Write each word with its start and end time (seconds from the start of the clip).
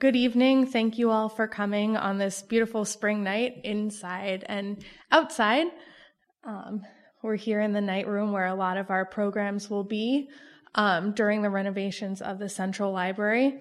good 0.00 0.16
evening. 0.16 0.64
Thank 0.64 0.96
you 0.96 1.10
all 1.10 1.28
for 1.28 1.46
coming 1.46 1.94
on 1.94 2.16
this 2.16 2.40
beautiful 2.40 2.86
spring 2.86 3.22
night 3.22 3.60
inside 3.64 4.46
and 4.48 4.82
outside. 5.12 5.66
Um, 6.42 6.80
we're 7.22 7.36
here 7.36 7.60
in 7.60 7.74
the 7.74 7.82
night 7.82 8.08
room 8.08 8.32
where 8.32 8.46
a 8.46 8.54
lot 8.54 8.78
of 8.78 8.88
our 8.88 9.04
programs 9.04 9.68
will 9.68 9.84
be 9.84 10.30
um, 10.74 11.12
during 11.12 11.42
the 11.42 11.50
renovations 11.50 12.22
of 12.22 12.38
the 12.38 12.48
Central 12.48 12.92
Library. 12.92 13.60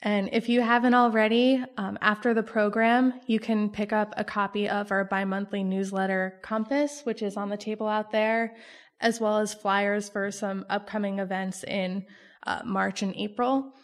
And 0.00 0.30
if 0.32 0.48
you 0.48 0.62
haven't 0.62 0.94
already, 0.94 1.62
um, 1.76 1.98
after 2.00 2.32
the 2.32 2.42
program, 2.42 3.20
you 3.26 3.38
can 3.38 3.68
pick 3.68 3.92
up 3.92 4.14
a 4.16 4.24
copy 4.24 4.66
of 4.66 4.90
our 4.90 5.04
bi 5.04 5.26
monthly 5.26 5.62
newsletter, 5.62 6.40
Compass, 6.40 7.02
which 7.04 7.20
is 7.20 7.36
on 7.36 7.50
the 7.50 7.58
table 7.58 7.88
out 7.88 8.10
there, 8.10 8.56
as 9.02 9.20
well 9.20 9.38
as 9.38 9.52
flyers 9.52 10.08
for 10.08 10.30
some 10.30 10.64
upcoming 10.70 11.18
events 11.18 11.62
in 11.62 12.06
uh, 12.46 12.62
March 12.64 13.02
and 13.02 13.14
April. 13.16 13.74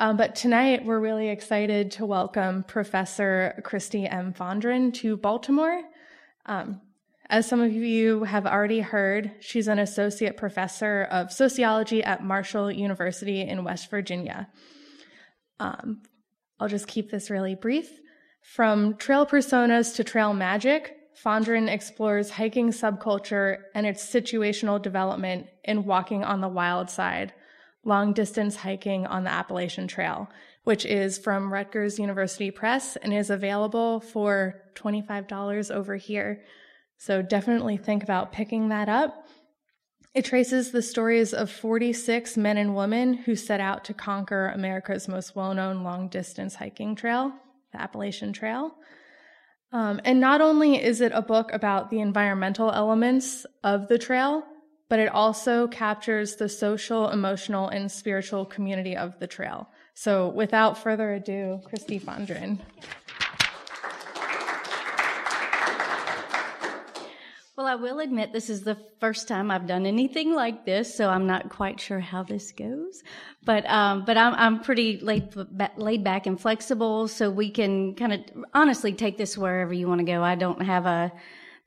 Um, 0.00 0.16
but 0.16 0.34
tonight, 0.34 0.86
we're 0.86 0.98
really 0.98 1.28
excited 1.28 1.90
to 1.90 2.06
welcome 2.06 2.62
Professor 2.62 3.62
Kristi 3.66 4.10
M. 4.10 4.32
Fondren 4.32 4.94
to 4.94 5.18
Baltimore. 5.18 5.82
Um, 6.46 6.80
as 7.28 7.46
some 7.46 7.60
of 7.60 7.70
you 7.70 8.24
have 8.24 8.46
already 8.46 8.80
heard, 8.80 9.30
she's 9.40 9.68
an 9.68 9.78
associate 9.78 10.38
professor 10.38 11.06
of 11.10 11.30
sociology 11.30 12.02
at 12.02 12.24
Marshall 12.24 12.72
University 12.72 13.42
in 13.42 13.62
West 13.62 13.90
Virginia. 13.90 14.48
Um, 15.58 16.00
I'll 16.58 16.66
just 16.66 16.88
keep 16.88 17.10
this 17.10 17.28
really 17.28 17.54
brief. 17.54 18.00
From 18.40 18.96
trail 18.96 19.26
personas 19.26 19.94
to 19.96 20.02
trail 20.02 20.32
magic, 20.32 20.96
Fondren 21.22 21.68
explores 21.68 22.30
hiking 22.30 22.70
subculture 22.70 23.58
and 23.74 23.84
its 23.84 24.02
situational 24.02 24.80
development 24.80 25.48
in 25.62 25.84
walking 25.84 26.24
on 26.24 26.40
the 26.40 26.48
wild 26.48 26.88
side 26.88 27.34
long 27.84 28.12
distance 28.12 28.56
hiking 28.56 29.06
on 29.06 29.24
the 29.24 29.30
Appalachian 29.30 29.88
Trail, 29.88 30.28
which 30.64 30.84
is 30.84 31.18
from 31.18 31.52
Rutgers 31.52 31.98
University 31.98 32.50
Press 32.50 32.96
and 32.96 33.12
is 33.12 33.30
available 33.30 34.00
for 34.00 34.62
$25 34.74 35.70
over 35.70 35.96
here. 35.96 36.42
So 36.98 37.22
definitely 37.22 37.78
think 37.78 38.02
about 38.02 38.32
picking 38.32 38.68
that 38.68 38.88
up. 38.88 39.26
It 40.12 40.24
traces 40.24 40.72
the 40.72 40.82
stories 40.82 41.32
of 41.32 41.50
46 41.50 42.36
men 42.36 42.56
and 42.56 42.74
women 42.74 43.14
who 43.14 43.36
set 43.36 43.60
out 43.60 43.84
to 43.84 43.94
conquer 43.94 44.48
America's 44.48 45.08
most 45.08 45.36
well 45.36 45.54
known 45.54 45.84
long 45.84 46.08
distance 46.08 46.56
hiking 46.56 46.96
trail, 46.96 47.32
the 47.72 47.80
Appalachian 47.80 48.32
Trail. 48.32 48.74
Um, 49.72 50.00
and 50.04 50.18
not 50.18 50.40
only 50.40 50.82
is 50.82 51.00
it 51.00 51.12
a 51.14 51.22
book 51.22 51.50
about 51.52 51.90
the 51.90 52.00
environmental 52.00 52.72
elements 52.72 53.46
of 53.62 53.86
the 53.86 53.98
trail, 53.98 54.42
but 54.90 54.98
it 54.98 55.08
also 55.14 55.68
captures 55.68 56.34
the 56.34 56.48
social, 56.48 57.08
emotional, 57.10 57.68
and 57.68 57.90
spiritual 57.90 58.44
community 58.44 58.96
of 58.96 59.18
the 59.20 59.26
trail. 59.26 59.68
So 59.94 60.28
without 60.28 60.76
further 60.76 61.14
ado, 61.14 61.60
Kristi 61.64 62.02
Fondren. 62.02 62.58
Well, 67.56 67.68
I 67.68 67.74
will 67.76 68.00
admit 68.00 68.32
this 68.32 68.50
is 68.50 68.62
the 68.62 68.78
first 69.00 69.28
time 69.28 69.50
I've 69.50 69.66
done 69.66 69.86
anything 69.86 70.34
like 70.34 70.64
this, 70.64 70.92
so 70.92 71.08
I'm 71.08 71.26
not 71.26 71.50
quite 71.50 71.78
sure 71.78 72.00
how 72.00 72.22
this 72.22 72.52
goes. 72.52 73.02
But 73.44 73.68
um, 73.68 74.04
but 74.06 74.16
I'm 74.16 74.34
I'm 74.34 74.60
pretty 74.60 74.98
laid 74.98 75.34
laid 75.76 76.02
back 76.02 76.26
and 76.26 76.40
flexible, 76.40 77.06
so 77.06 77.30
we 77.30 77.50
can 77.50 77.94
kind 77.94 78.14
of 78.14 78.20
honestly 78.54 78.94
take 78.94 79.18
this 79.18 79.36
wherever 79.36 79.74
you 79.74 79.86
want 79.88 79.98
to 79.98 80.06
go. 80.06 80.24
I 80.24 80.36
don't 80.36 80.62
have 80.62 80.86
a 80.86 81.12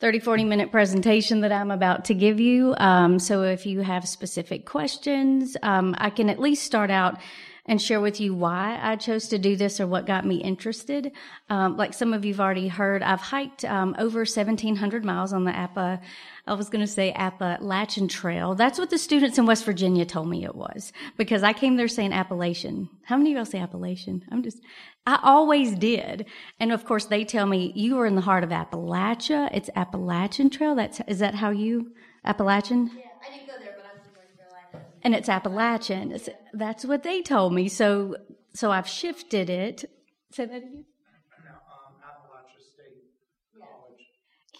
30, 0.03 0.19
40 0.19 0.43
minute 0.43 0.69
presentation 0.69 1.39
that 1.39 1.53
I'm 1.53 1.71
about 1.71 2.03
to 2.03 2.13
give 2.13 2.37
you. 2.37 2.75
Um, 2.77 3.19
so 3.19 3.43
if 3.43 3.65
you 3.65 3.79
have 3.79 4.05
specific 4.05 4.65
questions, 4.65 5.55
um, 5.63 5.95
I 5.97 6.09
can 6.09 6.29
at 6.29 6.39
least 6.41 6.65
start 6.65 6.91
out 6.91 7.21
and 7.66 7.81
share 7.81 8.02
with 8.02 8.19
you 8.19 8.33
why 8.33 8.80
I 8.81 8.95
chose 8.95 9.28
to 9.30 9.38
do 9.38 9.56
this 9.56 9.80
or 9.80 9.88
what 9.88 10.06
got 10.06 10.25
me 10.25 10.36
interested. 10.38 11.11
Um, 11.50 11.78
like 11.78 11.94
some 11.94 12.14
of 12.14 12.25
you've 12.25 12.42
already 12.42 12.67
heard, 12.67 13.02
I've 13.02 13.22
hiked 13.22 13.64
um, 13.66 13.95
over 13.97 14.19
1,700 14.19 15.06
miles 15.06 15.31
on 15.31 15.46
the 15.46 15.56
Appa 15.56 16.02
I 16.46 16.56
was 16.56 16.69
going 16.69 16.85
to 16.85 16.91
say 16.91 17.13
Appalachian 17.13 18.09
Trail. 18.09 18.53
That's 18.53 18.78
what 18.78 18.90
the 18.90 18.97
students 18.97 19.38
in 19.38 19.46
West 19.46 19.63
Virginia 19.63 20.06
told 20.06 20.28
me 20.28 20.44
it 20.44 20.56
was 20.56 20.91
because 21.16 21.41
I 21.41 21.53
came 21.53 21.78
there 21.78 21.88
saying 21.88 22.12
Appalachian. 22.12 22.90
How 23.06 23.16
many 23.16 23.31
of 23.31 23.38
y'all 23.38 23.46
say 23.46 23.59
Appalachian? 23.59 24.25
I'm 24.29 24.44
just, 24.44 24.59
I 25.07 25.19
always 25.23 25.73
did. 25.73 26.25
And 26.59 26.73
of 26.73 26.84
course 26.84 27.06
they 27.06 27.23
tell 27.23 27.46
me 27.46 27.72
you 27.75 27.97
are 28.00 28.06
in 28.06 28.16
the 28.16 28.22
heart 28.22 28.44
of 28.44 28.50
Appalachia. 28.50 29.50
It's 29.53 29.69
Appalachian 29.73 30.50
Trail. 30.50 30.75
That's, 30.75 31.00
is 31.07 31.19
that 31.19 31.35
how 31.35 31.52
you, 31.52 31.94
Appalachian? 32.25 32.91
Yeah, 32.94 33.03
I 33.25 33.34
didn't 33.34 33.47
go 33.47 33.53
there, 33.63 33.75
but 33.78 33.85
I'm 33.85 34.02
from 34.03 34.13
North 34.13 34.38
Carolina. 34.38 34.85
And 35.03 35.14
it's 35.14 35.30
Appalachian. 35.30 36.12
It's, 36.12 36.30
that's 36.53 36.86
what 36.86 37.03
they 37.03 37.22
told 37.22 37.53
me. 37.53 37.68
So, 37.68 38.16
so 38.53 38.72
I've 38.72 38.88
shifted 38.88 39.50
it. 39.50 39.86
Say 40.31 40.46
that 40.46 40.58
again. 40.58 40.86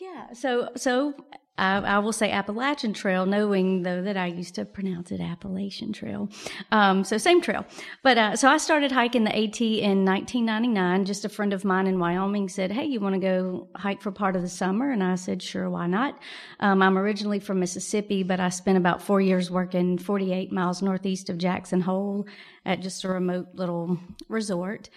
Yeah, 0.02 0.34
so 0.34 0.70
so 0.76 1.14
I, 1.58 1.76
I, 1.78 2.00
will 2.00 2.14
say 2.14 2.32
Appalachian 2.32 2.94
Trail, 2.94 3.28
knowing 3.28 3.84
though 3.84 4.02
that 4.02 4.18
I 4.18 4.26
used 4.26 4.56
to 4.56 4.66
pronounce 4.66 5.12
it 5.12 5.22
Appalachian 5.22 5.94
Trail. 5.94 6.28
Um, 6.72 7.04
so 7.04 7.20
same 7.20 7.42
trail. 7.42 7.64
But 8.02 8.18
uh, 8.18 8.36
so 8.36 8.50
I 8.50 8.58
started 8.58 8.92
hiking 8.92 9.24
the 9.24 9.30
AT 9.30 9.62
in 9.62 10.04
1999. 10.04 11.06
Just 11.06 11.26
a 11.26 11.30
friend 11.30 11.54
of 11.54 11.64
mine 11.64 11.86
in 11.86 12.00
Wyoming 12.00 12.50
said, 12.50 12.72
"Hey, 12.72 12.86
you 12.86 13.00
want 13.00 13.14
to 13.14 13.20
go 13.20 13.68
hike 13.76 14.02
for 14.02 14.12
part 14.12 14.36
of 14.36 14.42
the 14.42 14.50
summer?" 14.50 14.90
And 14.90 15.04
I 15.04 15.14
said, 15.14 15.44
"Sure, 15.44 15.70
why 15.70 15.86
not?" 15.86 16.18
Um, 16.60 16.82
I'm 16.82 16.98
originally 16.98 17.40
from 17.40 17.60
Mississippi, 17.60 18.24
but 18.24 18.40
I 18.40 18.50
spent 18.50 18.80
about 18.80 19.04
four 19.04 19.22
years 19.22 19.52
working 19.52 20.00
48 20.00 20.52
miles 20.52 20.82
northeast 20.82 21.30
of 21.30 21.38
Jackson 21.38 21.82
Hole 21.82 22.26
at 22.66 22.80
just 22.80 23.04
a 23.04 23.10
remote 23.10 23.50
little 23.54 24.00
resort. 24.28 24.90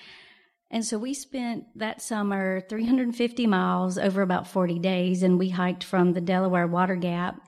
And 0.71 0.85
so 0.85 0.99
we 0.99 1.15
spent 1.15 1.65
that 1.77 2.03
summer 2.03 2.61
350 2.61 3.47
miles 3.47 3.99
over 3.99 4.23
about 4.23 4.49
40 4.49 4.79
days, 4.81 5.23
and 5.23 5.39
we 5.39 5.51
hiked 5.51 5.85
from 5.85 6.13
the 6.13 6.21
Delaware 6.21 6.67
Water 6.67 6.97
Gap 6.97 7.41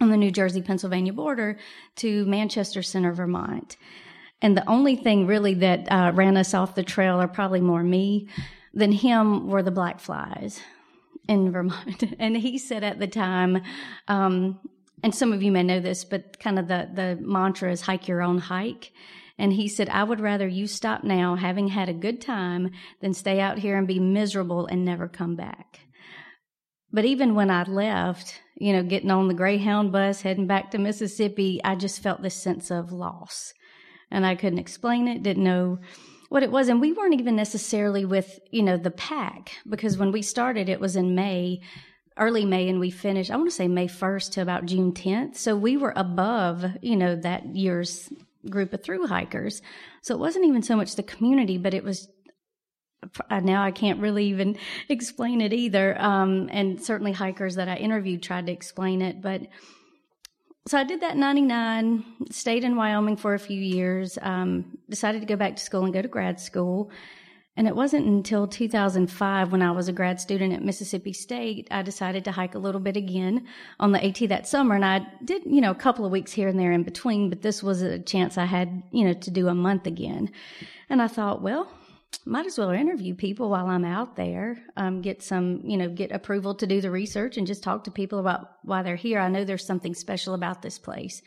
on 0.00 0.10
the 0.10 0.16
New 0.16 0.30
Jersey 0.30 0.62
Pennsylvania 0.62 1.12
border 1.12 1.58
to 1.96 2.24
Manchester 2.26 2.82
Center, 2.82 3.12
Vermont. 3.12 3.76
And 4.40 4.56
the 4.56 4.68
only 4.68 4.96
thing 4.96 5.26
really 5.26 5.54
that 5.54 5.90
uh, 5.90 6.12
ran 6.14 6.36
us 6.36 6.54
off 6.54 6.74
the 6.74 6.82
trail, 6.82 7.20
or 7.20 7.28
probably 7.28 7.60
more 7.60 7.82
me 7.82 8.28
than 8.72 8.92
him, 8.92 9.48
were 9.48 9.62
the 9.62 9.70
black 9.70 10.00
flies 10.00 10.60
in 11.28 11.50
Vermont. 11.52 12.04
and 12.18 12.36
he 12.36 12.58
said 12.58 12.84
at 12.84 12.98
the 12.98 13.06
time, 13.06 13.62
um, 14.08 14.60
and 15.02 15.14
some 15.14 15.32
of 15.32 15.42
you 15.42 15.50
may 15.50 15.64
know 15.64 15.80
this, 15.80 16.04
but 16.04 16.38
kind 16.38 16.58
of 16.58 16.68
the, 16.68 16.88
the 16.94 17.18
mantra 17.20 17.72
is 17.72 17.80
hike 17.80 18.06
your 18.06 18.22
own 18.22 18.38
hike. 18.38 18.92
And 19.42 19.52
he 19.52 19.66
said, 19.66 19.88
I 19.88 20.04
would 20.04 20.20
rather 20.20 20.46
you 20.46 20.68
stop 20.68 21.02
now 21.02 21.34
having 21.34 21.66
had 21.66 21.88
a 21.88 21.92
good 21.92 22.20
time 22.20 22.70
than 23.00 23.12
stay 23.12 23.40
out 23.40 23.58
here 23.58 23.76
and 23.76 23.88
be 23.88 23.98
miserable 23.98 24.66
and 24.66 24.84
never 24.84 25.08
come 25.08 25.34
back. 25.34 25.80
But 26.92 27.06
even 27.06 27.34
when 27.34 27.50
I 27.50 27.64
left, 27.64 28.40
you 28.56 28.72
know, 28.72 28.84
getting 28.84 29.10
on 29.10 29.26
the 29.26 29.34
Greyhound 29.34 29.90
bus, 29.90 30.20
heading 30.20 30.46
back 30.46 30.70
to 30.70 30.78
Mississippi, 30.78 31.60
I 31.64 31.74
just 31.74 32.00
felt 32.00 32.22
this 32.22 32.36
sense 32.36 32.70
of 32.70 32.92
loss. 32.92 33.52
And 34.12 34.24
I 34.24 34.36
couldn't 34.36 34.60
explain 34.60 35.08
it, 35.08 35.24
didn't 35.24 35.42
know 35.42 35.80
what 36.28 36.44
it 36.44 36.52
was. 36.52 36.68
And 36.68 36.80
we 36.80 36.92
weren't 36.92 37.18
even 37.18 37.34
necessarily 37.34 38.04
with, 38.04 38.38
you 38.52 38.62
know, 38.62 38.76
the 38.76 38.92
pack 38.92 39.50
because 39.68 39.98
when 39.98 40.12
we 40.12 40.22
started, 40.22 40.68
it 40.68 40.78
was 40.78 40.94
in 40.94 41.16
May, 41.16 41.62
early 42.16 42.44
May, 42.44 42.68
and 42.68 42.78
we 42.78 42.90
finished, 42.92 43.32
I 43.32 43.36
want 43.36 43.50
to 43.50 43.56
say 43.56 43.66
May 43.66 43.88
1st 43.88 44.30
to 44.34 44.42
about 44.42 44.66
June 44.66 44.92
10th. 44.92 45.34
So 45.34 45.56
we 45.56 45.76
were 45.76 45.94
above, 45.96 46.64
you 46.80 46.94
know, 46.94 47.16
that 47.16 47.56
year's 47.56 48.08
group 48.48 48.72
of 48.72 48.82
through 48.82 49.06
hikers. 49.06 49.62
So 50.02 50.14
it 50.14 50.18
wasn't 50.18 50.46
even 50.46 50.62
so 50.62 50.76
much 50.76 50.96
the 50.96 51.02
community, 51.02 51.58
but 51.58 51.74
it 51.74 51.84
was 51.84 52.08
now 53.30 53.62
I 53.62 53.72
can't 53.72 54.00
really 54.00 54.26
even 54.26 54.56
explain 54.88 55.40
it 55.40 55.52
either. 55.52 56.00
Um, 56.00 56.48
and 56.52 56.82
certainly 56.82 57.12
hikers 57.12 57.56
that 57.56 57.68
I 57.68 57.76
interviewed 57.76 58.22
tried 58.22 58.46
to 58.46 58.52
explain 58.52 59.02
it, 59.02 59.20
but 59.20 59.42
so 60.66 60.78
I 60.78 60.84
did 60.84 61.00
that 61.00 61.14
in 61.14 61.20
99, 61.20 62.04
stayed 62.30 62.62
in 62.62 62.76
Wyoming 62.76 63.16
for 63.16 63.34
a 63.34 63.38
few 63.38 63.60
years, 63.60 64.16
um, 64.22 64.78
decided 64.88 65.20
to 65.20 65.26
go 65.26 65.34
back 65.34 65.56
to 65.56 65.62
school 65.62 65.84
and 65.84 65.92
go 65.92 66.00
to 66.00 66.06
grad 66.06 66.38
school. 66.38 66.90
And 67.56 67.68
it 67.68 67.76
wasn't 67.76 68.06
until 68.06 68.46
2005 68.46 69.52
when 69.52 69.60
I 69.60 69.72
was 69.72 69.86
a 69.86 69.92
grad 69.92 70.18
student 70.18 70.54
at 70.54 70.64
Mississippi 70.64 71.12
State, 71.12 71.68
I 71.70 71.82
decided 71.82 72.24
to 72.24 72.32
hike 72.32 72.54
a 72.54 72.58
little 72.58 72.80
bit 72.80 72.96
again 72.96 73.46
on 73.78 73.92
the 73.92 74.02
AT 74.02 74.26
that 74.30 74.48
summer. 74.48 74.74
And 74.74 74.84
I 74.84 75.06
did, 75.22 75.42
you 75.44 75.60
know, 75.60 75.70
a 75.70 75.74
couple 75.74 76.06
of 76.06 76.12
weeks 76.12 76.32
here 76.32 76.48
and 76.48 76.58
there 76.58 76.72
in 76.72 76.82
between, 76.82 77.28
but 77.28 77.42
this 77.42 77.62
was 77.62 77.82
a 77.82 77.98
chance 77.98 78.38
I 78.38 78.46
had, 78.46 78.82
you 78.90 79.04
know, 79.04 79.12
to 79.12 79.30
do 79.30 79.48
a 79.48 79.54
month 79.54 79.86
again. 79.86 80.30
And 80.88 81.02
I 81.02 81.08
thought, 81.08 81.42
well, 81.42 81.70
might 82.24 82.46
as 82.46 82.56
well 82.56 82.70
interview 82.70 83.14
people 83.14 83.50
while 83.50 83.66
I'm 83.66 83.84
out 83.84 84.16
there, 84.16 84.62
um, 84.76 85.02
get 85.02 85.22
some, 85.22 85.60
you 85.64 85.76
know, 85.76 85.90
get 85.90 86.10
approval 86.10 86.54
to 86.54 86.66
do 86.66 86.80
the 86.80 86.90
research 86.90 87.36
and 87.36 87.46
just 87.46 87.62
talk 87.62 87.84
to 87.84 87.90
people 87.90 88.18
about 88.18 88.52
why 88.62 88.82
they're 88.82 88.96
here. 88.96 89.18
I 89.18 89.28
know 89.28 89.44
there's 89.44 89.66
something 89.66 89.94
special 89.94 90.32
about 90.32 90.62
this 90.62 90.78
place 90.78 91.20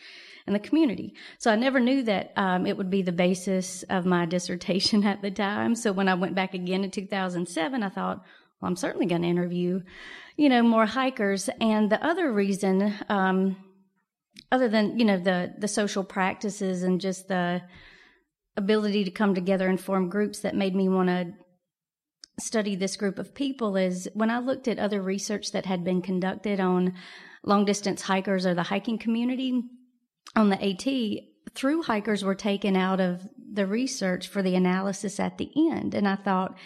and 0.45 0.55
the 0.55 0.59
community. 0.59 1.13
So 1.39 1.51
I 1.51 1.55
never 1.55 1.79
knew 1.79 2.03
that 2.03 2.31
um, 2.35 2.65
it 2.65 2.77
would 2.77 2.89
be 2.89 3.01
the 3.01 3.11
basis 3.11 3.83
of 3.89 4.05
my 4.05 4.25
dissertation 4.25 5.03
at 5.07 5.21
the 5.21 5.31
time. 5.31 5.75
So 5.75 5.91
when 5.91 6.07
I 6.07 6.13
went 6.13 6.35
back 6.35 6.53
again 6.53 6.83
in 6.83 6.91
2007, 6.91 7.83
I 7.83 7.89
thought, 7.89 8.23
well, 8.61 8.69
I'm 8.69 8.75
certainly 8.75 9.05
going 9.05 9.23
to 9.23 9.27
interview, 9.27 9.81
you 10.37 10.49
know, 10.49 10.61
more 10.61 10.85
hikers. 10.85 11.49
And 11.59 11.91
the 11.91 12.03
other 12.05 12.31
reason, 12.31 12.93
um, 13.09 13.57
other 14.51 14.69
than 14.69 14.97
you 14.99 15.05
know 15.05 15.17
the 15.17 15.53
the 15.57 15.67
social 15.67 16.03
practices 16.03 16.83
and 16.83 17.01
just 17.01 17.27
the 17.27 17.61
ability 18.57 19.03
to 19.03 19.11
come 19.11 19.35
together 19.35 19.67
and 19.67 19.79
form 19.79 20.09
groups 20.09 20.39
that 20.39 20.55
made 20.55 20.75
me 20.75 20.87
want 20.87 21.09
to 21.09 21.33
study 22.39 22.75
this 22.75 22.95
group 22.95 23.17
of 23.19 23.33
people 23.33 23.75
is 23.75 24.09
when 24.13 24.29
I 24.29 24.39
looked 24.39 24.67
at 24.67 24.79
other 24.79 25.01
research 25.01 25.51
that 25.51 25.65
had 25.65 25.83
been 25.83 26.01
conducted 26.01 26.59
on 26.59 26.93
long 27.43 27.65
distance 27.65 28.01
hikers 28.01 28.45
or 28.45 28.53
the 28.53 28.63
hiking 28.63 28.97
community 28.97 29.61
on 30.35 30.49
the 30.49 30.61
AT, 30.63 31.23
through 31.53 31.83
hikers 31.83 32.23
were 32.23 32.35
taken 32.35 32.75
out 32.75 32.99
of 32.99 33.27
the 33.51 33.65
research 33.65 34.27
for 34.27 34.41
the 34.41 34.55
analysis 34.55 35.19
at 35.19 35.37
the 35.37 35.49
end. 35.71 35.93
And 35.93 36.07
I 36.07 36.15
thought, 36.15 36.57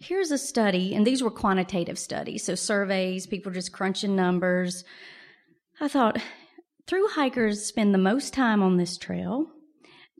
here's 0.00 0.30
a 0.30 0.38
study, 0.38 0.94
and 0.94 1.06
these 1.06 1.22
were 1.22 1.30
quantitative 1.30 1.98
studies, 1.98 2.44
so 2.44 2.54
surveys, 2.54 3.26
people 3.26 3.52
just 3.52 3.72
crunching 3.72 4.16
numbers. 4.16 4.84
I 5.80 5.88
thought, 5.88 6.18
through 6.86 7.08
hikers 7.08 7.64
spend 7.64 7.94
the 7.94 7.98
most 7.98 8.32
time 8.32 8.62
on 8.62 8.76
this 8.76 8.96
trail. 8.96 9.46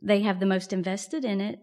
They 0.01 0.21
have 0.21 0.39
the 0.39 0.45
most 0.45 0.71
invested 0.71 1.25
in 1.25 1.41
it, 1.41 1.59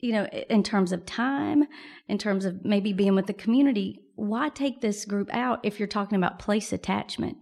you 0.00 0.12
know, 0.12 0.26
in 0.26 0.62
terms 0.62 0.92
of 0.92 1.06
time, 1.06 1.64
in 2.08 2.18
terms 2.18 2.44
of 2.44 2.64
maybe 2.64 2.92
being 2.92 3.14
with 3.14 3.26
the 3.26 3.32
community. 3.32 4.00
Why 4.16 4.48
take 4.48 4.80
this 4.80 5.04
group 5.04 5.32
out 5.32 5.60
if 5.62 5.78
you're 5.78 5.88
talking 5.88 6.16
about 6.16 6.38
place 6.38 6.72
attachment, 6.72 7.38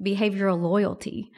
behavioral 0.00 0.60
loyalty? 0.60 1.32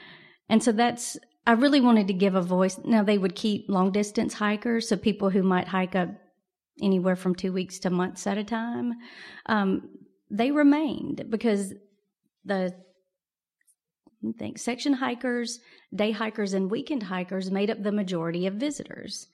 And 0.48 0.62
so 0.62 0.72
that's, 0.72 1.18
I 1.46 1.52
really 1.52 1.80
wanted 1.80 2.06
to 2.08 2.14
give 2.14 2.34
a 2.34 2.42
voice. 2.42 2.78
Now, 2.84 3.02
they 3.02 3.18
would 3.18 3.34
keep 3.34 3.66
long 3.68 3.92
distance 3.92 4.34
hikers, 4.34 4.88
so 4.88 4.96
people 4.96 5.30
who 5.30 5.42
might 5.42 5.68
hike 5.68 5.94
up 5.94 6.08
anywhere 6.82 7.16
from 7.16 7.34
two 7.34 7.52
weeks 7.52 7.78
to 7.80 7.90
months 7.90 8.26
at 8.26 8.38
a 8.38 8.44
time. 8.44 8.94
Um, 9.46 9.90
they 10.30 10.50
remained 10.50 11.26
because 11.30 11.74
the 12.44 12.74
think 14.38 14.58
section 14.58 14.94
hikers, 14.94 15.60
day 15.94 16.10
hikers, 16.10 16.52
and 16.52 16.70
weekend 16.70 17.04
hikers 17.04 17.50
made 17.50 17.70
up 17.70 17.82
the 17.82 17.92
majority 17.92 18.46
of 18.46 18.54
visitors. 18.54 19.28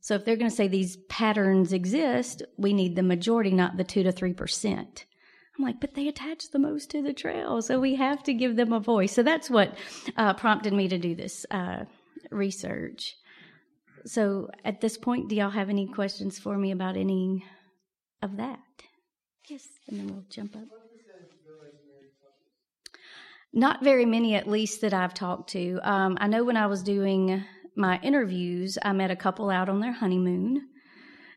So 0.00 0.14
if 0.14 0.24
they're 0.24 0.36
going 0.36 0.50
to 0.50 0.56
say 0.56 0.68
these 0.68 0.96
patterns 1.08 1.72
exist, 1.72 2.42
we 2.56 2.72
need 2.72 2.94
the 2.94 3.02
majority, 3.02 3.50
not 3.50 3.76
the 3.76 3.84
two 3.84 4.04
to 4.04 4.12
three 4.12 4.32
percent. 4.32 5.06
I'm 5.58 5.64
like, 5.64 5.80
but 5.80 5.94
they 5.94 6.06
attach 6.06 6.50
the 6.50 6.58
most 6.58 6.90
to 6.92 7.02
the 7.02 7.12
trail, 7.12 7.60
so 7.62 7.80
we 7.80 7.96
have 7.96 8.22
to 8.24 8.34
give 8.34 8.54
them 8.54 8.72
a 8.72 8.78
voice. 8.78 9.12
So 9.12 9.24
that's 9.24 9.50
what 9.50 9.76
uh, 10.16 10.34
prompted 10.34 10.72
me 10.72 10.86
to 10.88 10.98
do 10.98 11.16
this 11.16 11.44
uh, 11.50 11.84
research. 12.30 13.16
So 14.06 14.50
at 14.64 14.80
this 14.80 14.96
point, 14.96 15.28
do 15.28 15.34
y'all 15.34 15.50
have 15.50 15.68
any 15.68 15.88
questions 15.88 16.38
for 16.38 16.56
me 16.56 16.70
about 16.70 16.96
any 16.96 17.44
of 18.22 18.36
that? 18.36 18.60
Yes, 19.48 19.66
and 19.88 19.98
then 19.98 20.06
we'll 20.08 20.24
jump 20.30 20.54
up. 20.54 20.62
Not 23.52 23.82
very 23.82 24.04
many, 24.04 24.34
at 24.34 24.46
least, 24.46 24.82
that 24.82 24.94
I've 24.94 25.14
talked 25.14 25.50
to. 25.50 25.80
Um, 25.82 26.18
I 26.20 26.28
know 26.28 26.44
when 26.44 26.56
I 26.56 26.66
was 26.66 26.82
doing 26.82 27.42
my 27.74 27.98
interviews, 28.02 28.78
I 28.82 28.92
met 28.92 29.10
a 29.10 29.16
couple 29.16 29.50
out 29.50 29.68
on 29.68 29.80
their 29.80 29.92
honeymoon. 29.92 30.68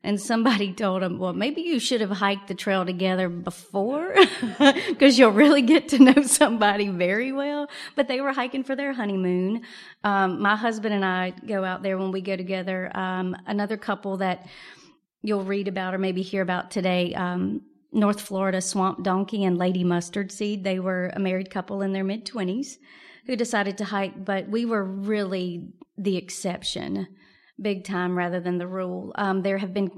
And 0.04 0.20
somebody 0.20 0.74
told 0.84 1.02
them, 1.02 1.20
well, 1.20 1.34
maybe 1.34 1.62
you 1.62 1.80
should 1.80 2.02
have 2.02 2.12
hiked 2.12 2.48
the 2.48 2.56
trail 2.56 2.86
together 2.86 3.30
before 3.30 4.16
because 4.88 5.20
you'll 5.20 5.32
really 5.32 5.62
get 5.62 5.90
to 5.90 6.00
know 6.00 6.24
somebody 6.24 6.90
very 6.90 7.32
well. 7.32 7.70
But 7.96 8.08
they 8.08 8.22
were 8.22 8.34
hiking 8.34 8.64
for 8.64 8.76
their 8.76 8.94
honeymoon. 8.94 9.64
Um, 10.04 10.42
my 10.42 10.56
husband 10.56 10.94
and 10.94 11.06
I 11.06 11.34
go 11.46 11.64
out 11.64 11.84
there 11.84 11.98
when 11.98 12.12
we 12.12 12.22
go 12.22 12.36
together. 12.36 12.96
Um, 12.98 13.36
another 13.48 13.78
couple 13.78 14.18
that 14.18 14.48
you'll 15.22 15.44
read 15.44 15.68
about 15.68 15.94
or 15.94 15.98
maybe 15.98 16.22
hear 16.22 16.42
about 16.42 16.72
today, 16.72 17.14
um, 17.14 17.62
North 17.92 18.22
Florida 18.22 18.62
Swamp 18.62 19.04
Donkey 19.04 19.44
and 19.44 19.58
Lady 19.58 19.84
Mustard 19.84 20.32
Seed. 20.32 20.64
They 20.64 20.80
were 20.80 21.12
a 21.14 21.20
married 21.20 21.50
couple 21.50 21.82
in 21.82 21.94
their 21.94 22.04
mid 22.04 22.26
20s 22.26 22.78
who 23.26 23.36
decided 23.36 23.78
to 23.78 23.86
hike, 23.86 24.26
but 24.26 24.48
we 24.48 24.66
were 24.66 24.84
really 24.84 25.68
the 25.98 26.18
exception, 26.18 27.08
big 27.62 27.84
time 27.84 28.18
rather 28.18 28.40
than 28.40 28.58
the 28.58 28.68
rule. 28.68 29.12
Um, 29.16 29.42
there 29.42 29.58
have 29.58 29.74
been 29.74 29.92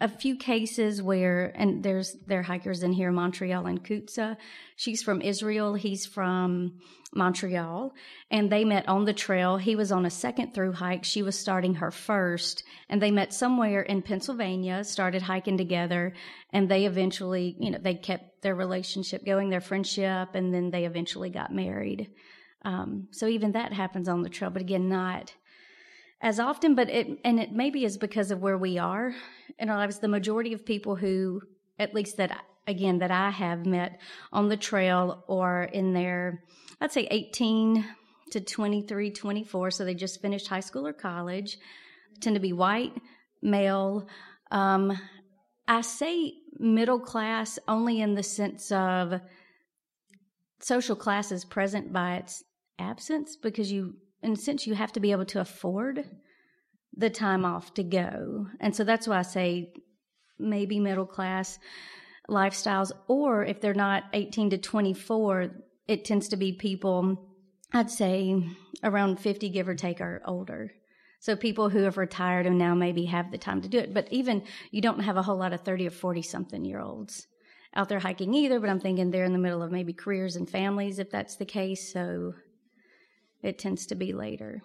a 0.00 0.08
few 0.08 0.36
cases 0.36 1.00
where, 1.00 1.52
and 1.54 1.82
there's 1.82 2.16
there 2.26 2.40
are 2.40 2.42
hikers 2.42 2.82
in 2.82 2.92
here, 2.92 3.12
Montreal 3.12 3.66
and 3.66 3.82
Kutza. 3.82 4.36
She's 4.76 5.02
from 5.02 5.22
Israel. 5.22 5.74
He's 5.74 6.04
from 6.04 6.78
Montreal, 7.14 7.92
and 8.30 8.50
they 8.50 8.64
met 8.64 8.88
on 8.88 9.04
the 9.04 9.12
trail. 9.12 9.56
He 9.56 9.76
was 9.76 9.92
on 9.92 10.04
a 10.04 10.10
second 10.10 10.52
through 10.52 10.72
hike. 10.72 11.04
She 11.04 11.22
was 11.22 11.38
starting 11.38 11.76
her 11.76 11.90
first, 11.90 12.64
and 12.88 13.00
they 13.00 13.12
met 13.12 13.32
somewhere 13.32 13.82
in 13.82 14.02
Pennsylvania. 14.02 14.82
Started 14.84 15.22
hiking 15.22 15.56
together, 15.56 16.12
and 16.50 16.68
they 16.68 16.86
eventually, 16.86 17.56
you 17.60 17.70
know, 17.70 17.78
they 17.80 17.94
kept 17.94 18.42
their 18.42 18.54
relationship 18.54 19.24
going, 19.24 19.48
their 19.48 19.60
friendship, 19.60 20.34
and 20.34 20.52
then 20.52 20.70
they 20.70 20.86
eventually 20.86 21.30
got 21.30 21.54
married. 21.54 22.10
Um, 22.64 23.08
so 23.12 23.26
even 23.26 23.52
that 23.52 23.72
happens 23.72 24.08
on 24.08 24.22
the 24.22 24.28
trail, 24.28 24.50
but 24.50 24.62
again, 24.62 24.88
not 24.88 25.32
as 26.24 26.40
often, 26.40 26.74
but 26.74 26.88
it, 26.88 27.20
and 27.22 27.38
it 27.38 27.52
maybe 27.52 27.84
is 27.84 27.98
because 27.98 28.30
of 28.30 28.40
where 28.40 28.56
we 28.56 28.78
are 28.78 29.14
in 29.58 29.68
our 29.68 29.76
lives. 29.76 29.98
The 29.98 30.08
majority 30.08 30.54
of 30.54 30.64
people 30.64 30.96
who, 30.96 31.42
at 31.78 31.94
least 31.94 32.16
that, 32.16 32.42
again, 32.66 32.98
that 33.00 33.10
I 33.10 33.28
have 33.28 33.66
met 33.66 34.00
on 34.32 34.48
the 34.48 34.56
trail 34.56 35.22
or 35.28 35.64
in 35.64 35.92
their, 35.92 36.42
I'd 36.80 36.92
say 36.92 37.06
18 37.10 37.84
to 38.30 38.40
23, 38.40 39.10
24, 39.10 39.70
so 39.70 39.84
they 39.84 39.94
just 39.94 40.22
finished 40.22 40.48
high 40.48 40.60
school 40.60 40.86
or 40.86 40.94
college, 40.94 41.58
tend 42.22 42.36
to 42.36 42.40
be 42.40 42.54
white, 42.54 42.94
male. 43.42 44.08
Um, 44.50 44.98
I 45.68 45.82
say 45.82 46.32
middle 46.58 47.00
class 47.00 47.58
only 47.68 48.00
in 48.00 48.14
the 48.14 48.22
sense 48.22 48.72
of 48.72 49.20
social 50.60 50.96
class 50.96 51.30
is 51.30 51.44
present 51.44 51.92
by 51.92 52.16
its 52.16 52.42
absence 52.78 53.36
because 53.36 53.70
you 53.70 53.96
in 54.24 54.36
since 54.36 54.66
you 54.66 54.74
have 54.74 54.92
to 54.92 55.00
be 55.00 55.12
able 55.12 55.26
to 55.26 55.40
afford 55.40 56.04
the 56.96 57.10
time 57.10 57.44
off 57.44 57.74
to 57.74 57.82
go. 57.82 58.46
And 58.60 58.74
so 58.74 58.84
that's 58.84 59.06
why 59.06 59.18
I 59.18 59.22
say 59.22 59.72
maybe 60.38 60.80
middle 60.80 61.06
class 61.06 61.58
lifestyles, 62.28 62.90
or 63.08 63.44
if 63.44 63.60
they're 63.60 63.74
not 63.74 64.04
18 64.12 64.50
to 64.50 64.58
24, 64.58 65.50
it 65.86 66.04
tends 66.04 66.28
to 66.28 66.36
be 66.36 66.52
people, 66.52 67.28
I'd 67.72 67.90
say 67.90 68.42
around 68.82 69.20
50, 69.20 69.50
give 69.50 69.68
or 69.68 69.74
take, 69.74 70.00
are 70.00 70.22
older. 70.24 70.72
So 71.20 71.36
people 71.36 71.68
who 71.68 71.82
have 71.82 71.96
retired 71.96 72.46
and 72.46 72.58
now 72.58 72.74
maybe 72.74 73.06
have 73.06 73.30
the 73.30 73.38
time 73.38 73.62
to 73.62 73.68
do 73.68 73.78
it. 73.78 73.94
But 73.94 74.08
even 74.10 74.44
you 74.70 74.82
don't 74.82 75.00
have 75.00 75.16
a 75.16 75.22
whole 75.22 75.38
lot 75.38 75.52
of 75.52 75.62
30 75.62 75.88
or 75.88 75.90
40 75.90 76.22
something 76.22 76.64
year 76.64 76.80
olds 76.80 77.26
out 77.74 77.88
there 77.88 77.98
hiking 77.98 78.34
either, 78.34 78.60
but 78.60 78.70
I'm 78.70 78.80
thinking 78.80 79.10
they're 79.10 79.24
in 79.24 79.32
the 79.32 79.38
middle 79.38 79.62
of 79.62 79.72
maybe 79.72 79.92
careers 79.92 80.36
and 80.36 80.48
families 80.48 80.98
if 80.98 81.10
that's 81.10 81.36
the 81.36 81.44
case. 81.44 81.92
So 81.92 82.34
it 83.44 83.58
tends 83.58 83.86
to 83.86 83.94
be 83.94 84.12
later. 84.12 84.62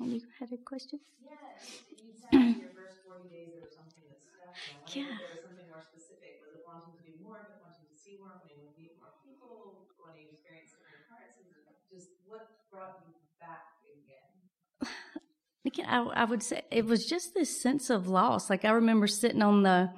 And 0.00 0.12
you 0.12 0.20
had 0.38 0.52
a 0.52 0.58
question? 0.58 1.00
Yes. 1.24 1.80
You 1.88 2.28
said 2.28 2.44
in 2.52 2.58
your 2.60 2.72
first 2.76 3.00
40 3.06 3.28
days 3.32 3.54
there 3.54 3.64
was 3.64 3.72
something 3.72 4.04
that 4.04 4.20
stuck. 4.20 4.52
Yeah. 4.92 5.16
There 5.16 5.40
something 5.46 5.68
more 5.72 5.80
specific. 5.80 6.42
Was 6.42 6.52
it 6.52 6.64
wanting 6.66 6.92
to 6.92 7.00
do 7.00 7.14
more, 7.22 7.40
but 7.48 7.56
wanting 7.62 7.86
to 7.88 7.96
see 7.96 8.18
more, 8.20 8.34
wanting 8.36 8.60
to 8.60 8.72
meet 8.76 8.92
more 8.98 9.14
people, 9.24 9.88
wanting 9.96 10.26
to 10.28 10.34
experience 10.34 10.74
different 10.76 11.06
parts? 11.08 11.40
Just 11.88 12.12
what 12.28 12.44
brought 12.68 12.98
you 13.06 13.14
back 13.40 13.64
again? 13.88 14.36
Again, 15.66 15.86
I, 15.88 16.22
I 16.22 16.24
would 16.24 16.42
say 16.42 16.62
it 16.70 16.86
was 16.86 17.06
just 17.06 17.34
this 17.34 17.50
sense 17.62 17.90
of 17.90 18.06
loss. 18.06 18.50
Like 18.50 18.64
I 18.64 18.70
remember 18.70 19.06
sitting 19.06 19.42
on 19.42 19.62
the, 19.62 19.90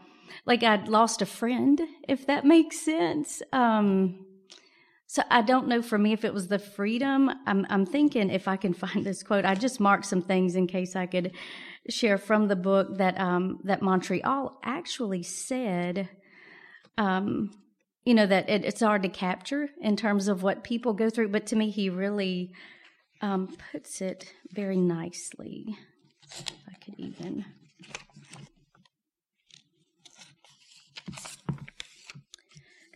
like 0.47 0.63
I'd 0.63 0.89
lost 0.89 1.21
a 1.23 1.27
friend, 1.27 1.81
if 2.09 2.27
that 2.27 2.45
makes 2.45 2.81
sense. 2.81 3.43
Um, 3.53 4.28
so 5.11 5.23
I 5.31 5.41
don't 5.41 5.69
know 5.69 5.81
for 5.81 5.97
me 5.97 6.13
if 6.13 6.23
it 6.23 6.35
was 6.35 6.49
the 6.49 6.59
freedom. 6.59 7.31
I'm, 7.47 7.67
I'm 7.71 7.87
thinking 7.87 8.29
if 8.29 8.47
I 8.47 8.59
can 8.59 8.75
find 8.75 9.05
this 9.05 9.23
quote, 9.23 9.47
I 9.47 9.55
just 9.55 9.81
marked 9.81 10.05
some 10.05 10.21
things 10.21 10.55
in 10.55 10.67
case 10.67 10.95
I 10.95 11.07
could 11.07 11.33
share 11.89 12.19
from 12.19 12.47
the 12.47 12.57
book 12.57 12.99
that 12.99 13.19
um, 13.19 13.61
that 13.65 13.81
Montreal 13.81 14.61
actually 14.63 15.23
said. 15.23 16.11
Um, 16.99 17.51
you 18.05 18.15
know 18.15 18.27
that 18.27 18.51
it, 18.51 18.67
it's 18.67 18.81
hard 18.81 19.03
to 19.03 19.09
capture 19.09 19.71
in 19.81 19.97
terms 19.97 20.29
of 20.29 20.43
what 20.43 20.63
people 20.63 20.93
go 20.93 21.09
through, 21.09 21.29
but 21.29 21.47
to 21.47 21.57
me, 21.57 21.71
he 21.71 21.89
really 21.89 22.53
um, 23.23 23.57
puts 23.73 24.03
it 24.03 24.35
very 24.53 24.77
nicely. 24.77 25.79
If 26.23 26.53
I 26.69 26.75
could 26.85 26.95
even. 26.99 27.47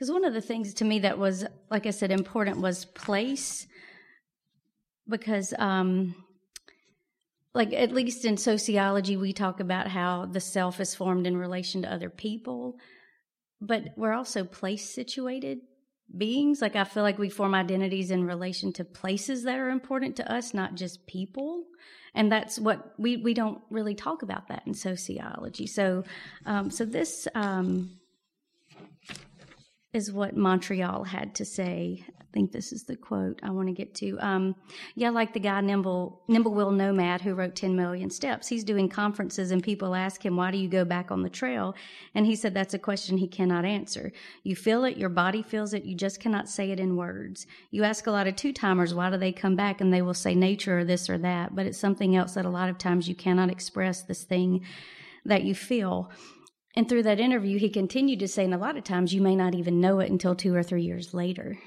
Because 0.03 0.15
one 0.15 0.25
of 0.25 0.35
the 0.35 0.41
things 0.41 0.75
to 0.75 0.85
me 0.85 0.99
that 0.99 1.17
was, 1.17 1.45
like 1.71 1.87
I 1.87 1.91
said, 1.91 2.11
important 2.11 2.61
was 2.61 2.87
place. 2.87 3.69
Because, 5.09 5.55
um, 5.57 6.17
like, 7.55 7.73
at 7.73 7.93
least 7.93 8.25
in 8.25 8.37
sociology, 8.37 9.17
we 9.17 9.33
talk 9.33 9.61
about 9.61 9.87
how 9.87 10.27
the 10.27 10.41
self 10.41 10.81
is 10.81 10.93
formed 10.93 11.25
in 11.25 11.37
relation 11.37 11.83
to 11.83 11.93
other 11.93 12.11
people, 12.11 12.79
but 13.61 13.91
we're 13.97 14.13
also 14.13 14.43
place 14.43 14.93
situated 14.93 15.61
beings. 16.19 16.61
Like, 16.61 16.75
I 16.75 16.83
feel 16.83 17.05
like 17.05 17.21
we 17.21 17.29
form 17.29 17.55
identities 17.55 18.11
in 18.11 18.27
relation 18.27 18.73
to 18.73 18.85
places 18.85 19.45
that 19.45 19.61
are 19.61 19.71
important 19.71 20.17
to 20.17 20.29
us, 20.29 20.53
not 20.53 20.75
just 20.75 21.07
people 21.07 21.67
and 22.13 22.31
that's 22.31 22.59
what 22.59 22.93
we 22.99 23.19
we 23.19 23.33
don't 23.33 23.63
really 23.71 23.95
talk 23.95 24.23
about 24.23 24.49
that 24.49 24.65
in 24.67 24.75
sociology. 24.75 25.67
So, 25.67 26.05
um, 26.45 26.71
so 26.71 26.85
this 26.85 27.27
um, 27.35 28.02
is 29.93 30.13
what 30.13 30.37
Montreal 30.37 31.05
had 31.05 31.35
to 31.35 31.45
say 31.45 32.05
I 32.33 32.35
think 32.35 32.51
this 32.51 32.73
is 32.73 32.85
the 32.85 32.97
quote 32.97 33.41
I 33.43 33.51
want 33.51 33.69
to 33.69 33.75
get 33.75 33.95
to. 33.97 34.17
Um, 34.21 34.55
yeah, 34.95 35.11
like 35.11 35.35
the 35.35 35.39
guy 35.39 35.61
Nimble 35.61 36.23
Nimblewill 36.31 36.75
Nomad 36.75 37.21
who 37.21 37.35
wrote 37.35 37.55
10 37.55 37.77
Million 37.77 38.09
Steps. 38.09 38.49
He's 38.49 38.65
doing 38.65 38.89
conferences 38.89 39.51
and 39.51 39.63
people 39.63 39.95
ask 39.95 40.25
him, 40.25 40.37
"Why 40.37 40.51
do 40.51 40.57
you 40.57 40.67
go 40.67 40.87
back 40.87 41.11
on 41.11 41.23
the 41.23 41.29
trail?" 41.29 41.75
And 42.15 42.25
he 42.25 42.35
said 42.35 42.55
that's 42.55 42.73
a 42.73 42.79
question 42.79 43.19
he 43.19 43.29
cannot 43.29 43.67
answer. 43.67 44.13
You 44.45 44.57
feel 44.57 44.85
it, 44.85 44.97
your 44.97 45.11
body 45.11 45.43
feels 45.43 45.75
it, 45.75 45.85
you 45.85 45.95
just 45.95 46.21
cannot 46.21 46.49
say 46.49 46.71
it 46.71 46.81
in 46.81 46.97
words. 46.97 47.47
You 47.71 47.85
ask 47.85 48.07
a 48.07 48.11
lot 48.11 48.27
of 48.27 48.35
two-timers, 48.35 48.95
"Why 48.95 49.11
do 49.11 49.19
they 49.19 49.33
come 49.33 49.55
back?" 49.55 49.83
and 49.83 49.93
they 49.93 50.01
will 50.01 50.15
say 50.15 50.35
nature 50.35 50.79
or 50.79 50.85
this 50.87 51.11
or 51.11 51.19
that, 51.19 51.55
but 51.55 51.67
it's 51.67 51.77
something 51.77 52.17
else 52.17 52.33
that 52.33 52.47
a 52.47 52.51
lot 52.51 52.71
of 52.71 52.79
times 52.79 53.11
you 53.11 53.15
cannot 53.15 53.51
express 53.51 54.01
this 54.01 54.25
thing 54.25 54.65
that 55.27 55.45
you 55.45 55.55
feel. 55.55 56.11
And 56.75 56.89
through 56.89 57.03
that 57.05 57.21
interview, 57.21 57.59
he 57.59 57.69
continued 57.69 58.21
to 58.21 58.29
say, 58.29 58.45
and 58.45 58.55
a 58.55 58.59
lot 58.59 58.77
of 58.77 58.85
times 58.85 59.13
you 59.13 59.21
may 59.21 59.37
not 59.37 59.55
even 59.55 59.81
know 59.81 60.01
it 60.01 60.11
until 60.11 60.35
two 60.35 60.55
or 60.55 60.63
three 60.63 60.83
years 60.83 61.13
later, 61.13 61.59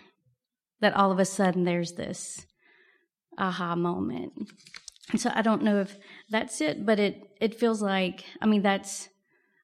that 0.82 0.96
all 0.96 1.12
of 1.12 1.20
a 1.20 1.26
sudden 1.26 1.64
there's 1.64 1.94
this 1.94 2.46
aha 3.38 3.76
moment. 3.76 4.34
And 5.12 5.22
so 5.22 5.32
I 5.34 5.44
don't 5.44 5.62
know 5.62 5.80
if 5.82 5.98
that's 6.30 6.60
it, 6.62 6.86
but 6.86 7.00
it, 7.00 7.22
it 7.40 7.60
feels 7.60 7.82
like, 7.82 8.24
I 8.42 8.48
mean, 8.48 8.64
that's 8.64 9.10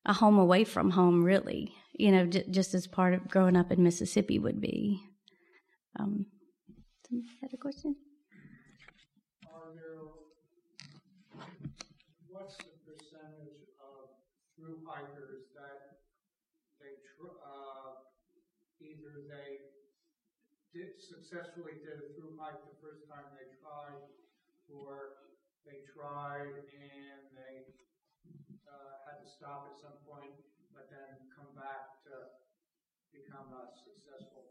a 0.06 0.14
home 0.14 0.38
away 0.38 0.64
from 0.64 0.92
home, 0.92 1.24
really, 1.24 1.74
you 1.94 2.12
know, 2.12 2.26
j- 2.28 2.46
just 2.50 2.74
as 2.76 2.86
part 2.88 3.14
of 3.14 3.28
growing 3.28 3.56
up 3.58 3.72
in 3.72 3.84
Mississippi 3.84 4.38
would 4.38 4.62
be. 4.62 5.00
Um, 6.00 6.28
had 7.42 7.54
a 7.54 7.58
question? 7.58 7.96
What's 12.30 12.56
the 12.58 12.72
percentage 12.88 13.68
of 13.78 14.16
through 14.56 14.80
hikers 14.88 15.52
that 15.54 16.00
they, 16.80 16.96
tr- 17.04 17.38
uh, 17.44 18.02
either 19.22 19.30
they 19.30 19.60
did, 20.74 21.00
successfully 21.02 21.74
did 21.84 22.00
a 22.00 22.14
through 22.16 22.38
hike 22.40 22.64
the 22.66 22.78
first 22.82 23.08
time 23.08 23.32
they 23.36 23.48
tried, 23.60 24.02
or 24.70 25.14
they 25.66 25.84
tried 25.94 26.66
and 26.74 27.22
they, 27.36 27.66
uh, 28.68 28.96
had 29.06 29.20
to 29.24 29.30
stop 29.30 29.68
at 29.72 29.78
some 29.80 29.98
point, 30.08 30.34
but 30.74 30.90
then 30.90 31.30
come 31.36 31.54
back 31.56 32.02
to 32.06 32.32
become 33.12 33.52
a 33.54 33.70
successful 33.76 34.44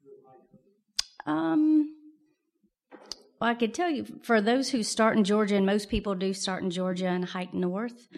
through 0.00 0.22
hiker? 0.24 0.58
Um, 1.26 1.94
well, 3.40 3.50
I 3.50 3.54
could 3.54 3.74
tell 3.74 3.90
you 3.90 4.04
for 4.22 4.40
those 4.40 4.70
who 4.70 4.82
start 4.82 5.16
in 5.16 5.24
Georgia, 5.24 5.56
and 5.56 5.66
most 5.66 5.88
people 5.88 6.14
do 6.14 6.32
start 6.34 6.62
in 6.62 6.70
Georgia 6.70 7.08
and 7.08 7.24
hike 7.24 7.54
north. 7.54 8.08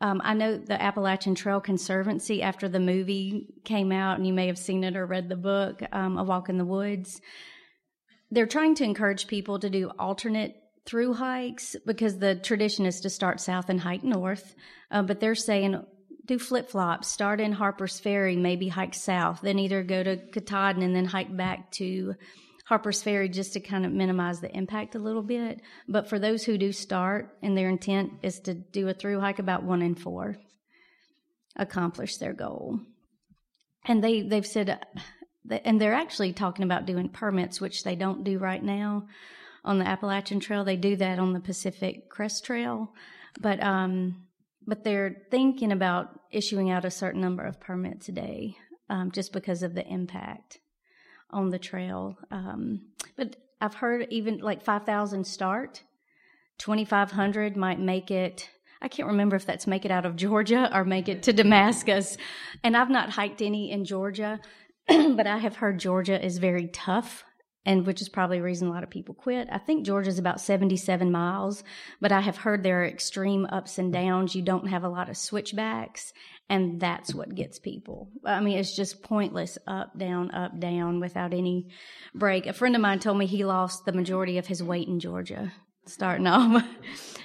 Um, 0.00 0.20
I 0.22 0.34
know 0.34 0.58
the 0.58 0.80
Appalachian 0.80 1.34
Trail 1.34 1.60
Conservancy, 1.60 2.42
after 2.42 2.68
the 2.68 2.80
movie 2.80 3.54
came 3.64 3.92
out, 3.92 4.18
and 4.18 4.26
you 4.26 4.34
may 4.34 4.48
have 4.48 4.58
seen 4.58 4.84
it 4.84 4.96
or 4.96 5.06
read 5.06 5.28
the 5.28 5.36
book, 5.36 5.82
um, 5.92 6.18
A 6.18 6.24
Walk 6.24 6.48
in 6.48 6.58
the 6.58 6.66
Woods, 6.66 7.20
they're 8.30 8.46
trying 8.46 8.74
to 8.76 8.84
encourage 8.84 9.26
people 9.26 9.58
to 9.58 9.70
do 9.70 9.90
alternate 9.98 10.56
through 10.84 11.14
hikes 11.14 11.76
because 11.86 12.18
the 12.18 12.34
tradition 12.34 12.86
is 12.86 13.00
to 13.00 13.10
start 13.10 13.40
south 13.40 13.70
and 13.70 13.80
hike 13.80 14.04
north. 14.04 14.54
Uh, 14.90 15.02
but 15.02 15.20
they're 15.20 15.34
saying 15.34 15.82
do 16.26 16.38
flip 16.38 16.68
flops, 16.68 17.08
start 17.08 17.40
in 17.40 17.52
Harper's 17.52 18.00
Ferry, 18.00 18.36
maybe 18.36 18.68
hike 18.68 18.94
south, 18.94 19.40
then 19.42 19.58
either 19.58 19.82
go 19.82 20.02
to 20.02 20.16
Katahdin 20.16 20.82
and 20.82 20.94
then 20.94 21.04
hike 21.04 21.34
back 21.34 21.70
to 21.72 22.14
Harper's 22.66 23.00
Ferry 23.00 23.28
just 23.28 23.52
to 23.52 23.60
kind 23.60 23.86
of 23.86 23.92
minimize 23.92 24.40
the 24.40 24.54
impact 24.54 24.96
a 24.96 24.98
little 24.98 25.22
bit. 25.22 25.60
But 25.88 26.08
for 26.08 26.18
those 26.18 26.44
who 26.44 26.58
do 26.58 26.72
start 26.72 27.36
and 27.40 27.56
their 27.56 27.68
intent 27.68 28.14
is 28.22 28.40
to 28.40 28.54
do 28.54 28.88
a 28.88 28.94
through 28.94 29.20
hike, 29.20 29.38
about 29.38 29.62
one 29.62 29.82
in 29.82 29.94
four 29.94 30.36
accomplish 31.56 32.16
their 32.16 32.32
goal. 32.32 32.80
And 33.86 34.02
they, 34.02 34.22
they've 34.22 34.46
said, 34.46 34.84
and 35.48 35.80
they're 35.80 35.94
actually 35.94 36.32
talking 36.32 36.64
about 36.64 36.86
doing 36.86 37.08
permits, 37.08 37.60
which 37.60 37.84
they 37.84 37.94
don't 37.94 38.24
do 38.24 38.38
right 38.38 38.62
now 38.62 39.06
on 39.64 39.78
the 39.78 39.86
Appalachian 39.86 40.40
Trail. 40.40 40.64
They 40.64 40.76
do 40.76 40.96
that 40.96 41.20
on 41.20 41.32
the 41.32 41.40
Pacific 41.40 42.10
Crest 42.10 42.44
Trail. 42.44 42.92
But, 43.40 43.62
um, 43.62 44.26
but 44.66 44.82
they're 44.82 45.22
thinking 45.30 45.70
about 45.70 46.18
issuing 46.32 46.70
out 46.70 46.84
a 46.84 46.90
certain 46.90 47.20
number 47.20 47.44
of 47.44 47.60
permits 47.60 48.08
a 48.08 48.12
day 48.12 48.56
um, 48.90 49.12
just 49.12 49.32
because 49.32 49.62
of 49.62 49.74
the 49.74 49.86
impact 49.86 50.58
on 51.30 51.50
the 51.50 51.58
trail. 51.58 52.16
Um, 52.30 52.82
but 53.16 53.36
I've 53.60 53.74
heard 53.74 54.06
even 54.10 54.38
like 54.38 54.62
5,000 54.62 55.26
start, 55.26 55.82
2,500 56.58 57.56
might 57.56 57.80
make 57.80 58.10
it. 58.10 58.48
I 58.80 58.88
can't 58.88 59.08
remember 59.08 59.36
if 59.36 59.46
that's 59.46 59.66
make 59.66 59.84
it 59.84 59.90
out 59.90 60.06
of 60.06 60.16
Georgia 60.16 60.70
or 60.74 60.84
make 60.84 61.08
it 61.08 61.22
to 61.24 61.32
Damascus. 61.32 62.16
And 62.62 62.76
I've 62.76 62.90
not 62.90 63.10
hiked 63.10 63.42
any 63.42 63.70
in 63.70 63.84
Georgia, 63.84 64.40
but 64.88 65.26
I 65.26 65.38
have 65.38 65.56
heard 65.56 65.78
Georgia 65.78 66.22
is 66.24 66.38
very 66.38 66.68
tough 66.68 67.24
and 67.66 67.84
which 67.84 68.00
is 68.00 68.08
probably 68.08 68.38
a 68.38 68.42
reason 68.42 68.68
a 68.68 68.70
lot 68.70 68.84
of 68.84 68.90
people 68.90 69.12
quit. 69.12 69.48
I 69.50 69.58
think 69.58 69.84
Georgia's 69.84 70.20
about 70.20 70.40
77 70.40 71.10
miles, 71.10 71.64
but 72.00 72.12
I 72.12 72.20
have 72.20 72.38
heard 72.38 72.62
there 72.62 72.82
are 72.82 72.86
extreme 72.86 73.44
ups 73.46 73.76
and 73.76 73.92
downs. 73.92 74.36
You 74.36 74.42
don't 74.42 74.68
have 74.68 74.84
a 74.84 74.88
lot 74.88 75.10
of 75.10 75.16
switchbacks, 75.16 76.12
and 76.48 76.80
that's 76.80 77.14
what 77.14 77.34
gets 77.34 77.58
people. 77.58 78.08
I 78.24 78.40
mean, 78.40 78.58
it's 78.58 78.76
just 78.76 79.02
pointless 79.02 79.58
up, 79.66 79.98
down, 79.98 80.30
up, 80.30 80.58
down 80.60 81.00
without 81.00 81.34
any 81.34 81.68
break. 82.14 82.46
A 82.46 82.52
friend 82.52 82.76
of 82.76 82.82
mine 82.82 83.00
told 83.00 83.18
me 83.18 83.26
he 83.26 83.44
lost 83.44 83.84
the 83.84 83.92
majority 83.92 84.38
of 84.38 84.46
his 84.46 84.62
weight 84.62 84.86
in 84.86 85.00
Georgia 85.00 85.52
starting 85.86 86.26
off. 86.28 86.64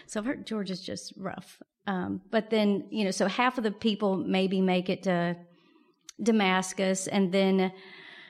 so 0.08 0.20
I've 0.20 0.26
heard 0.26 0.48
Georgia's 0.48 0.82
just 0.82 1.14
rough. 1.18 1.62
Um, 1.88 2.22
but 2.32 2.50
then, 2.50 2.88
you 2.90 3.06
know, 3.06 3.12
so 3.12 3.28
half 3.28 3.58
of 3.58 3.64
the 3.64 3.72
people 3.72 4.18
maybe 4.18 4.62
make 4.62 4.90
it 4.90 5.04
to 5.04 5.36
Damascus, 6.22 7.08
and 7.08 7.32
then 7.32 7.60
a 7.60 7.72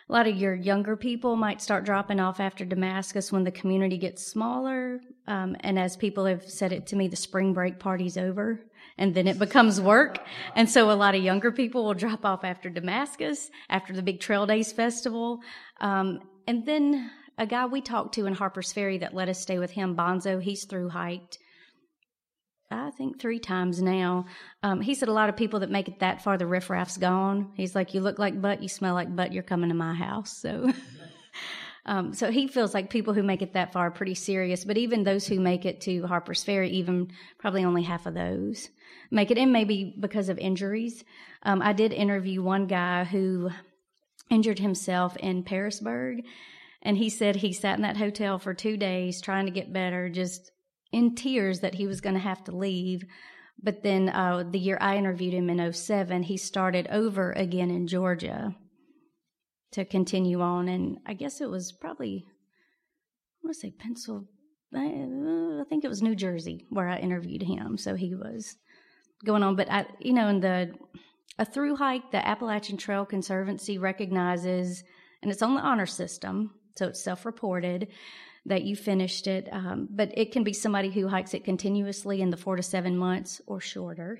lot 0.10 0.28
of 0.28 0.38
your 0.38 0.56
younger 0.56 0.96
people 0.96 1.36
might 1.36 1.62
start 1.62 1.86
dropping 1.86 2.20
off 2.20 2.40
after 2.40 2.66
Damascus 2.66 3.32
when 3.32 3.44
the 3.44 3.52
community 3.52 3.98
gets 3.98 4.26
smaller. 4.26 5.02
Um, 5.28 5.56
and 5.62 5.78
as 5.78 5.96
people 5.96 6.26
have 6.26 6.44
said 6.50 6.72
it 6.72 6.88
to 6.88 6.96
me, 6.96 7.08
the 7.08 7.16
spring 7.16 7.54
break 7.54 7.80
party's 7.80 8.18
over 8.18 8.62
and 8.98 9.14
then 9.14 9.28
it 9.28 9.40
becomes 9.40 9.80
work. 9.80 10.20
And 10.56 10.70
so 10.70 10.92
a 10.92 10.94
lot 10.94 11.16
of 11.16 11.24
younger 11.24 11.52
people 11.52 11.86
will 11.86 11.94
drop 11.94 12.26
off 12.26 12.44
after 12.44 12.70
Damascus, 12.70 13.50
after 13.70 13.94
the 13.94 14.02
big 14.02 14.20
Trail 14.20 14.46
Days 14.46 14.72
festival. 14.72 15.40
Um, 15.80 16.20
and 16.48 16.66
then 16.66 17.12
a 17.38 17.46
guy 17.46 17.66
we 17.66 17.82
talked 17.82 18.16
to 18.16 18.26
in 18.26 18.34
Harper's 18.34 18.74
Ferry 18.74 19.00
that 19.00 19.14
let 19.14 19.30
us 19.30 19.42
stay 19.42 19.60
with 19.60 19.72
him, 19.72 19.96
Bonzo, 19.96 20.42
he's 20.42 20.66
through 20.66 20.90
hiked 20.90 21.38
I 22.72 22.92
think 22.92 23.20
three 23.20 23.40
times 23.40 23.82
now. 23.82 24.26
Um, 24.64 24.82
he 24.82 24.96
said 24.96 25.10
a 25.10 25.14
lot 25.14 25.30
of 25.30 25.36
people 25.36 25.60
that 25.60 25.70
make 25.70 25.88
it 25.88 26.00
that 26.00 26.24
far, 26.24 26.38
the 26.38 26.48
riffraff's 26.48 26.98
gone. 26.98 27.52
He's 27.56 27.76
like, 27.76 27.94
you 27.94 28.02
look 28.02 28.18
like 28.18 28.42
butt, 28.42 28.62
you 28.62 28.70
smell 28.70 28.94
like 28.94 29.14
butt, 29.14 29.34
you're 29.34 29.44
coming 29.44 29.70
to 29.70 29.76
my 29.76 29.94
house. 29.94 30.38
So, 30.38 30.72
um, 31.86 32.14
so 32.14 32.30
he 32.30 32.48
feels 32.48 32.74
like 32.74 32.90
people 32.90 33.14
who 33.14 33.24
make 33.24 33.42
it 33.42 33.54
that 33.54 33.74
far 33.74 33.88
are 33.88 33.92
pretty 33.92 34.14
serious. 34.14 34.64
But 34.66 34.78
even 34.78 35.04
those 35.04 35.26
who 35.26 35.40
make 35.40 35.66
it 35.66 35.82
to 35.82 36.06
Harper's 36.06 36.44
Ferry, 36.44 36.70
even 36.72 37.12
probably 37.40 37.66
only 37.66 37.84
half 37.84 38.06
of 38.06 38.14
those 38.14 38.70
make 39.10 39.30
it 39.30 39.38
in, 39.38 39.52
maybe 39.52 39.96
because 40.00 40.30
of 40.30 40.38
injuries. 40.38 41.04
Um, 41.44 41.62
I 41.62 41.74
did 41.74 41.92
interview 41.92 42.42
one 42.42 42.68
guy 42.68 43.04
who 43.04 43.50
injured 44.30 44.60
himself 44.60 45.18
in 45.18 45.44
Pearisburg, 45.44 46.24
and 46.82 46.98
he 46.98 47.10
said 47.10 47.36
he 47.36 47.52
sat 47.52 47.76
in 47.76 47.82
that 47.82 47.98
hotel 47.98 48.40
for 48.40 48.54
two 48.54 48.78
days 48.78 49.22
trying 49.22 49.46
to 49.46 49.52
get 49.52 49.74
better, 49.74 50.10
just 50.10 50.52
in 50.92 51.16
tears 51.16 51.60
that 51.60 51.76
he 51.76 51.88
was 51.88 52.02
going 52.02 52.16
to 52.16 52.22
have 52.22 52.44
to 52.46 52.56
leave. 52.56 53.04
But 53.62 53.84
then 53.84 54.10
uh, 54.10 54.46
the 54.50 54.60
year 54.60 54.78
I 54.80 54.98
interviewed 54.98 55.34
him 55.34 55.50
in 55.50 55.74
07, 55.74 56.24
he 56.24 56.38
started 56.38 56.88
over 56.90 57.32
again 57.34 57.70
in 57.70 57.88
Georgia 57.88 58.56
to 59.72 59.86
continue 59.86 60.42
on. 60.42 60.68
And 60.68 61.00
I 61.06 61.14
guess 61.14 61.42
it 61.42 61.50
was 61.50 61.72
probably, 61.72 62.26
I 62.28 63.40
want 63.44 63.56
to 63.56 63.60
say 63.60 63.72
Pennsylvania, 63.72 64.28
I 64.74 65.64
think 65.70 65.84
it 65.84 65.90
was 65.90 66.02
New 66.02 66.16
Jersey 66.16 66.66
where 66.70 66.88
I 66.88 66.98
interviewed 66.98 67.44
him. 67.44 67.78
So 67.78 67.96
he 67.96 68.16
was 68.16 68.56
going 69.26 69.44
on. 69.44 69.56
But, 69.56 69.72
I, 69.72 69.86
you 70.00 70.14
know, 70.14 70.28
in 70.28 70.40
the, 70.40 70.74
a 71.40 71.46
through 71.46 71.76
hike, 71.76 72.12
the 72.12 72.26
Appalachian 72.26 72.78
Trail 72.78 73.06
Conservancy 73.06 73.78
recognizes, 73.78 74.84
and 75.22 75.32
it's 75.32 75.42
on 75.42 75.56
the 75.56 75.62
honor 75.62 75.86
system, 75.86 76.52
so 76.76 76.88
it's 76.88 77.04
self 77.04 77.26
reported 77.26 77.88
that 78.46 78.64
you 78.64 78.76
finished 78.76 79.28
it. 79.28 79.48
Um, 79.52 79.88
but 79.92 80.18
it 80.18 80.32
can 80.32 80.44
be 80.44 80.54
somebody 80.54 80.90
who 80.90 81.08
hikes 81.08 81.34
it 81.34 81.46
continuously 81.46 82.22
in 82.22 82.30
the 82.30 82.38
four 82.38 82.56
to 82.56 82.64
seven 82.64 82.98
months 82.98 83.42
or 83.46 83.62
shorter, 83.62 84.20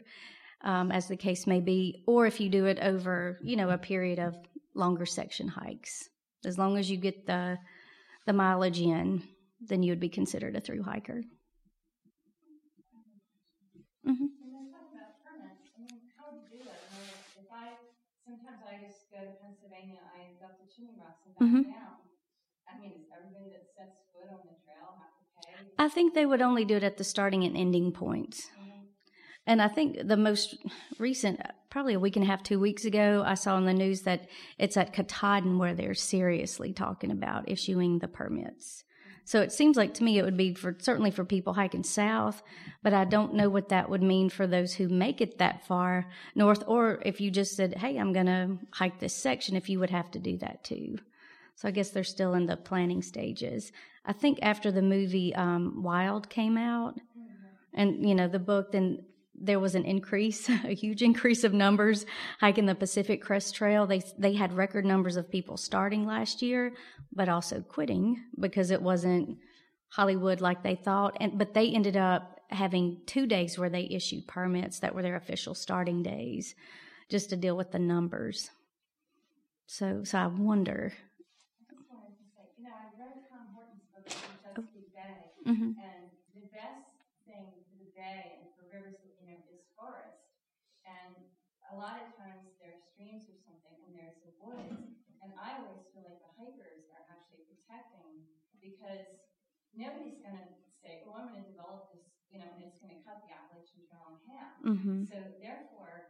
um, 0.64 0.92
as 0.92 1.08
the 1.08 1.18
case 1.18 1.48
may 1.48 1.60
be, 1.60 2.04
or 2.08 2.28
if 2.28 2.40
you 2.40 2.50
do 2.50 2.66
it 2.66 2.80
over, 2.82 3.40
you 3.44 3.56
know, 3.56 3.70
a 3.70 3.78
period 3.78 4.20
of 4.20 4.36
longer 4.76 5.06
section 5.06 5.48
hikes. 5.48 6.10
As 6.46 6.58
long 6.58 6.78
as 6.78 6.90
you 6.90 6.98
get 6.98 7.26
the 7.26 7.58
the 8.26 8.34
mileage 8.34 8.80
in, 8.80 9.24
then 9.60 9.84
you 9.84 9.92
would 9.92 10.00
be 10.00 10.10
considered 10.10 10.56
a 10.56 10.62
through 10.62 10.84
hiker. 10.84 11.24
Mm-hmm. 14.08 14.26
sometimes 18.32 18.64
I 18.64 18.80
just 18.80 19.12
go 19.12 19.20
to 19.20 19.34
Pennsylvania, 19.44 20.00
I 20.16 20.32
go 20.40 20.48
to 20.48 20.64
Chimney 20.72 20.96
Rocks 20.96 21.22
and 21.28 21.36
back 21.36 21.44
mm-hmm. 21.44 21.68
down. 21.68 22.00
I 22.64 22.80
mean, 22.80 23.04
everybody 23.12 23.52
that 23.52 23.68
sets 23.76 24.00
foot 24.16 24.32
on 24.32 24.40
the 24.48 24.56
trail 24.64 24.96
have 24.96 25.12
to 25.20 25.26
pay? 25.44 25.68
I 25.78 25.90
think 25.90 26.14
they 26.14 26.26
would 26.26 26.42
only 26.42 26.66
do 26.66 26.78
it 26.78 26.84
at 26.84 26.98
the 26.98 27.04
starting 27.04 27.44
and 27.44 27.58
ending 27.58 27.92
points. 27.92 28.48
And 29.48 29.62
I 29.62 29.68
think 29.68 30.08
the 30.08 30.18
most 30.18 30.56
recent, 31.00 31.42
probably 31.70 31.96
a 31.96 32.00
week 32.00 32.16
and 32.16 32.24
a 32.24 32.28
half, 32.28 32.44
two 32.44 32.60
weeks 32.60 32.86
ago, 32.86 33.24
I 33.26 33.34
saw 33.34 33.58
in 33.58 33.66
the 33.66 33.74
news 33.74 34.02
that 34.02 34.28
it's 34.60 34.78
at 34.78 34.94
Katahdin 34.94 35.58
where 35.58 35.74
they're 35.74 35.96
seriously 35.96 36.74
talking 36.74 37.12
about 37.12 37.50
issuing 37.50 38.00
the 38.00 38.08
permits. 38.08 38.84
So 39.24 39.42
it 39.42 39.52
seems 39.52 39.78
like 39.78 39.94
to 39.96 40.04
me 40.04 40.18
it 40.18 40.26
would 40.26 40.38
be 40.38 40.54
for 40.54 40.76
certainly 40.80 41.12
for 41.12 41.24
people 41.24 41.54
hiking 41.54 41.84
south, 41.84 42.42
but 42.84 42.94
I 42.94 43.06
don't 43.06 43.36
know 43.36 43.50
what 43.50 43.70
that 43.70 43.90
would 43.90 44.02
mean 44.02 44.30
for 44.30 44.48
those 44.48 44.74
who 44.74 44.90
make 44.90 45.22
it 45.22 45.38
that 45.38 45.66
far 45.66 46.08
north, 46.36 46.64
or 46.68 47.02
if 47.06 47.22
you 47.22 47.32
just 47.32 47.56
said, 47.56 47.78
"Hey, 47.78 47.98
I'm 47.98 48.14
going 48.14 48.26
to 48.26 48.58
hike 48.72 49.00
this 49.00 49.16
section," 49.16 49.56
if 49.56 49.70
you 49.70 49.80
would 49.80 49.92
have 49.92 50.12
to 50.12 50.20
do 50.20 50.38
that 50.40 50.64
too. 50.64 50.98
So 51.56 51.68
I 51.68 51.72
guess 51.72 51.92
they're 51.92 52.04
still 52.04 52.34
in 52.34 52.48
the 52.48 52.58
planning 52.58 53.02
stages. 53.02 53.72
I 54.04 54.14
think 54.14 54.40
after 54.42 54.72
the 54.72 54.82
movie 54.82 55.36
um, 55.36 55.84
Wild 55.84 56.30
came 56.30 56.58
out, 56.58 57.00
and 57.74 58.08
you 58.08 58.16
know 58.16 58.28
the 58.28 58.40
book, 58.40 58.72
then 58.72 59.06
there 59.44 59.60
was 59.60 59.76
an 59.76 59.86
increase, 59.86 60.50
a 60.66 60.74
huge 60.74 61.02
increase 61.02 61.44
of 61.44 61.54
numbers 61.54 62.06
hiking 62.40 62.66
the 62.66 62.76
Pacific 62.76 63.22
Crest 63.22 63.56
Trail. 63.56 63.86
They 63.88 64.02
they 64.18 64.34
had 64.34 64.54
record 64.54 64.86
numbers 64.86 65.18
of 65.18 65.32
people 65.32 65.58
starting 65.58 66.06
last 66.06 66.42
year, 66.42 66.74
but 67.14 67.30
also 67.30 67.62
quitting 67.62 68.24
because 68.40 68.72
it 68.72 68.82
wasn't 68.82 69.38
Hollywood 69.90 70.42
like 70.42 70.64
they 70.64 70.76
thought. 70.76 71.18
And 71.20 71.38
but 71.38 71.54
they 71.54 71.70
ended 71.70 71.98
up 71.98 72.40
having 72.50 73.02
two 73.06 73.26
days 73.28 73.58
where 73.58 73.70
they 73.70 73.88
issued 73.92 74.28
permits 74.28 74.80
that 74.80 74.94
were 74.94 75.02
their 75.02 75.16
official 75.16 75.56
starting 75.56 76.04
days, 76.04 76.56
just 77.10 77.30
to 77.30 77.38
deal 77.38 77.58
with 77.58 77.72
the 77.72 77.80
numbers. 77.80 78.50
So 79.66 80.04
so 80.04 80.20
I 80.20 80.28
wonder. 80.28 80.94
I 80.94 81.74
just 81.74 81.88
wanted 81.90 82.06
to 82.06 82.22
say, 82.30 82.46
you 82.58 82.66
know, 82.68 82.78
I 82.78 82.86
read 83.00 83.18
Tom 83.30 83.48
Horton's 83.56 83.90
book, 83.94 84.22
Chesapeake 84.46 84.94
Bay, 84.94 85.24
hmm 85.46 85.72
and 86.34 86.44
the 86.44 86.54
best 86.56 86.86
thing 87.26 87.52
for 87.64 87.74
the 87.80 87.92
bay 87.96 88.38
and 88.38 88.50
for 88.56 88.66
rivers, 88.72 88.98
you 89.20 89.28
know, 89.28 89.40
is 89.54 89.64
forest. 89.76 90.30
And 90.88 91.61
a 91.72 91.76
lot 91.76 91.96
of 91.98 92.12
times 92.14 92.44
there 92.60 92.76
are 92.76 92.84
streams 92.92 93.26
or 93.32 93.38
something, 93.40 93.78
and 93.88 93.96
there's 93.96 94.20
the 94.22 94.34
woods. 94.36 94.84
And 95.24 95.32
I 95.40 95.56
always 95.56 95.88
feel 95.94 96.04
like 96.04 96.20
the 96.20 96.34
hikers 96.36 96.86
are 96.92 97.04
actually 97.08 97.42
protecting 97.48 98.28
because 98.60 99.18
nobody's 99.74 100.20
going 100.20 100.36
to 100.38 100.48
say, 100.84 101.00
"Oh, 101.06 101.16
I'm 101.16 101.32
going 101.32 101.42
to 101.44 101.50
develop 101.54 101.88
this," 101.94 102.06
you 102.30 102.38
know, 102.38 102.52
and 102.52 102.62
it's 102.62 102.78
going 102.82 102.92
to 102.94 103.02
cut 103.06 103.22
the 103.24 103.32
Appalachian 103.32 103.82
Trail 103.88 104.12
in 104.12 104.20
half. 104.28 104.60
hmm 104.64 105.04
So 105.08 105.32
therefore, 105.40 106.10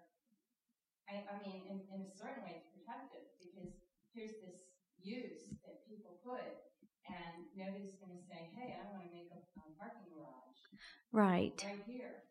I, 1.07 1.21
I 1.29 1.35
mean, 1.37 1.61
in, 1.67 1.77
in 1.91 2.01
a 2.05 2.11
certain 2.11 2.41
way, 2.41 2.55
it's 2.57 2.69
protective 2.71 3.25
because 3.37 3.71
here's 4.13 4.37
this 4.39 4.59
use 5.01 5.45
that 5.65 5.85
people 5.85 6.17
put, 6.23 6.57
and 7.07 7.45
nobody's 7.55 7.97
going 7.97 8.13
to 8.15 8.23
say, 8.25 8.49
"Hey, 8.53 8.73
I 8.77 8.83
want 8.87 9.03
to 9.03 9.09
make 9.11 9.29
a, 9.31 9.39
a 9.63 9.67
parking 9.77 10.07
garage 10.09 10.59
Right. 11.11 11.63
right 11.63 11.79
here." 11.85 12.23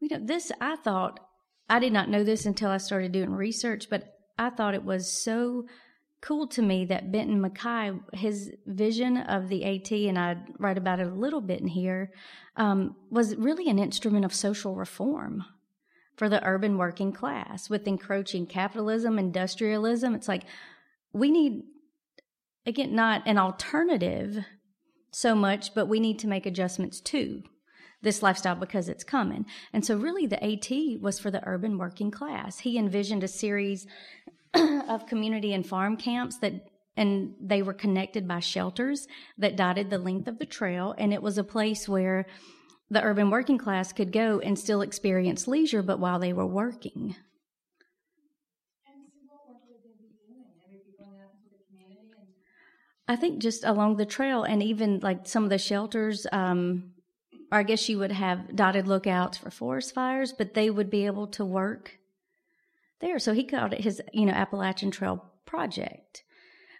You 0.00 0.08
know, 0.10 0.18
this 0.24 0.52
I 0.60 0.76
thought 0.76 1.20
I 1.68 1.78
did 1.78 1.92
not 1.92 2.08
know 2.08 2.24
this 2.24 2.46
until 2.46 2.70
I 2.70 2.78
started 2.78 3.12
doing 3.12 3.32
research, 3.32 3.88
but 3.88 4.18
I 4.38 4.50
thought 4.50 4.74
it 4.74 4.84
was 4.84 5.10
so 5.10 5.66
cool 6.20 6.46
to 6.48 6.62
me 6.62 6.86
that 6.86 7.12
Benton 7.12 7.40
MacKaye, 7.40 8.00
his 8.14 8.50
vision 8.66 9.18
of 9.18 9.48
the 9.48 9.64
AT, 9.64 9.92
and 9.92 10.18
I 10.18 10.36
write 10.58 10.78
about 10.78 11.00
it 11.00 11.06
a 11.06 11.14
little 11.14 11.40
bit 11.40 11.60
in 11.60 11.68
here, 11.68 12.12
um, 12.56 12.96
was 13.10 13.36
really 13.36 13.68
an 13.68 13.78
instrument 13.78 14.24
of 14.24 14.34
social 14.34 14.74
reform 14.74 15.44
for 16.16 16.28
the 16.28 16.44
urban 16.46 16.78
working 16.78 17.12
class 17.12 17.68
with 17.68 17.86
encroaching 17.86 18.46
capitalism, 18.46 19.18
industrialism. 19.18 20.14
It's 20.14 20.28
like 20.28 20.44
we 21.12 21.30
need, 21.30 21.62
again, 22.64 22.94
not 22.94 23.22
an 23.26 23.38
alternative 23.38 24.44
so 25.10 25.34
much, 25.34 25.74
but 25.74 25.86
we 25.86 26.00
need 26.00 26.18
to 26.20 26.28
make 26.28 26.46
adjustments 26.46 27.00
too 27.00 27.42
this 28.04 28.22
lifestyle 28.22 28.54
because 28.54 28.88
it's 28.88 29.04
coming. 29.04 29.46
And 29.72 29.84
so, 29.84 29.96
really, 29.96 30.26
the 30.26 30.42
AT 30.42 31.00
was 31.00 31.18
for 31.18 31.30
the 31.30 31.42
urban 31.44 31.78
working 31.78 32.10
class. 32.10 32.58
He 32.58 32.78
envisioned 32.78 33.24
a 33.24 33.28
series 33.28 33.86
of 34.54 35.06
community 35.06 35.52
and 35.52 35.66
farm 35.66 35.96
camps 35.96 36.38
that. 36.38 36.54
And 36.96 37.34
they 37.40 37.60
were 37.60 37.74
connected 37.74 38.28
by 38.28 38.38
shelters 38.38 39.08
that 39.38 39.56
dotted 39.56 39.90
the 39.90 39.98
length 39.98 40.28
of 40.28 40.38
the 40.38 40.46
trail. 40.46 40.94
And 40.96 41.12
it 41.12 41.20
was 41.20 41.38
a 41.38 41.42
place 41.42 41.88
where 41.88 42.24
the 42.88 43.02
urban 43.02 43.30
working 43.30 43.58
class 43.58 43.92
could 43.92 44.12
go 44.12 44.38
and 44.38 44.56
still 44.56 44.80
experience 44.80 45.48
leisure, 45.48 45.82
but 45.82 45.98
while 45.98 46.20
they 46.20 46.32
were 46.32 46.46
working. 46.46 47.16
I 53.06 53.16
think 53.16 53.42
just 53.42 53.64
along 53.64 53.96
the 53.96 54.06
trail 54.06 54.44
and 54.44 54.62
even 54.62 55.00
like 55.00 55.26
some 55.26 55.44
of 55.44 55.50
the 55.50 55.58
shelters, 55.58 56.26
um, 56.32 56.93
or 57.54 57.58
I 57.58 57.62
guess 57.62 57.88
you 57.88 58.00
would 58.00 58.10
have 58.10 58.56
dotted 58.56 58.88
lookouts 58.88 59.38
for 59.38 59.48
forest 59.48 59.94
fires, 59.94 60.32
but 60.32 60.54
they 60.54 60.70
would 60.70 60.90
be 60.90 61.06
able 61.06 61.28
to 61.28 61.44
work 61.44 61.98
there. 63.00 63.20
So 63.20 63.32
he 63.32 63.44
called 63.44 63.72
it 63.72 63.80
his, 63.80 64.02
you 64.12 64.26
know, 64.26 64.32
Appalachian 64.32 64.90
Trail 64.90 65.24
Project. 65.46 66.24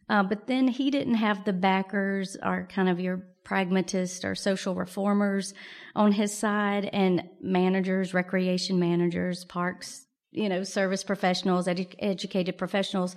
Uh, 0.08 0.24
but 0.24 0.48
then 0.48 0.66
he 0.66 0.90
didn't 0.90 1.14
have 1.14 1.44
the 1.44 1.52
backers 1.52 2.36
or 2.42 2.66
kind 2.68 2.88
of 2.88 2.98
your 2.98 3.24
pragmatists 3.44 4.24
or 4.24 4.34
social 4.34 4.74
reformers 4.74 5.54
on 5.94 6.10
his 6.10 6.36
side 6.36 6.90
and 6.92 7.22
managers, 7.40 8.12
recreation 8.12 8.80
managers, 8.80 9.44
parks, 9.44 10.06
you 10.32 10.48
know, 10.48 10.64
service 10.64 11.04
professionals, 11.04 11.68
edu- 11.68 11.94
educated 12.00 12.58
professionals 12.58 13.14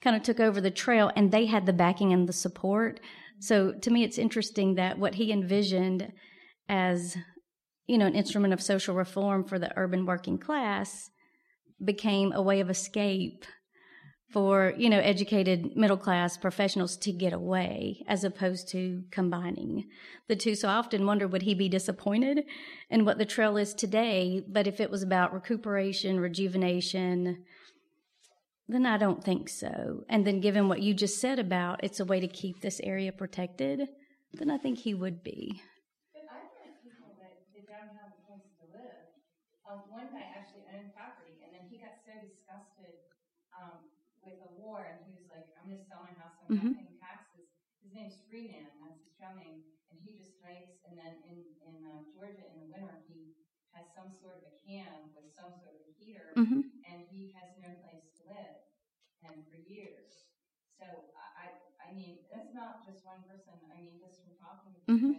kind 0.00 0.16
of 0.16 0.22
took 0.24 0.40
over 0.40 0.60
the 0.60 0.70
trail 0.70 1.12
and 1.14 1.30
they 1.30 1.46
had 1.46 1.64
the 1.64 1.72
backing 1.72 2.12
and 2.12 2.28
the 2.28 2.32
support. 2.32 2.98
So 3.38 3.72
to 3.72 3.90
me, 3.90 4.02
it's 4.02 4.18
interesting 4.18 4.74
that 4.74 4.98
what 4.98 5.14
he 5.14 5.30
envisioned 5.30 6.12
as, 6.68 7.16
you 7.86 7.98
know, 7.98 8.06
an 8.06 8.14
instrument 8.14 8.52
of 8.52 8.62
social 8.62 8.94
reform 8.94 9.44
for 9.44 9.58
the 9.58 9.72
urban 9.76 10.06
working 10.06 10.38
class 10.38 11.10
became 11.84 12.32
a 12.32 12.42
way 12.42 12.60
of 12.60 12.70
escape 12.70 13.44
for, 14.32 14.74
you 14.76 14.90
know, 14.90 14.98
educated 14.98 15.74
middle 15.74 15.96
class 15.96 16.36
professionals 16.36 16.96
to 16.98 17.12
get 17.12 17.32
away 17.32 18.04
as 18.06 18.24
opposed 18.24 18.68
to 18.68 19.02
combining 19.10 19.88
the 20.28 20.36
two. 20.36 20.54
So 20.54 20.68
I 20.68 20.74
often 20.74 21.06
wonder 21.06 21.26
would 21.26 21.42
he 21.42 21.54
be 21.54 21.68
disappointed 21.68 22.44
in 22.90 23.06
what 23.06 23.16
the 23.16 23.24
trail 23.24 23.56
is 23.56 23.72
today? 23.72 24.42
But 24.46 24.66
if 24.66 24.80
it 24.80 24.90
was 24.90 25.02
about 25.02 25.32
recuperation, 25.32 26.20
rejuvenation, 26.20 27.44
then 28.68 28.84
I 28.84 28.98
don't 28.98 29.24
think 29.24 29.48
so. 29.48 30.04
And 30.10 30.26
then, 30.26 30.40
given 30.40 30.68
what 30.68 30.82
you 30.82 30.92
just 30.92 31.18
said 31.20 31.38
about 31.38 31.82
it's 31.82 32.00
a 32.00 32.04
way 32.04 32.20
to 32.20 32.28
keep 32.28 32.60
this 32.60 32.80
area 32.84 33.12
protected, 33.12 33.88
then 34.34 34.50
I 34.50 34.58
think 34.58 34.78
he 34.78 34.92
would 34.92 35.24
be. 35.24 35.62
But 36.12 36.28
I've 36.28 36.52
met 36.60 36.76
people 36.84 37.16
that, 37.16 37.48
that 37.56 37.64
don't 37.64 37.96
have 37.96 38.12
a 38.12 38.20
place 38.28 38.44
to 38.60 38.64
live. 38.76 39.08
Um, 39.64 39.88
one 39.88 40.12
guy 40.12 40.20
actually 40.36 40.68
owned 40.68 40.92
property, 40.92 41.40
and 41.40 41.56
then 41.56 41.64
he 41.72 41.80
got 41.80 41.96
so 42.04 42.12
disgusted 42.20 42.92
um, 43.56 43.88
with 44.20 44.36
the 44.36 44.52
war, 44.60 44.84
and 44.84 45.00
he 45.08 45.16
was 45.16 45.32
like, 45.32 45.48
"I'm 45.56 45.72
going 45.72 45.80
to 45.80 45.88
sell 46.48 46.64
my 46.64 46.64
house. 46.64 46.64
I'm 46.64 46.64
Mhm. 46.64 46.64
not 46.64 46.72
paying 46.72 46.94
taxes." 46.98 47.46
His 47.82 47.92
name's 47.92 48.16
Freeman. 48.28 48.70
That's 48.80 49.00
his 49.02 49.12
real 49.18 49.32
name, 49.34 49.62
and 49.90 49.98
he 50.00 50.12
just 50.14 50.32
hikes. 50.42 50.78
And 50.84 50.96
then 50.96 51.16
in 51.24 51.54
in 51.60 51.84
uh, 51.84 52.02
Georgia 52.12 52.44
in 52.48 52.58
the 52.58 52.66
winter, 52.66 52.98
he 53.06 53.32
has 53.72 53.84
some 53.92 54.10
sort 54.10 54.34
of 54.34 54.42
a 54.44 54.52
can 54.64 55.10
with 55.14 55.28
some 55.28 55.52
sort 55.52 55.74
of 55.74 55.80
a 55.84 55.90
heater, 55.96 56.36
hmm 56.36 56.60
and 56.84 57.02
he 57.08 57.30
has 57.34 57.48
no 57.58 57.74
place 57.82 58.08
to 58.16 58.22
live, 58.24 58.56
and 59.22 59.44
for 59.46 59.56
years. 59.56 60.24
So 60.78 61.10
I, 61.36 61.50
I, 61.80 61.90
mean, 61.92 62.18
that's 62.30 62.52
not 62.52 62.82
just 62.84 63.04
one 63.04 63.22
person. 63.22 63.54
I 63.70 63.74
mean, 63.74 63.98
just 63.98 64.20
from 64.20 64.32
talking 64.34 64.72
to 64.72 64.80
Mhm. 64.88 65.12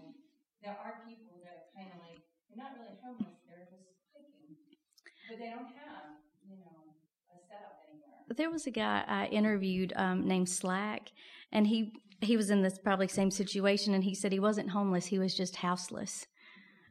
there 0.61 0.75
are 0.75 0.99
people 1.03 1.39
that 1.43 1.53
are 1.55 1.65
kind 1.75 1.89
of 1.91 1.97
like 1.97 2.19
they're 2.47 2.57
not 2.57 2.73
really 2.73 2.95
homeless; 3.01 3.39
they're 3.45 3.65
just 3.69 3.89
hiking, 4.13 4.55
but 5.27 5.37
they 5.37 5.49
don't 5.49 5.67
have, 5.73 6.05
you 6.41 6.57
know, 6.57 6.95
a 7.31 7.37
setup 7.37 7.75
anywhere. 7.87 8.18
There 8.35 8.49
was 8.49 8.67
a 8.67 8.71
guy 8.71 9.03
I 9.07 9.25
interviewed 9.27 9.93
um, 9.95 10.27
named 10.27 10.49
Slack, 10.49 11.11
and 11.51 11.67
he 11.67 11.93
he 12.21 12.35
was 12.35 12.49
in 12.49 12.61
this 12.61 12.77
probably 12.77 13.07
same 13.07 13.31
situation, 13.31 13.93
and 13.93 14.03
he 14.03 14.13
said 14.13 14.31
he 14.31 14.39
wasn't 14.39 14.69
homeless; 14.71 15.07
he 15.07 15.19
was 15.19 15.35
just 15.35 15.57
houseless 15.57 16.27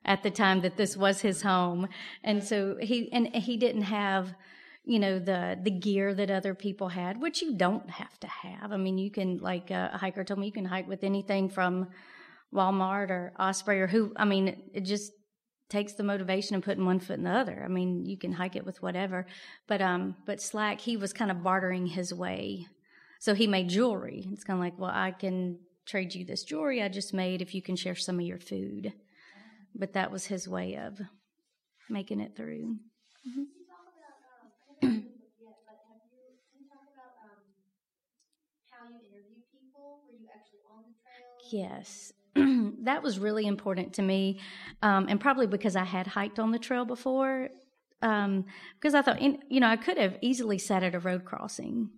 at 0.04 0.22
the 0.22 0.30
time 0.30 0.62
that 0.62 0.76
this 0.76 0.96
was 0.96 1.20
his 1.20 1.42
home, 1.42 1.88
and 2.24 2.42
so 2.42 2.76
he 2.80 3.12
and 3.12 3.28
he 3.34 3.56
didn't 3.56 3.82
have 3.82 4.34
you 4.84 4.98
know 4.98 5.18
the 5.18 5.58
the 5.62 5.70
gear 5.70 6.14
that 6.14 6.30
other 6.30 6.54
people 6.54 6.88
had, 6.88 7.20
which 7.20 7.42
you 7.42 7.54
don't 7.54 7.88
have 7.90 8.18
to 8.20 8.26
have. 8.26 8.72
I 8.72 8.76
mean, 8.76 8.98
you 8.98 9.10
can 9.10 9.38
like 9.38 9.70
uh, 9.70 9.90
a 9.92 9.98
hiker 9.98 10.24
told 10.24 10.40
me 10.40 10.46
you 10.46 10.52
can 10.52 10.64
hike 10.64 10.88
with 10.88 11.04
anything 11.04 11.50
from 11.50 11.88
Walmart 12.52 13.10
or 13.10 13.32
Osprey 13.38 13.80
or 13.80 13.86
who. 13.86 14.12
I 14.16 14.24
mean, 14.24 14.62
it 14.72 14.80
just 14.80 15.12
takes 15.68 15.92
the 15.92 16.02
motivation 16.02 16.56
of 16.56 16.62
putting 16.62 16.86
one 16.86 16.98
foot 17.00 17.18
in 17.18 17.24
the 17.24 17.30
other. 17.30 17.62
I 17.64 17.68
mean, 17.68 18.06
you 18.06 18.16
can 18.16 18.32
hike 18.32 18.56
it 18.56 18.64
with 18.66 18.82
whatever. 18.82 19.26
But 19.66 19.80
um, 19.82 20.16
but 20.26 20.40
Slack, 20.40 20.80
he 20.80 20.96
was 20.96 21.12
kind 21.12 21.30
of 21.30 21.42
bartering 21.42 21.86
his 21.86 22.12
way. 22.14 22.66
So 23.20 23.34
he 23.34 23.46
made 23.46 23.68
jewelry. 23.68 24.26
It's 24.32 24.44
kind 24.44 24.58
of 24.58 24.64
like, 24.64 24.78
well, 24.78 24.92
I 24.92 25.10
can 25.10 25.58
trade 25.86 26.14
you 26.14 26.24
this 26.24 26.44
jewelry 26.44 26.82
I 26.82 26.88
just 26.88 27.12
made 27.14 27.42
if 27.42 27.54
you 27.54 27.62
can 27.62 27.76
share 27.76 27.94
some 27.94 28.18
of 28.18 28.26
your 28.26 28.38
food. 28.38 28.92
But 29.74 29.92
that 29.94 30.10
was 30.10 30.26
his 30.26 30.48
way 30.48 30.76
of 30.76 31.00
making 31.88 32.20
it 32.20 32.36
through. 32.36 32.76
Can 33.24 33.32
you 33.34 33.64
talk 33.68 33.86
about, 33.88 34.16
um, 34.24 34.52
I 34.68 34.88
haven't 34.88 35.04
read 35.04 35.08
the 35.08 35.20
book 35.20 35.34
yet, 35.40 35.56
but 35.66 35.76
have 35.88 36.02
you, 36.12 36.36
can 36.52 36.64
you 36.64 36.68
talk 36.68 36.84
about, 36.92 37.14
um, 37.24 37.40
how 38.70 38.88
you 38.88 39.00
interview 39.08 39.40
people? 39.52 40.04
Were 40.06 40.16
you 40.16 40.28
actually 40.32 40.64
on 40.68 40.84
the 40.88 40.94
trail? 41.00 41.28
Yes. 41.50 42.12
that 42.84 43.02
was 43.02 43.18
really 43.18 43.46
important 43.46 43.94
to 43.94 44.02
me. 44.02 44.40
Um, 44.82 45.06
and 45.08 45.20
probably 45.20 45.46
because 45.46 45.76
I 45.76 45.84
had 45.84 46.06
hiked 46.06 46.38
on 46.38 46.50
the 46.50 46.58
trail 46.58 46.84
before. 46.84 47.48
um, 48.02 48.44
because 48.80 48.94
I 48.94 49.02
thought, 49.02 49.20
you 49.22 49.60
know, 49.60 49.68
I 49.68 49.76
could 49.76 49.98
have 49.98 50.18
easily 50.22 50.58
sat 50.58 50.82
at 50.82 50.94
a 50.94 51.00
road 51.00 51.24
crossing 51.24 51.90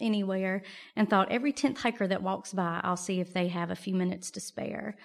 anywhere 0.00 0.62
and 0.96 1.08
thought 1.08 1.30
every 1.30 1.52
10th 1.52 1.78
hiker 1.78 2.06
that 2.08 2.22
walks 2.22 2.52
by, 2.52 2.80
I'll 2.82 2.96
see 2.96 3.20
if 3.20 3.32
they 3.32 3.48
have 3.48 3.70
a 3.70 3.76
few 3.76 3.94
minutes 3.94 4.30
to 4.32 4.40
spare. 4.40 4.96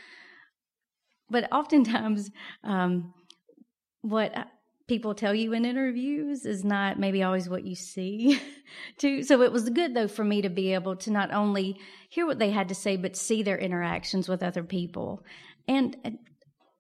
But 1.30 1.52
oftentimes, 1.52 2.32
um, 2.64 3.14
what 4.02 4.34
people 4.92 5.16
tell 5.16 5.34
you 5.34 5.54
in 5.54 5.64
interviews 5.64 6.46
is 6.46 6.66
not 6.66 7.00
maybe 7.00 7.24
always 7.24 7.48
what 7.48 7.66
you 7.66 7.76
see 7.76 8.38
too. 8.98 9.24
So 9.24 9.42
it 9.42 9.50
was 9.50 9.70
good 9.70 9.94
though 9.94 10.10
for 10.10 10.26
me 10.26 10.42
to 10.42 10.50
be 10.50 10.74
able 10.74 10.98
to 10.98 11.12
not 11.12 11.32
only 11.32 11.80
hear 12.10 12.26
what 12.26 12.40
they 12.40 12.52
had 12.52 12.68
to 12.68 12.76
say 12.76 12.98
but 12.98 13.16
see 13.16 13.42
their 13.42 13.58
interactions 13.58 14.28
with 14.28 14.44
other 14.44 14.66
people. 14.66 15.24
And 15.66 15.96
uh, 16.04 16.10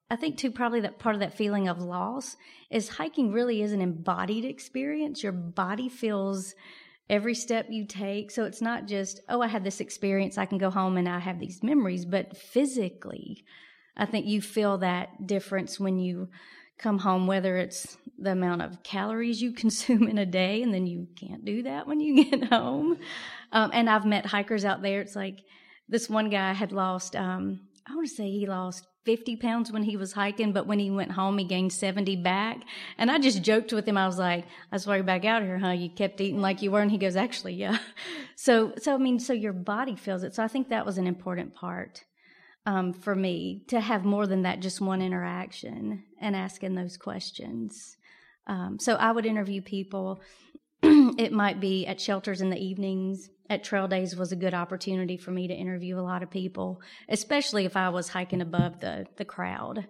i 0.09 0.17
think 0.17 0.37
too 0.37 0.51
probably 0.51 0.81
that 0.81 0.99
part 0.99 1.15
of 1.15 1.21
that 1.21 1.37
feeling 1.37 1.69
of 1.69 1.79
loss 1.79 2.35
is 2.69 2.89
hiking 2.89 3.31
really 3.31 3.61
is 3.61 3.71
an 3.71 3.79
embodied 3.79 4.43
experience. 4.43 5.23
Your 5.23 5.31
body 5.31 5.87
feels 5.87 6.53
every 7.09 7.33
step 7.33 7.67
you 7.69 7.85
take. 7.85 8.29
So 8.29 8.43
it's 8.43 8.61
not 8.61 8.87
just 8.87 9.21
oh 9.29 9.41
i 9.41 9.47
had 9.47 9.63
this 9.63 9.79
experience 9.79 10.37
i 10.37 10.45
can 10.45 10.57
go 10.57 10.69
home 10.69 10.97
and 10.97 11.07
i 11.07 11.19
have 11.19 11.39
these 11.39 11.63
memories 11.63 12.03
but 12.03 12.35
physically 12.35 13.45
i 13.95 14.05
think 14.05 14.25
you 14.25 14.41
feel 14.41 14.79
that 14.79 15.25
difference 15.25 15.79
when 15.79 15.97
you 15.97 16.27
come 16.81 16.99
home, 16.99 17.27
whether 17.27 17.57
it's 17.57 17.97
the 18.17 18.31
amount 18.31 18.61
of 18.61 18.83
calories 18.83 19.41
you 19.41 19.51
consume 19.63 20.07
in 20.07 20.17
a 20.17 20.25
day, 20.25 20.63
and 20.63 20.73
then 20.73 20.87
you 20.87 21.07
can't 21.15 21.45
do 21.45 21.63
that 21.63 21.87
when 21.87 21.99
you 21.99 22.23
get 22.25 22.45
home. 22.45 22.97
Um, 23.51 23.71
and 23.73 23.89
I've 23.89 24.05
met 24.05 24.25
hikers 24.25 24.65
out 24.65 24.81
there. 24.81 25.01
It's 25.01 25.15
like 25.15 25.39
this 25.89 26.09
one 26.09 26.29
guy 26.29 26.53
had 26.53 26.71
lost, 26.71 27.15
um, 27.15 27.61
I 27.87 27.95
want 27.95 28.07
to 28.07 28.15
say 28.15 28.29
he 28.29 28.45
lost 28.45 28.87
50 29.05 29.37
pounds 29.37 29.71
when 29.71 29.83
he 29.83 29.97
was 29.97 30.13
hiking, 30.13 30.53
but 30.53 30.67
when 30.67 30.77
he 30.77 30.91
went 30.91 31.11
home, 31.11 31.37
he 31.37 31.43
gained 31.43 31.73
70 31.73 32.17
back. 32.17 32.61
And 32.97 33.09
I 33.09 33.17
just 33.17 33.41
joked 33.41 33.73
with 33.73 33.87
him. 33.87 33.97
I 33.97 34.05
was 34.05 34.19
like, 34.19 34.45
that's 34.69 34.85
why 34.85 34.95
you're 34.95 35.03
back 35.03 35.25
out 35.25 35.41
here, 35.41 35.57
huh? 35.57 35.71
You 35.71 35.89
kept 35.89 36.21
eating 36.21 36.39
like 36.39 36.61
you 36.61 36.71
were. 36.71 36.81
And 36.81 36.91
he 36.91 36.97
goes, 36.97 37.15
actually, 37.15 37.53
yeah. 37.55 37.77
So, 38.35 38.73
so, 38.81 38.95
I 38.95 38.97
mean, 38.97 39.19
so 39.19 39.33
your 39.33 39.53
body 39.53 39.95
feels 39.95 40.23
it. 40.23 40.33
So 40.33 40.43
I 40.43 40.47
think 40.47 40.69
that 40.69 40.83
was 40.83 40.97
an 40.97 41.05
important 41.05 41.53
part 41.53 42.03
um, 42.65 42.93
for 42.93 43.15
me 43.15 43.63
to 43.67 43.79
have 43.79 44.05
more 44.05 44.27
than 44.27 44.43
that 44.43 44.59
just 44.59 44.81
one 44.81 45.01
interaction 45.01 46.03
and 46.19 46.35
asking 46.35 46.75
those 46.75 46.97
questions. 46.97 47.97
Um, 48.47 48.77
so 48.79 48.95
I 48.95 49.11
would 49.11 49.25
interview 49.25 49.61
people. 49.61 50.21
it 50.83 51.31
might 51.31 51.59
be 51.59 51.85
at 51.87 52.01
shelters 52.01 52.41
in 52.41 52.49
the 52.49 52.63
evenings. 52.63 53.29
At 53.49 53.63
trail 53.63 53.87
days 53.87 54.15
was 54.15 54.31
a 54.31 54.37
good 54.37 54.53
opportunity 54.53 55.17
for 55.17 55.31
me 55.31 55.47
to 55.47 55.53
interview 55.53 55.99
a 55.99 56.01
lot 56.01 56.23
of 56.23 56.31
people, 56.31 56.81
especially 57.09 57.65
if 57.65 57.75
I 57.75 57.89
was 57.89 58.09
hiking 58.09 58.41
above 58.41 58.79
the 58.79 59.05
the 59.17 59.25
crowd. 59.25 59.87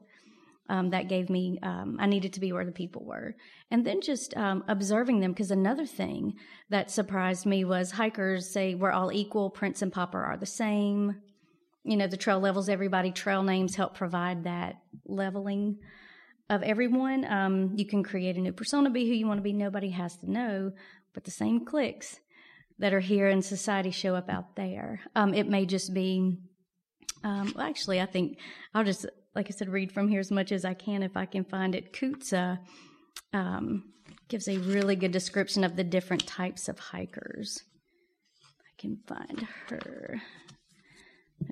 Um, 0.69 0.91
that 0.91 1.09
gave 1.09 1.29
me 1.29 1.59
um, 1.61 1.97
I 1.99 2.05
needed 2.05 2.33
to 2.33 2.39
be 2.39 2.53
where 2.53 2.65
the 2.65 2.71
people 2.71 3.03
were, 3.03 3.35
and 3.69 3.85
then 3.85 4.01
just 4.01 4.35
um, 4.37 4.63
observing 4.67 5.19
them. 5.19 5.31
Because 5.31 5.51
another 5.51 5.85
thing 5.85 6.35
that 6.69 6.89
surprised 6.89 7.45
me 7.45 7.65
was 7.65 7.91
hikers 7.91 8.51
say 8.51 8.73
we're 8.73 8.91
all 8.91 9.11
equal. 9.11 9.49
Prince 9.49 9.81
and 9.81 9.91
Popper 9.91 10.23
are 10.23 10.37
the 10.37 10.45
same 10.45 11.17
you 11.83 11.97
know, 11.97 12.07
the 12.07 12.17
trail 12.17 12.39
levels 12.39 12.69
everybody, 12.69 13.11
trail 13.11 13.43
names 13.43 13.75
help 13.75 13.95
provide 13.95 14.43
that 14.43 14.75
leveling 15.05 15.77
of 16.49 16.63
everyone. 16.63 17.25
Um, 17.25 17.73
you 17.75 17.85
can 17.85 18.03
create 18.03 18.35
a 18.35 18.41
new 18.41 18.53
persona, 18.53 18.89
be 18.89 19.07
who 19.07 19.13
you 19.13 19.27
want 19.27 19.39
to 19.39 19.43
be. 19.43 19.53
Nobody 19.53 19.89
has 19.91 20.17
to 20.17 20.31
know, 20.31 20.71
but 21.13 21.23
the 21.23 21.31
same 21.31 21.65
clicks 21.65 22.19
that 22.77 22.93
are 22.93 22.99
here 22.99 23.27
in 23.27 23.41
society 23.41 23.91
show 23.91 24.15
up 24.15 24.29
out 24.29 24.55
there. 24.55 25.01
Um, 25.15 25.33
it 25.33 25.47
may 25.47 25.65
just 25.65 25.93
be, 25.93 26.37
um, 27.23 27.53
well, 27.55 27.65
actually, 27.65 28.01
I 28.01 28.05
think 28.05 28.37
I'll 28.73 28.83
just, 28.83 29.05
like 29.35 29.47
I 29.47 29.51
said, 29.51 29.69
read 29.69 29.91
from 29.91 30.09
here 30.09 30.19
as 30.19 30.31
much 30.31 30.51
as 30.51 30.65
I 30.65 30.73
can 30.73 31.03
if 31.03 31.15
I 31.15 31.25
can 31.25 31.45
find 31.45 31.73
it. 31.73 31.93
Kutsa 31.93 32.59
um, 33.33 33.91
gives 34.27 34.47
a 34.47 34.57
really 34.57 34.95
good 34.95 35.11
description 35.11 35.63
of 35.63 35.75
the 35.75 35.83
different 35.83 36.27
types 36.27 36.67
of 36.67 36.79
hikers. 36.79 37.63
I 38.59 38.81
can 38.81 38.97
find 39.07 39.47
her. 39.69 40.21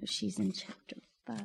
She's 0.06 0.39
in 0.39 0.52
chapter 0.52 0.97
5. 1.28 1.38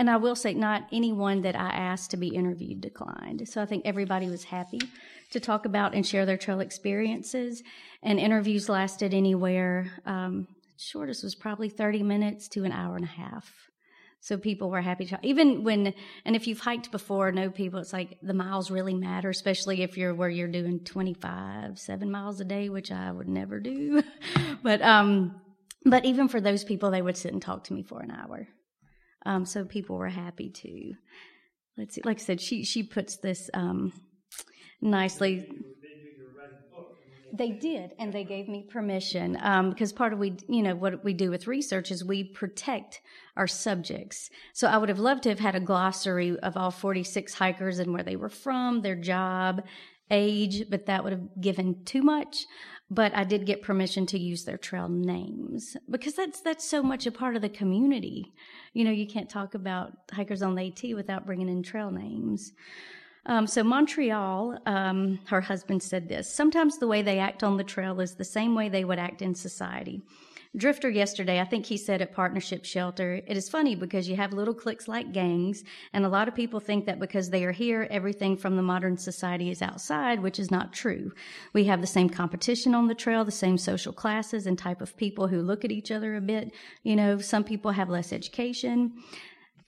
And 0.00 0.08
I 0.08 0.16
will 0.16 0.34
say, 0.34 0.54
not 0.54 0.86
anyone 0.92 1.42
that 1.42 1.54
I 1.54 1.68
asked 1.68 2.10
to 2.12 2.16
be 2.16 2.28
interviewed 2.28 2.80
declined. 2.80 3.46
So 3.46 3.60
I 3.60 3.66
think 3.66 3.82
everybody 3.84 4.30
was 4.30 4.44
happy 4.44 4.80
to 5.30 5.38
talk 5.38 5.66
about 5.66 5.94
and 5.94 6.06
share 6.06 6.24
their 6.24 6.38
trail 6.38 6.60
experiences. 6.60 7.62
And 8.02 8.18
interviews 8.18 8.70
lasted 8.70 9.12
anywhere, 9.12 9.90
um, 10.06 10.48
shortest 10.78 11.22
was 11.22 11.34
probably 11.34 11.68
30 11.68 12.02
minutes 12.02 12.48
to 12.48 12.64
an 12.64 12.72
hour 12.72 12.96
and 12.96 13.04
a 13.04 13.08
half. 13.08 13.52
So 14.22 14.36
people 14.36 14.68
were 14.68 14.82
happy 14.82 15.06
to, 15.06 15.18
even 15.22 15.64
when, 15.64 15.94
and 16.26 16.36
if 16.36 16.46
you've 16.46 16.60
hiked 16.60 16.90
before, 16.90 17.32
know 17.32 17.50
people, 17.50 17.80
it's 17.80 17.92
like 17.92 18.18
the 18.22 18.34
miles 18.34 18.70
really 18.70 18.92
matter, 18.92 19.30
especially 19.30 19.82
if 19.82 19.96
you're 19.96 20.14
where 20.14 20.28
you're 20.28 20.46
doing 20.46 20.80
25, 20.80 21.78
seven 21.78 22.10
miles 22.10 22.38
a 22.38 22.44
day, 22.44 22.68
which 22.68 22.92
I 22.92 23.10
would 23.10 23.28
never 23.28 23.60
do. 23.60 24.02
but, 24.62 24.82
um, 24.82 25.40
but 25.86 26.04
even 26.04 26.28
for 26.28 26.40
those 26.40 26.64
people, 26.64 26.90
they 26.90 27.00
would 27.00 27.16
sit 27.16 27.32
and 27.32 27.40
talk 27.40 27.64
to 27.64 27.72
me 27.72 27.82
for 27.82 28.02
an 28.02 28.10
hour. 28.10 28.46
Um, 29.24 29.46
so 29.46 29.64
people 29.64 29.96
were 29.96 30.08
happy 30.08 30.50
to, 30.50 30.92
let's 31.78 31.94
see, 31.94 32.02
like 32.04 32.18
I 32.18 32.22
said, 32.22 32.42
she, 32.42 32.62
she 32.64 32.82
puts 32.82 33.16
this, 33.16 33.48
um, 33.54 33.92
nicely. 34.82 35.48
They 37.32 37.50
did, 37.50 37.94
and 37.98 38.12
they 38.12 38.24
gave 38.24 38.48
me 38.48 38.62
permission 38.68 39.38
um, 39.40 39.70
because 39.70 39.92
part 39.92 40.12
of 40.12 40.18
we, 40.18 40.36
you 40.48 40.62
know, 40.62 40.74
what 40.74 41.04
we 41.04 41.12
do 41.12 41.30
with 41.30 41.46
research 41.46 41.90
is 41.90 42.04
we 42.04 42.24
protect 42.24 43.00
our 43.36 43.46
subjects. 43.46 44.30
So 44.52 44.68
I 44.68 44.78
would 44.78 44.88
have 44.88 44.98
loved 44.98 45.22
to 45.24 45.28
have 45.28 45.38
had 45.38 45.54
a 45.54 45.60
glossary 45.60 46.38
of 46.40 46.56
all 46.56 46.70
46 46.70 47.34
hikers 47.34 47.78
and 47.78 47.92
where 47.92 48.02
they 48.02 48.16
were 48.16 48.28
from, 48.28 48.82
their 48.82 48.96
job, 48.96 49.62
age, 50.10 50.64
but 50.68 50.86
that 50.86 51.04
would 51.04 51.12
have 51.12 51.40
given 51.40 51.84
too 51.84 52.02
much. 52.02 52.46
But 52.90 53.14
I 53.14 53.22
did 53.22 53.46
get 53.46 53.62
permission 53.62 54.04
to 54.06 54.18
use 54.18 54.44
their 54.44 54.58
trail 54.58 54.88
names 54.88 55.76
because 55.88 56.14
that's 56.14 56.40
that's 56.40 56.68
so 56.68 56.82
much 56.82 57.06
a 57.06 57.12
part 57.12 57.36
of 57.36 57.42
the 57.42 57.48
community. 57.48 58.32
You 58.72 58.84
know, 58.84 58.90
you 58.90 59.06
can't 59.06 59.30
talk 59.30 59.54
about 59.54 59.92
hikers 60.12 60.42
on 60.42 60.56
the 60.56 60.66
AT 60.66 60.96
without 60.96 61.24
bringing 61.24 61.48
in 61.48 61.62
trail 61.62 61.92
names. 61.92 62.52
Um, 63.26 63.46
so, 63.46 63.62
Montreal, 63.62 64.58
um, 64.66 65.18
her 65.26 65.40
husband 65.40 65.82
said 65.82 66.08
this 66.08 66.32
sometimes 66.32 66.78
the 66.78 66.86
way 66.86 67.02
they 67.02 67.18
act 67.18 67.42
on 67.42 67.56
the 67.56 67.64
trail 67.64 68.00
is 68.00 68.14
the 68.14 68.24
same 68.24 68.54
way 68.54 68.68
they 68.68 68.84
would 68.84 68.98
act 68.98 69.22
in 69.22 69.34
society. 69.34 70.02
Drifter 70.56 70.90
yesterday, 70.90 71.40
I 71.40 71.44
think 71.44 71.64
he 71.64 71.76
said 71.76 72.02
at 72.02 72.12
Partnership 72.12 72.64
Shelter, 72.64 73.22
it 73.24 73.36
is 73.36 73.48
funny 73.48 73.76
because 73.76 74.08
you 74.08 74.16
have 74.16 74.32
little 74.32 74.52
cliques 74.52 74.88
like 74.88 75.12
gangs, 75.12 75.62
and 75.92 76.04
a 76.04 76.08
lot 76.08 76.26
of 76.26 76.34
people 76.34 76.58
think 76.58 76.86
that 76.86 76.98
because 76.98 77.30
they 77.30 77.44
are 77.44 77.52
here, 77.52 77.86
everything 77.88 78.36
from 78.36 78.56
the 78.56 78.62
modern 78.62 78.96
society 78.96 79.50
is 79.50 79.62
outside, 79.62 80.20
which 80.20 80.40
is 80.40 80.50
not 80.50 80.72
true. 80.72 81.12
We 81.52 81.64
have 81.64 81.80
the 81.80 81.86
same 81.86 82.10
competition 82.10 82.74
on 82.74 82.88
the 82.88 82.96
trail, 82.96 83.24
the 83.24 83.30
same 83.30 83.58
social 83.58 83.92
classes 83.92 84.46
and 84.46 84.58
type 84.58 84.80
of 84.80 84.96
people 84.96 85.28
who 85.28 85.40
look 85.40 85.64
at 85.64 85.70
each 85.70 85.92
other 85.92 86.16
a 86.16 86.20
bit. 86.20 86.52
You 86.82 86.96
know, 86.96 87.18
some 87.18 87.44
people 87.44 87.70
have 87.70 87.88
less 87.88 88.12
education. 88.12 88.94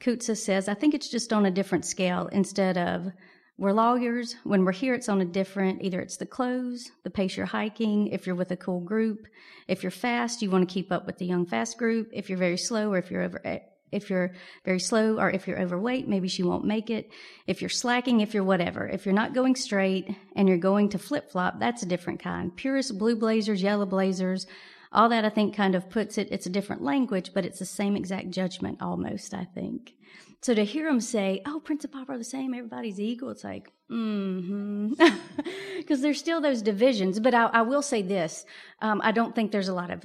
Kutsa 0.01 0.37
says, 0.37 0.67
I 0.67 0.75
think 0.75 0.95
it's 0.95 1.09
just 1.09 1.33
on 1.33 1.47
a 1.47 1.51
different 1.53 1.85
scale 1.85 2.27
instead 2.33 2.77
of 2.77 3.12
we're 3.59 3.73
lawyers. 3.73 4.35
When 4.45 4.65
we're 4.65 4.73
here, 4.73 4.95
it's 4.95 5.09
on 5.09 5.21
a 5.21 5.27
different, 5.27 5.83
either 5.83 6.01
it's 6.01 6.17
the 6.17 6.27
clothes, 6.27 6.91
the 7.05 7.11
pace 7.11 7.37
you're 7.37 7.47
hiking, 7.47 8.09
if 8.09 8.27
you're 8.27 8.37
with 8.37 8.51
a 8.51 8.57
cool 8.57 8.81
group. 8.81 9.27
If 9.69 9.83
you're 9.83 9.91
fast, 9.91 10.43
you 10.43 10.51
want 10.51 10.69
to 10.69 10.73
keep 10.73 10.91
up 10.91 11.07
with 11.07 11.19
the 11.19 11.27
young 11.27 11.47
fast 11.47 11.79
group. 11.79 12.11
If 12.12 12.29
you're 12.29 12.38
very 12.38 12.57
slow 12.57 12.93
or 12.93 12.99
if 12.99 13.11
you're 13.11 13.23
over, 13.23 13.41
eh, 13.45 13.61
if 13.93 14.09
you're 14.09 14.33
very 14.65 14.81
slow 14.81 15.19
or 15.19 15.31
if 15.31 15.47
you're 15.47 15.61
overweight, 15.61 16.09
maybe 16.09 16.29
she 16.29 16.43
won't 16.43 16.65
make 16.65 16.88
it. 16.91 17.11
If 17.47 17.61
you're 17.61 17.69
slacking, 17.69 18.21
if 18.21 18.33
you're 18.33 18.43
whatever. 18.43 18.88
If 18.88 19.05
you're 19.05 19.15
not 19.15 19.35
going 19.35 19.55
straight 19.55 20.17
and 20.35 20.49
you're 20.49 20.59
going 20.59 20.88
to 20.91 20.99
flip 20.99 21.31
flop, 21.31 21.61
that's 21.61 21.83
a 21.83 21.87
different 21.87 22.21
kind. 22.21 22.57
Purist 22.57 22.99
blue 22.99 23.17
blazers, 23.17 23.62
yellow 23.62 23.87
blazers, 23.87 24.47
all 24.93 25.09
that 25.11 25.25
I 25.25 25.31
think 25.31 25.55
kind 25.55 25.75
of 25.75 25.88
puts 25.88 26.19
it, 26.19 26.29
it's 26.31 26.47
a 26.47 26.51
different 26.51 26.83
language, 26.83 27.33
but 27.35 27.45
it's 27.45 27.59
the 27.59 27.67
same 27.67 27.97
exact 27.97 28.31
judgment 28.31 28.83
almost, 28.83 29.35
I 29.35 29.45
think. 29.45 29.95
So 30.42 30.55
to 30.55 30.64
hear 30.64 30.88
them 30.88 31.00
say, 31.00 31.40
"Oh, 31.46 31.61
Prince 31.61 31.85
and 31.85 31.92
Pop 31.92 32.11
are 32.11 32.18
the 32.18 32.24
same. 32.24 32.52
Everybody's 32.52 33.00
equal," 33.00 33.31
it's 33.31 33.44
like, 33.44 33.70
mm-hmm, 33.90 34.94
because 35.78 36.00
there's 36.00 36.18
still 36.18 36.40
those 36.40 36.62
divisions. 36.62 37.20
But 37.20 37.33
I, 37.33 37.44
I 37.46 37.62
will 37.62 37.83
say 37.83 38.02
this: 38.02 38.44
um, 38.81 39.00
I 39.05 39.12
don't 39.12 39.35
think 39.37 39.52
there's 39.52 39.68
a 39.68 39.74
lot 39.74 39.90
of. 39.90 40.05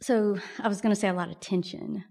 So 0.00 0.38
I 0.60 0.68
was 0.68 0.80
going 0.80 0.94
to 0.94 1.00
say 1.00 1.08
a 1.08 1.14
lot 1.14 1.30
of 1.30 1.40
tension, 1.40 2.04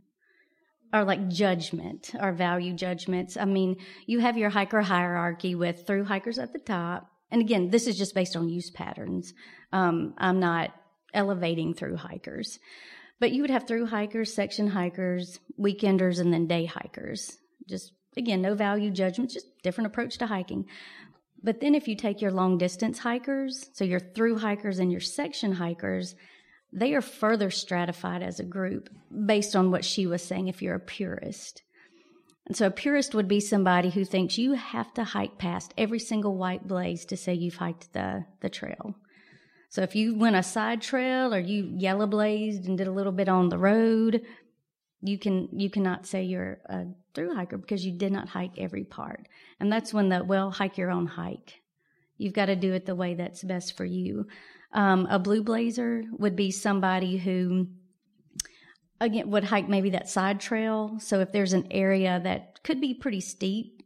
or 0.93 1.05
like 1.05 1.29
judgment, 1.29 2.11
or 2.19 2.33
value 2.33 2.73
judgments. 2.73 3.37
I 3.37 3.45
mean, 3.45 3.77
you 4.05 4.19
have 4.19 4.37
your 4.37 4.49
hiker 4.49 4.81
hierarchy 4.81 5.55
with 5.55 5.87
through 5.87 6.03
hikers 6.03 6.37
at 6.37 6.51
the 6.51 6.59
top, 6.59 7.09
and 7.31 7.41
again, 7.41 7.69
this 7.69 7.87
is 7.87 7.97
just 7.97 8.13
based 8.13 8.35
on 8.35 8.49
use 8.49 8.69
patterns. 8.69 9.33
Um, 9.71 10.15
I'm 10.17 10.41
not 10.41 10.71
elevating 11.13 11.75
through 11.75 11.95
hikers. 11.95 12.59
But 13.23 13.31
you 13.31 13.41
would 13.41 13.51
have 13.51 13.65
through 13.65 13.85
hikers, 13.85 14.33
section 14.33 14.67
hikers, 14.67 15.39
weekenders, 15.57 16.19
and 16.19 16.33
then 16.33 16.45
day 16.45 16.65
hikers. 16.65 17.37
Just 17.69 17.93
again, 18.17 18.41
no 18.41 18.53
value 18.53 18.91
judgment, 18.91 19.31
just 19.31 19.45
different 19.63 19.87
approach 19.87 20.17
to 20.17 20.27
hiking. 20.27 20.65
But 21.41 21.61
then 21.61 21.73
if 21.73 21.87
you 21.87 21.95
take 21.95 22.19
your 22.19 22.31
long 22.31 22.57
distance 22.57 22.99
hikers, 22.99 23.69
so 23.71 23.85
your 23.85 24.01
through 24.01 24.39
hikers 24.39 24.77
and 24.79 24.91
your 24.91 24.99
section 24.99 25.53
hikers, 25.53 26.15
they 26.73 26.93
are 26.95 27.01
further 27.01 27.49
stratified 27.49 28.21
as 28.21 28.41
a 28.41 28.43
group 28.43 28.89
based 29.25 29.55
on 29.55 29.71
what 29.71 29.85
she 29.85 30.05
was 30.05 30.21
saying 30.21 30.49
if 30.49 30.61
you're 30.61 30.75
a 30.75 30.79
purist. 30.81 31.63
And 32.45 32.57
so 32.57 32.67
a 32.67 32.71
purist 32.71 33.15
would 33.15 33.29
be 33.29 33.39
somebody 33.39 33.89
who 33.89 34.03
thinks 34.03 34.37
you 34.37 34.51
have 34.51 34.93
to 34.95 35.05
hike 35.05 35.37
past 35.37 35.73
every 35.77 35.99
single 35.99 36.35
white 36.35 36.67
blaze 36.67 37.05
to 37.05 37.15
say 37.15 37.33
you've 37.33 37.55
hiked 37.55 37.93
the, 37.93 38.25
the 38.41 38.49
trail. 38.49 38.95
So 39.73 39.81
if 39.81 39.95
you 39.95 40.13
went 40.13 40.35
a 40.35 40.43
side 40.43 40.83
trail 40.83 41.33
or 41.33 41.39
you 41.39 41.73
yellow 41.75 42.05
blazed 42.05 42.67
and 42.67 42.77
did 42.77 42.85
a 42.85 42.91
little 42.91 43.11
bit 43.11 43.27
on 43.27 43.49
the 43.49 43.57
road, 43.57 44.21
you 45.01 45.17
can 45.17 45.49
you 45.51 45.71
cannot 45.71 46.05
say 46.05 46.21
you're 46.21 46.59
a 46.67 46.85
through 47.15 47.33
hiker 47.33 47.57
because 47.57 47.83
you 47.83 47.91
did 47.91 48.11
not 48.11 48.29
hike 48.29 48.59
every 48.59 48.83
part. 48.83 49.27
And 49.59 49.71
that's 49.71 49.91
when 49.91 50.09
the 50.09 50.23
well 50.23 50.51
hike 50.51 50.77
your 50.77 50.91
own 50.91 51.07
hike. 51.07 51.63
You've 52.19 52.35
got 52.35 52.45
to 52.45 52.55
do 52.55 52.73
it 52.73 52.85
the 52.85 52.93
way 52.93 53.15
that's 53.15 53.43
best 53.43 53.75
for 53.75 53.83
you. 53.83 54.27
Um, 54.73 55.07
a 55.09 55.17
blue 55.17 55.41
blazer 55.41 56.03
would 56.19 56.35
be 56.35 56.51
somebody 56.51 57.17
who 57.17 57.69
again 59.01 59.31
would 59.31 59.45
hike 59.45 59.69
maybe 59.69 59.89
that 59.89 60.07
side 60.07 60.39
trail. 60.39 60.99
So 60.99 61.19
if 61.19 61.31
there's 61.31 61.53
an 61.53 61.69
area 61.71 62.21
that 62.23 62.61
could 62.61 62.79
be 62.79 62.93
pretty 62.93 63.21
steep, 63.21 63.81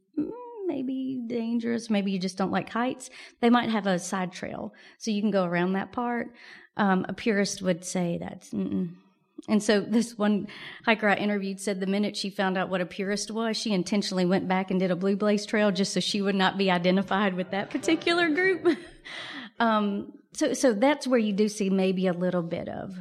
maybe 0.68 1.22
dangerous, 1.26 1.90
maybe 1.90 2.12
you 2.12 2.20
just 2.20 2.38
don't 2.38 2.52
like 2.52 2.70
heights, 2.70 3.10
they 3.42 3.50
might 3.50 3.70
have 3.70 3.88
a 3.88 3.98
side 3.98 4.32
trail 4.32 4.74
so 4.98 5.12
you 5.12 5.22
can 5.22 5.32
go 5.32 5.46
around 5.46 5.74
that 5.74 5.92
part. 5.92 6.34
Um, 6.76 7.06
a 7.10 7.14
purist 7.14 7.64
would 7.64 7.84
say 7.84 8.20
that's 8.22 8.54
and 9.48 9.64
so 9.64 9.82
this 9.82 10.18
one 10.18 10.48
hiker 10.86 11.08
I 11.08 11.16
interviewed 11.16 11.60
said 11.60 11.80
the 11.80 11.88
minute 11.88 12.18
she 12.18 12.30
found 12.30 12.58
out 12.58 12.70
what 12.70 12.82
a 12.82 12.86
purist 12.86 13.32
was, 13.32 13.56
she 13.56 13.72
intentionally 13.72 14.26
went 14.26 14.48
back 14.48 14.72
and 14.72 14.80
did 14.80 14.92
a 14.92 14.96
blue 14.96 15.16
blaze 15.16 15.46
trail 15.46 15.72
just 15.72 15.94
so 15.94 16.00
she 16.00 16.22
would 16.22 16.36
not 16.36 16.58
be 16.58 16.72
identified 16.72 17.34
with 17.34 17.52
that 17.52 17.70
particular 17.70 18.30
group. 18.30 18.78
um, 19.60 20.12
so, 20.34 20.54
so 20.54 20.74
that's 20.74 21.08
where 21.08 21.20
you 21.20 21.34
do 21.34 21.48
see 21.48 21.70
maybe 21.70 22.08
a 22.08 22.14
little 22.14 22.42
bit 22.42 22.68
of 22.68 22.96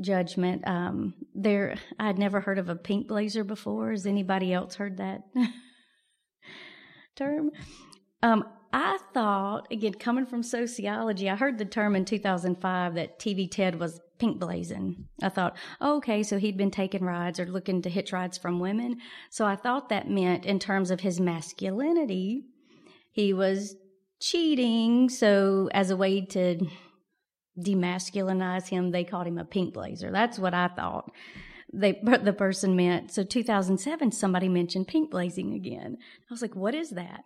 judgment. 0.00 0.66
Um, 0.66 1.14
there, 1.34 1.76
I'd 1.98 2.18
never 2.18 2.40
heard 2.40 2.58
of 2.58 2.68
a 2.68 2.76
pink 2.76 3.06
blazer 3.08 3.44
before. 3.44 3.90
Has 3.90 4.06
anybody 4.06 4.52
else 4.52 4.74
heard 4.74 4.96
that 4.96 5.22
term? 7.18 7.50
Um, 8.22 8.44
I 8.72 8.98
thought, 9.14 9.66
again, 9.70 9.94
coming 9.94 10.26
from 10.26 10.42
sociology, 10.42 11.28
I 11.28 11.36
heard 11.36 11.58
the 11.58 11.64
term 11.64 11.96
in 11.96 12.04
2005 12.04 12.94
that 12.94 13.18
TV 13.18 13.50
Ted 13.50 13.80
was 13.80 14.00
pink 14.18 14.38
blazing. 14.38 15.06
I 15.22 15.28
thought, 15.30 15.56
oh, 15.80 15.96
okay, 15.98 16.22
so 16.22 16.38
he'd 16.38 16.56
been 16.56 16.70
taking 16.70 17.04
rides 17.04 17.40
or 17.40 17.46
looking 17.46 17.82
to 17.82 17.90
hitch 17.90 18.12
rides 18.12 18.36
from 18.36 18.60
women. 18.60 18.98
So 19.30 19.46
I 19.46 19.56
thought 19.56 19.88
that 19.88 20.10
meant 20.10 20.44
in 20.44 20.58
terms 20.58 20.90
of 20.90 21.00
his 21.00 21.20
masculinity, 21.20 22.44
he 23.12 23.32
was 23.32 23.76
cheating. 24.20 25.08
So 25.08 25.70
as 25.72 25.90
a 25.90 25.96
way 25.96 26.20
to 26.26 26.66
demasculinize 27.58 28.68
him, 28.68 28.90
they 28.90 29.04
called 29.04 29.26
him 29.26 29.38
a 29.38 29.44
pink 29.44 29.72
blazer. 29.72 30.10
That's 30.10 30.38
what 30.38 30.52
I 30.52 30.68
thought 30.68 31.10
they 31.72 31.92
the 32.22 32.32
person 32.32 32.76
meant. 32.76 33.12
So 33.12 33.24
2007, 33.24 34.12
somebody 34.12 34.48
mentioned 34.48 34.88
pink 34.88 35.10
blazing 35.10 35.54
again. 35.54 35.96
I 36.00 36.32
was 36.32 36.42
like, 36.42 36.56
what 36.56 36.74
is 36.74 36.90
that? 36.90 37.24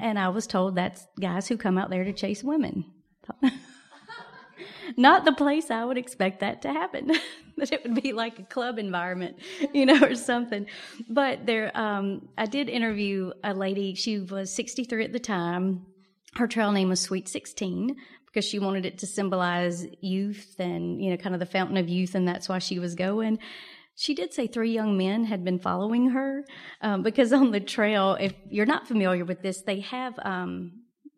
And 0.00 0.18
I 0.18 0.28
was 0.28 0.46
told 0.46 0.74
that's 0.74 1.06
guys 1.20 1.48
who 1.48 1.56
come 1.56 1.78
out 1.78 1.90
there 1.90 2.04
to 2.04 2.12
chase 2.12 2.42
women. 2.42 2.84
Not 4.96 5.24
the 5.24 5.32
place 5.32 5.70
I 5.70 5.84
would 5.84 5.98
expect 5.98 6.40
that 6.40 6.62
to 6.62 6.72
happen. 6.72 7.12
that 7.56 7.72
it 7.72 7.82
would 7.84 8.02
be 8.02 8.12
like 8.12 8.38
a 8.38 8.44
club 8.44 8.78
environment, 8.78 9.36
you 9.72 9.86
know, 9.86 10.02
or 10.02 10.14
something. 10.14 10.66
But 11.08 11.46
there, 11.46 11.76
um, 11.76 12.28
I 12.36 12.46
did 12.46 12.68
interview 12.68 13.32
a 13.42 13.54
lady. 13.54 13.94
She 13.94 14.18
was 14.18 14.54
63 14.54 15.04
at 15.04 15.12
the 15.12 15.20
time. 15.20 15.86
Her 16.34 16.48
trail 16.48 16.72
name 16.72 16.88
was 16.88 17.00
Sweet 17.00 17.28
16 17.28 17.96
because 18.34 18.44
she 18.44 18.58
wanted 18.58 18.84
it 18.84 18.98
to 18.98 19.06
symbolize 19.06 19.86
youth 20.00 20.56
and, 20.58 21.00
you 21.00 21.10
know, 21.10 21.16
kind 21.16 21.36
of 21.36 21.38
the 21.38 21.46
fountain 21.46 21.76
of 21.76 21.88
youth. 21.88 22.16
And 22.16 22.26
that's 22.26 22.48
why 22.48 22.58
she 22.58 22.80
was 22.80 22.96
going. 22.96 23.38
She 23.94 24.12
did 24.12 24.34
say 24.34 24.48
three 24.48 24.72
young 24.72 24.96
men 24.98 25.24
had 25.24 25.44
been 25.44 25.60
following 25.60 26.10
her 26.10 26.44
um, 26.80 27.04
because 27.04 27.32
on 27.32 27.52
the 27.52 27.60
trail, 27.60 28.16
if 28.18 28.34
you're 28.50 28.66
not 28.66 28.88
familiar 28.88 29.24
with 29.24 29.40
this, 29.40 29.62
they 29.62 29.80
have 29.80 30.18
um, 30.18 30.72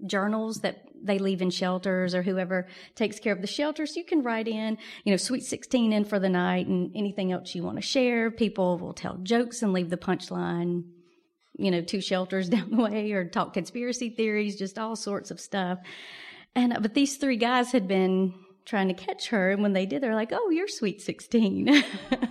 journals 0.05 0.61
that 0.61 0.83
they 1.03 1.19
leave 1.19 1.41
in 1.41 1.49
shelters 1.49 2.15
or 2.15 2.23
whoever 2.23 2.69
takes 2.95 3.19
care 3.19 3.33
of 3.33 3.41
the 3.41 3.47
shelters. 3.47 3.97
You 3.97 4.05
can 4.05 4.23
write 4.23 4.47
in, 4.47 4.77
you 5.05 5.11
know, 5.11 5.17
sweet 5.17 5.43
16 5.43 5.95
in 5.95 6.05
for 6.05 6.19
the 6.19 6.29
night 6.29 6.67
and 6.67 6.95
anything 6.95 7.33
else 7.33 7.55
you 7.55 7.63
want 7.63 7.79
to 7.79 7.83
share. 7.83 8.31
People 8.31 8.77
will 8.77 8.93
tell 8.93 9.17
jokes 9.23 9.63
and 9.63 9.73
leave 9.73 9.89
the 9.89 9.97
punchline, 9.97 10.85
you 11.57 11.71
know, 11.71 11.81
two 11.81 12.03
shelters 12.03 12.49
down 12.51 12.73
the 12.73 12.83
way 12.83 13.13
or 13.13 13.25
talk 13.25 13.55
conspiracy 13.55 14.11
theories, 14.11 14.57
just 14.57 14.79
all 14.79 14.97
sorts 14.97 15.31
of 15.31 15.41
stuff. 15.41 15.79
And, 16.57 16.77
but 16.81 16.95
these 16.95 17.19
three 17.19 17.37
guys 17.37 17.71
had 17.71 17.87
been 17.87 18.35
trying 18.65 18.89
to 18.89 18.95
catch 18.95 19.29
her. 19.29 19.53
And 19.53 19.63
when 19.63 19.75
they 19.75 19.87
did, 19.87 20.03
they're 20.03 20.15
like, 20.15 20.33
oh, 20.33 20.51
you're 20.51 20.69
sweet 20.69 21.01
16. 21.03 21.85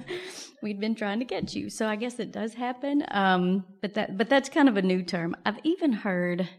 We'd 0.61 0.79
been 0.79 0.95
trying 0.95 1.19
to 1.19 1.25
catch 1.25 1.53
you. 1.53 1.69
So 1.69 1.87
I 1.87 1.95
guess 1.95 2.19
it 2.19 2.31
does 2.31 2.55
happen. 2.55 3.05
Um, 3.11 3.63
but 3.81 3.93
that, 3.93 4.17
but 4.17 4.27
that's 4.27 4.49
kind 4.49 4.67
of 4.67 4.77
a 4.77 4.81
new 4.81 5.03
term. 5.03 5.35
I've 5.45 5.59
even 5.63 5.93
heard 5.93 6.49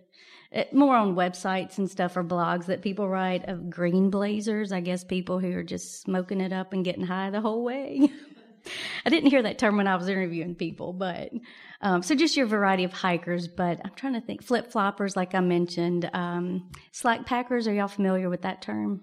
it, 0.52 0.68
uh, 0.72 0.76
more 0.76 0.96
on 0.96 1.16
websites 1.16 1.78
and 1.78 1.90
stuff 1.90 2.16
or 2.16 2.22
blogs 2.22 2.66
that 2.66 2.82
people 2.82 3.08
write 3.08 3.48
of 3.48 3.68
green 3.68 4.10
blazers. 4.10 4.70
I 4.70 4.80
guess 4.80 5.02
people 5.02 5.40
who 5.40 5.52
are 5.56 5.64
just 5.64 6.00
smoking 6.00 6.40
it 6.40 6.52
up 6.52 6.72
and 6.72 6.84
getting 6.84 7.04
high 7.04 7.30
the 7.30 7.40
whole 7.40 7.64
way. 7.64 8.12
I 9.04 9.10
didn't 9.10 9.30
hear 9.30 9.42
that 9.42 9.58
term 9.58 9.76
when 9.76 9.88
I 9.88 9.96
was 9.96 10.08
interviewing 10.08 10.54
people, 10.54 10.92
but 10.92 11.32
um, 11.80 12.02
so 12.02 12.14
just 12.14 12.36
your 12.36 12.46
variety 12.46 12.84
of 12.84 12.92
hikers. 12.92 13.48
But 13.48 13.80
I'm 13.84 13.94
trying 13.94 14.14
to 14.14 14.20
think 14.20 14.42
flip 14.42 14.72
floppers, 14.72 15.16
like 15.16 15.34
I 15.34 15.40
mentioned, 15.40 16.08
um, 16.12 16.70
slack 16.92 17.26
packers. 17.26 17.68
Are 17.68 17.74
y'all 17.74 17.88
familiar 17.88 18.28
with 18.30 18.42
that 18.42 18.62
term? 18.62 19.02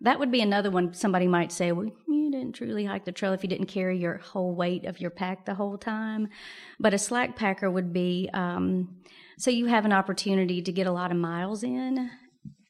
That 0.00 0.18
would 0.18 0.32
be 0.32 0.40
another 0.40 0.70
one 0.70 0.94
somebody 0.94 1.28
might 1.28 1.52
say, 1.52 1.70
well, 1.70 1.86
you 2.08 2.30
didn't 2.32 2.54
truly 2.54 2.84
hike 2.84 3.04
the 3.04 3.12
trail 3.12 3.32
if 3.32 3.44
you 3.44 3.48
didn't 3.48 3.66
carry 3.66 3.96
your 3.98 4.18
whole 4.18 4.54
weight 4.54 4.84
of 4.84 5.00
your 5.00 5.10
pack 5.10 5.46
the 5.46 5.54
whole 5.54 5.78
time. 5.78 6.28
But 6.80 6.92
a 6.92 6.98
slack 6.98 7.36
packer 7.36 7.70
would 7.70 7.92
be, 7.92 8.28
um, 8.34 8.96
so 9.38 9.50
you 9.50 9.66
have 9.66 9.84
an 9.84 9.92
opportunity 9.92 10.60
to 10.60 10.72
get 10.72 10.88
a 10.88 10.92
lot 10.92 11.12
of 11.12 11.16
miles 11.16 11.62
in 11.62 12.10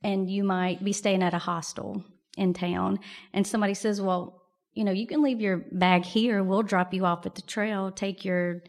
and 0.03 0.31
you 0.31 0.45
might 0.45 0.85
be 0.85 0.93
staying 0.93 1.23
at 1.23 1.33
a 1.33 1.39
hostel 1.39 2.05
in 2.37 2.53
town 2.53 2.99
and 3.33 3.47
somebody 3.47 3.75
says, 3.75 4.01
well, 4.01 4.43
you 4.75 4.85
know, 4.85 4.93
you 4.93 5.07
can 5.07 5.23
leave 5.23 5.41
your 5.41 5.59
bag 5.73 6.05
here. 6.05 6.43
We'll 6.43 6.63
drop 6.63 6.93
you 6.93 7.05
off 7.07 7.25
at 7.27 7.35
the 7.35 7.43
trail, 7.43 7.91
take 7.91 8.25
your, 8.25 8.63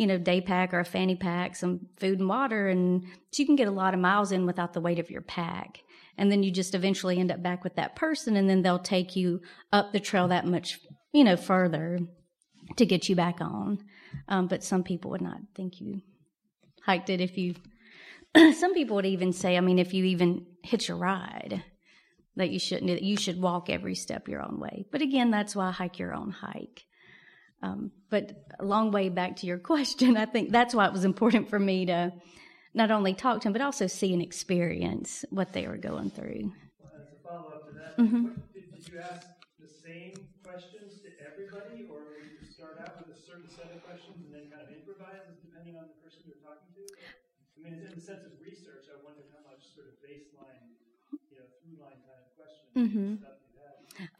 you 0.00 0.06
know, 0.06 0.16
day 0.16 0.40
pack 0.40 0.72
or 0.72 0.80
a 0.80 0.84
fanny 0.84 1.14
pack, 1.14 1.54
some 1.54 1.78
food 1.98 2.20
and 2.20 2.28
water. 2.28 2.68
And 2.68 3.02
so 3.32 3.42
you 3.42 3.44
can 3.44 3.54
get 3.54 3.68
a 3.68 3.70
lot 3.70 3.92
of 3.92 4.00
miles 4.00 4.32
in 4.32 4.46
without 4.46 4.72
the 4.72 4.80
weight 4.80 4.98
of 4.98 5.10
your 5.10 5.20
pack. 5.20 5.80
And 6.16 6.32
then 6.32 6.42
you 6.42 6.50
just 6.50 6.74
eventually 6.74 7.18
end 7.18 7.30
up 7.30 7.42
back 7.42 7.62
with 7.62 7.76
that 7.76 7.96
person 7.96 8.34
and 8.34 8.48
then 8.48 8.62
they'll 8.62 8.78
take 8.78 9.14
you 9.14 9.42
up 9.74 9.92
the 9.92 10.00
trail 10.00 10.28
that 10.28 10.46
much 10.46 10.78
you 11.12 11.22
know 11.22 11.36
further 11.36 11.98
to 12.76 12.86
get 12.86 13.10
you 13.10 13.14
back 13.14 13.42
on. 13.42 13.84
Um, 14.26 14.46
but 14.46 14.64
some 14.64 14.84
people 14.84 15.10
would 15.10 15.20
not 15.20 15.36
think 15.54 15.82
you 15.82 16.00
hiked 16.86 17.10
it 17.10 17.20
if 17.20 17.36
you 17.36 17.56
some 18.54 18.72
people 18.72 18.96
would 18.96 19.04
even 19.04 19.34
say 19.34 19.58
i 19.58 19.60
mean 19.60 19.78
if 19.78 19.92
you 19.92 20.04
even 20.06 20.46
hitch 20.62 20.88
a 20.88 20.94
ride 20.94 21.62
that 22.36 22.48
you 22.48 22.58
shouldn't 22.58 23.02
you 23.02 23.18
should 23.18 23.38
walk 23.38 23.68
every 23.68 23.94
step 23.94 24.28
your 24.28 24.40
own 24.40 24.58
way. 24.58 24.86
But 24.90 25.02
again 25.02 25.30
that's 25.30 25.54
why 25.54 25.68
I 25.68 25.72
hike 25.72 25.98
your 25.98 26.14
own 26.14 26.30
hike 26.30 26.86
um, 27.62 27.90
but 28.08 28.32
a 28.58 28.64
long 28.64 28.90
way 28.90 29.08
back 29.08 29.36
to 29.36 29.46
your 29.46 29.58
question 29.72 30.16
i 30.16 30.26
think 30.26 30.50
that's 30.50 30.74
why 30.74 30.86
it 30.86 30.92
was 30.92 31.04
important 31.04 31.48
for 31.48 31.58
me 31.58 31.86
to 31.86 32.12
not 32.74 32.90
only 32.90 33.14
talk 33.14 33.40
to 33.42 33.44
them, 33.44 33.52
but 33.52 33.62
also 33.62 33.86
see 33.86 34.12
and 34.12 34.22
experience 34.22 35.24
what 35.30 35.52
they 35.52 35.66
were 35.66 35.76
going 35.78 36.10
through. 36.10 36.52
Well, 36.78 36.92
as 36.94 37.10
a 37.10 37.18
follow 37.26 37.50
up 37.50 37.66
to 37.66 37.74
that, 37.74 37.98
mm-hmm. 37.98 38.38
did, 38.54 38.70
did, 38.70 38.86
you 38.86 39.02
ask 39.02 39.26
the 39.58 39.66
same 39.66 40.14
questions 40.46 41.02
to 41.02 41.10
everybody, 41.18 41.90
or 41.90 42.22
would 42.22 42.30
you 42.30 42.46
start 42.46 42.78
out 42.78 43.02
with 43.02 43.10
a 43.10 43.18
certain 43.18 43.50
set 43.50 43.74
of 43.74 43.82
questions 43.82 44.22
and 44.22 44.30
then 44.30 44.46
kind 44.54 44.62
of 44.62 44.70
improvise 44.70 45.26
depending 45.42 45.74
on 45.74 45.90
the 45.90 45.98
person 45.98 46.22
you're 46.30 46.42
talking 46.46 46.70
to? 46.78 46.84
I 46.86 47.66
mean, 47.66 47.74
in 47.82 47.90
the 47.90 48.00
sense 48.00 48.22
of 48.22 48.38
research, 48.38 48.86
I 48.86 48.96
wondered 49.02 49.26
how 49.34 49.42
much 49.50 49.66
sort 49.74 49.90
of 49.90 49.98
baseline, 49.98 50.78
you 51.10 51.42
know, 51.42 51.46
through 51.58 51.74
line 51.82 51.98
kind 52.06 52.22
of 52.22 52.30
questions 52.38 52.70
mm-hmm. 52.78 53.18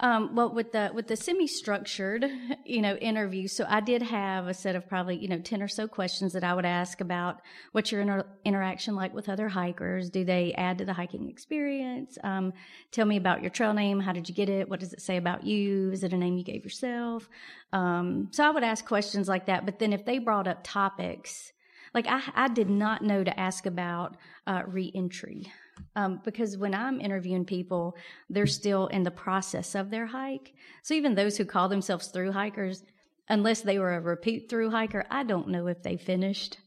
Um, 0.00 0.34
well, 0.34 0.52
with 0.52 0.72
the 0.72 0.90
with 0.94 1.08
the 1.08 1.16
semi-structured, 1.16 2.26
you 2.64 2.80
know, 2.80 2.96
interview, 2.96 3.48
so 3.48 3.64
I 3.68 3.80
did 3.80 4.02
have 4.02 4.46
a 4.46 4.54
set 4.54 4.76
of 4.76 4.88
probably 4.88 5.16
you 5.16 5.28
know 5.28 5.38
ten 5.38 5.62
or 5.62 5.68
so 5.68 5.86
questions 5.86 6.32
that 6.32 6.44
I 6.44 6.54
would 6.54 6.64
ask 6.64 7.00
about 7.00 7.40
what's 7.72 7.92
your 7.92 8.00
inter- 8.00 8.26
interaction 8.44 8.94
like 8.94 9.14
with 9.14 9.28
other 9.28 9.48
hikers? 9.48 10.10
Do 10.10 10.24
they 10.24 10.52
add 10.56 10.78
to 10.78 10.84
the 10.84 10.92
hiking 10.92 11.28
experience? 11.28 12.18
Um, 12.22 12.52
tell 12.92 13.06
me 13.06 13.16
about 13.16 13.42
your 13.42 13.50
trail 13.50 13.72
name. 13.72 14.00
How 14.00 14.12
did 14.12 14.28
you 14.28 14.34
get 14.34 14.48
it? 14.48 14.68
What 14.68 14.80
does 14.80 14.92
it 14.92 15.00
say 15.00 15.16
about 15.16 15.44
you? 15.44 15.90
Is 15.92 16.02
it 16.02 16.12
a 16.12 16.16
name 16.16 16.36
you 16.36 16.44
gave 16.44 16.64
yourself? 16.64 17.28
Um, 17.72 18.28
so 18.32 18.44
I 18.44 18.50
would 18.50 18.64
ask 18.64 18.84
questions 18.84 19.28
like 19.28 19.46
that. 19.46 19.64
But 19.64 19.78
then 19.78 19.92
if 19.92 20.04
they 20.04 20.18
brought 20.18 20.48
up 20.48 20.60
topics, 20.62 21.52
like 21.94 22.06
I, 22.06 22.22
I 22.34 22.48
did 22.48 22.70
not 22.70 23.02
know 23.02 23.24
to 23.24 23.40
ask 23.40 23.66
about 23.66 24.16
uh, 24.46 24.62
reentry. 24.66 25.52
Um, 25.96 26.20
because 26.24 26.56
when 26.56 26.74
I'm 26.74 27.00
interviewing 27.00 27.44
people, 27.44 27.96
they're 28.28 28.46
still 28.46 28.86
in 28.88 29.02
the 29.02 29.10
process 29.10 29.74
of 29.74 29.90
their 29.90 30.06
hike. 30.06 30.54
So 30.82 30.94
even 30.94 31.14
those 31.14 31.36
who 31.36 31.44
call 31.44 31.68
themselves 31.68 32.08
through 32.08 32.32
hikers, 32.32 32.82
unless 33.28 33.62
they 33.62 33.78
were 33.78 33.94
a 33.94 34.00
repeat 34.00 34.48
through 34.48 34.70
hiker, 34.70 35.06
I 35.10 35.22
don't 35.22 35.48
know 35.48 35.66
if 35.66 35.82
they 35.82 35.96
finished 35.96 36.58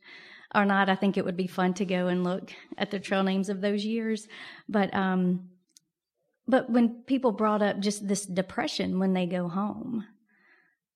or 0.56 0.65
not. 0.65 0.89
I 0.89 0.95
think 0.95 1.17
it 1.17 1.26
would 1.26 1.38
be 1.38 1.47
fun 1.47 1.73
to 1.76 1.86
go 1.86 2.08
and 2.08 2.23
look 2.23 2.52
at 2.78 2.91
the 2.91 2.99
trail 2.99 3.23
names 3.23 3.49
of 3.49 3.62
those 3.62 3.86
years. 3.86 4.28
But 4.69 4.93
um, 4.93 5.49
but 6.47 6.69
when 6.69 7.04
people 7.04 7.32
brought 7.32 7.62
up 7.62 7.80
just 7.80 8.08
this 8.08 8.26
depression 8.26 8.99
when 8.99 9.13
they 9.13 9.26
go 9.26 9.47
home, 9.47 10.06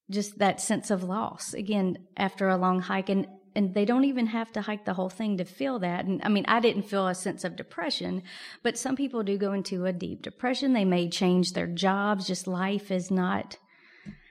just 0.10 0.40
that 0.40 0.62
sense 0.62 0.92
of 0.92 1.04
loss 1.04 1.54
again 1.54 2.00
after 2.16 2.50
a 2.50 2.58
long 2.58 2.82
hike, 2.82 3.10
and 3.10 3.28
and 3.58 3.74
they 3.74 3.86
don't 3.86 4.06
even 4.06 4.28
have 4.28 4.52
to 4.52 4.62
hike 4.62 4.86
the 4.86 4.94
whole 4.94 5.10
thing 5.10 5.38
to 5.38 5.44
feel 5.44 5.80
that. 5.80 6.06
And 6.06 6.22
I 6.24 6.30
mean, 6.30 6.46
I 6.48 6.60
didn't 6.60 6.84
feel 6.84 7.08
a 7.08 7.16
sense 7.16 7.44
of 7.44 7.56
depression, 7.56 8.22
but 8.62 8.78
some 8.78 8.96
people 8.96 9.24
do 9.24 9.36
go 9.36 9.52
into 9.52 9.88
a 9.88 9.92
deep 9.92 10.22
depression. 10.22 10.74
They 10.74 10.86
may 10.86 11.10
change 11.10 11.54
their 11.54 11.66
jobs. 11.66 12.28
Just 12.28 12.46
life 12.46 12.92
is 12.92 13.10
not 13.10 13.58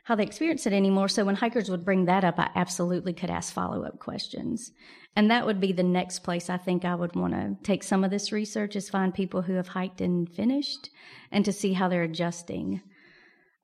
how 0.05 0.15
they 0.15 0.23
experience 0.23 0.65
it 0.65 0.73
anymore. 0.73 1.09
So 1.09 1.25
when 1.25 1.35
hikers 1.35 1.69
would 1.69 1.85
bring 1.85 2.05
that 2.05 2.23
up, 2.23 2.39
I 2.39 2.51
absolutely 2.55 3.13
could 3.13 3.29
ask 3.29 3.53
follow 3.53 3.83
up 3.83 3.99
questions. 3.99 4.71
And 5.17 5.29
that 5.33 5.45
would 5.45 5.61
be 5.61 5.73
the 5.73 5.83
next 5.83 6.21
place 6.21 6.49
I 6.49 6.57
think 6.57 6.85
I 6.85 6.95
would 6.95 7.17
want 7.17 7.33
to 7.33 7.57
take 7.65 7.83
some 7.83 8.05
of 8.05 8.13
this 8.13 8.31
research 8.31 8.77
is 8.77 8.89
find 8.89 9.13
people 9.13 9.43
who 9.43 9.55
have 9.55 9.69
hiked 9.69 10.01
and 10.01 10.33
finished 10.33 10.89
and 11.33 11.45
to 11.45 11.53
see 11.53 11.73
how 11.73 11.89
they're 11.89 12.05
adjusting 12.05 12.81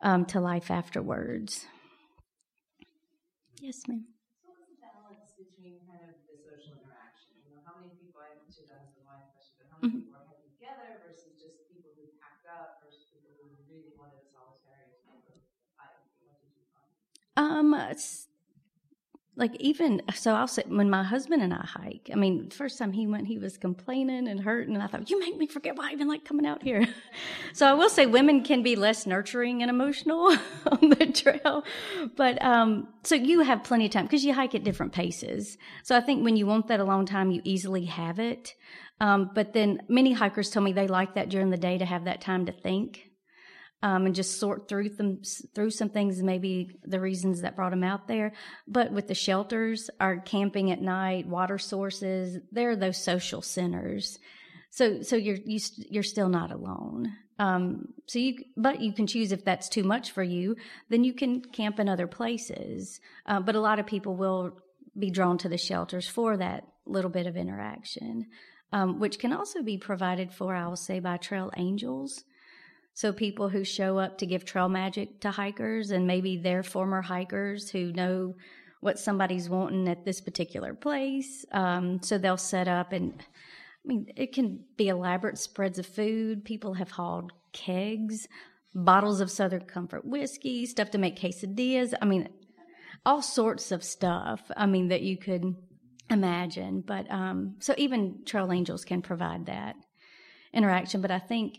um, 0.00 0.24
to 0.26 0.40
life 0.40 0.72
afterwards. 0.72 1.66
Yes, 3.60 3.86
ma'am. 3.86 4.06
mm-hmm. 9.82 9.98
people 9.98 10.14
are 10.14 10.26
heading 10.30 10.46
together 10.54 11.02
versus 11.02 11.34
just 11.42 11.58
people 11.66 11.90
who 11.98 12.06
packed 12.22 12.46
up 12.46 12.78
versus 12.86 13.02
people 13.10 13.34
who 13.34 13.50
really 13.66 13.90
wanted 13.98 14.22
a 14.22 14.28
solitary 14.30 14.94
type 15.02 15.26
of 15.26 15.42
hike? 15.74 16.06
What 16.22 16.38
did 16.38 16.54
you 16.54 16.62
find? 16.70 16.94
Um, 17.42 17.74
like 19.34 19.54
even 19.56 20.02
so 20.14 20.34
i'll 20.34 20.46
say 20.46 20.62
when 20.66 20.90
my 20.90 21.02
husband 21.02 21.42
and 21.42 21.54
i 21.54 21.64
hike 21.64 22.10
i 22.12 22.16
mean 22.16 22.50
first 22.50 22.78
time 22.78 22.92
he 22.92 23.06
went 23.06 23.26
he 23.26 23.38
was 23.38 23.56
complaining 23.56 24.28
and 24.28 24.40
hurting 24.40 24.74
and 24.74 24.82
i 24.82 24.86
thought 24.86 25.08
you 25.08 25.18
make 25.18 25.36
me 25.38 25.46
forget 25.46 25.74
why 25.74 25.88
i 25.88 25.92
even 25.92 26.06
like 26.06 26.24
coming 26.24 26.46
out 26.46 26.62
here. 26.62 26.86
So 27.54 27.66
i 27.66 27.74
will 27.74 27.90
say 27.90 28.06
women 28.06 28.44
can 28.44 28.62
be 28.62 28.76
less 28.76 29.06
nurturing 29.06 29.62
and 29.62 29.70
emotional 29.70 30.26
on 30.66 30.90
the 30.90 31.06
trail 31.06 31.64
but 32.16 32.42
um 32.42 32.88
so 33.04 33.14
you 33.14 33.40
have 33.40 33.64
plenty 33.64 33.86
of 33.86 33.92
time 33.92 34.04
because 34.04 34.24
you 34.24 34.34
hike 34.34 34.54
at 34.54 34.64
different 34.64 34.92
paces. 34.92 35.58
So 35.82 35.96
i 35.96 36.00
think 36.00 36.24
when 36.24 36.36
you 36.36 36.46
want 36.46 36.68
that 36.68 36.80
alone 36.80 37.06
time 37.06 37.30
you 37.30 37.40
easily 37.44 37.86
have 37.86 38.18
it. 38.18 38.54
Um, 39.00 39.30
but 39.34 39.52
then 39.52 39.82
many 39.88 40.12
hikers 40.12 40.50
tell 40.50 40.62
me 40.62 40.72
they 40.72 40.86
like 40.86 41.14
that 41.14 41.28
during 41.28 41.50
the 41.50 41.56
day 41.56 41.76
to 41.78 41.84
have 41.84 42.04
that 42.04 42.20
time 42.20 42.46
to 42.46 42.52
think 42.52 43.11
um, 43.82 44.06
and 44.06 44.14
just 44.14 44.38
sort 44.38 44.68
through 44.68 44.90
them 44.90 45.22
through 45.54 45.70
some 45.70 45.88
things, 45.88 46.22
maybe 46.22 46.78
the 46.84 47.00
reasons 47.00 47.42
that 47.42 47.56
brought 47.56 47.70
them 47.70 47.84
out 47.84 48.08
there. 48.08 48.32
But 48.66 48.92
with 48.92 49.08
the 49.08 49.14
shelters, 49.14 49.90
our 50.00 50.18
camping 50.18 50.70
at 50.70 50.80
night, 50.80 51.26
water 51.26 51.58
sources, 51.58 52.38
they're 52.50 52.76
those 52.76 53.02
social 53.02 53.42
centers. 53.42 54.18
So 54.70 55.02
so 55.02 55.16
you're 55.16 55.36
you, 55.44 55.58
are 55.58 55.82
you 55.90 56.00
are 56.00 56.04
still 56.04 56.28
not 56.28 56.52
alone. 56.52 57.12
Um, 57.38 57.88
so 58.06 58.18
you, 58.18 58.44
but 58.56 58.80
you 58.80 58.92
can 58.92 59.06
choose 59.06 59.32
if 59.32 59.44
that's 59.44 59.68
too 59.68 59.82
much 59.82 60.12
for 60.12 60.22
you, 60.22 60.54
then 60.90 61.02
you 61.02 61.12
can 61.12 61.40
camp 61.40 61.80
in 61.80 61.88
other 61.88 62.06
places. 62.06 63.00
Uh, 63.26 63.40
but 63.40 63.56
a 63.56 63.60
lot 63.60 63.80
of 63.80 63.86
people 63.86 64.14
will 64.14 64.60
be 64.96 65.10
drawn 65.10 65.38
to 65.38 65.48
the 65.48 65.58
shelters 65.58 66.06
for 66.06 66.36
that 66.36 66.68
little 66.86 67.10
bit 67.10 67.26
of 67.26 67.36
interaction 67.36 68.26
um, 68.72 68.98
which 68.98 69.18
can 69.18 69.32
also 69.32 69.62
be 69.62 69.76
provided 69.76 70.32
for, 70.32 70.54
I 70.54 70.66
will 70.66 70.76
say, 70.76 70.98
by 70.98 71.18
trail 71.18 71.50
angels. 71.56 72.24
So 72.94 73.12
people 73.12 73.48
who 73.48 73.64
show 73.64 73.98
up 73.98 74.18
to 74.18 74.26
give 74.26 74.44
trail 74.44 74.68
magic 74.68 75.20
to 75.20 75.30
hikers 75.30 75.90
and 75.90 76.06
maybe 76.06 76.36
they're 76.36 76.62
former 76.62 77.02
hikers 77.02 77.70
who 77.70 77.92
know 77.92 78.34
what 78.80 78.98
somebody's 78.98 79.48
wanting 79.48 79.88
at 79.88 80.04
this 80.04 80.20
particular 80.20 80.74
place. 80.74 81.44
Um, 81.52 82.02
so 82.02 82.18
they'll 82.18 82.36
set 82.36 82.68
up 82.68 82.92
and 82.92 83.14
I 83.84 83.88
mean, 83.88 84.06
it 84.16 84.32
can 84.32 84.64
be 84.76 84.88
elaborate 84.88 85.38
spreads 85.38 85.78
of 85.78 85.86
food. 85.86 86.44
People 86.44 86.74
have 86.74 86.90
hauled 86.90 87.32
kegs, 87.52 88.28
bottles 88.74 89.20
of 89.20 89.30
Southern 89.30 89.64
Comfort 89.64 90.04
whiskey, 90.04 90.66
stuff 90.66 90.90
to 90.90 90.98
make 90.98 91.18
quesadillas. 91.18 91.92
I 92.00 92.04
mean, 92.04 92.28
all 93.04 93.22
sorts 93.22 93.72
of 93.72 93.82
stuff. 93.82 94.40
I 94.56 94.66
mean, 94.66 94.88
that 94.88 95.02
you 95.02 95.16
could 95.16 95.56
imagine. 96.10 96.82
But 96.86 97.10
um, 97.10 97.56
so 97.58 97.74
even 97.76 98.24
trail 98.24 98.52
angels 98.52 98.84
can 98.84 99.02
provide 99.02 99.46
that 99.46 99.74
interaction. 100.52 101.00
But 101.00 101.10
I 101.10 101.18
think 101.18 101.58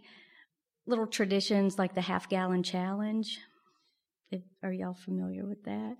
little 0.85 1.07
traditions 1.07 1.77
like 1.77 1.93
the 1.95 2.01
half 2.01 2.29
gallon 2.29 2.63
challenge. 2.63 3.39
If, 4.31 4.41
are 4.63 4.73
y'all 4.73 4.93
familiar 4.93 5.45
with 5.45 5.63
that? 5.63 5.95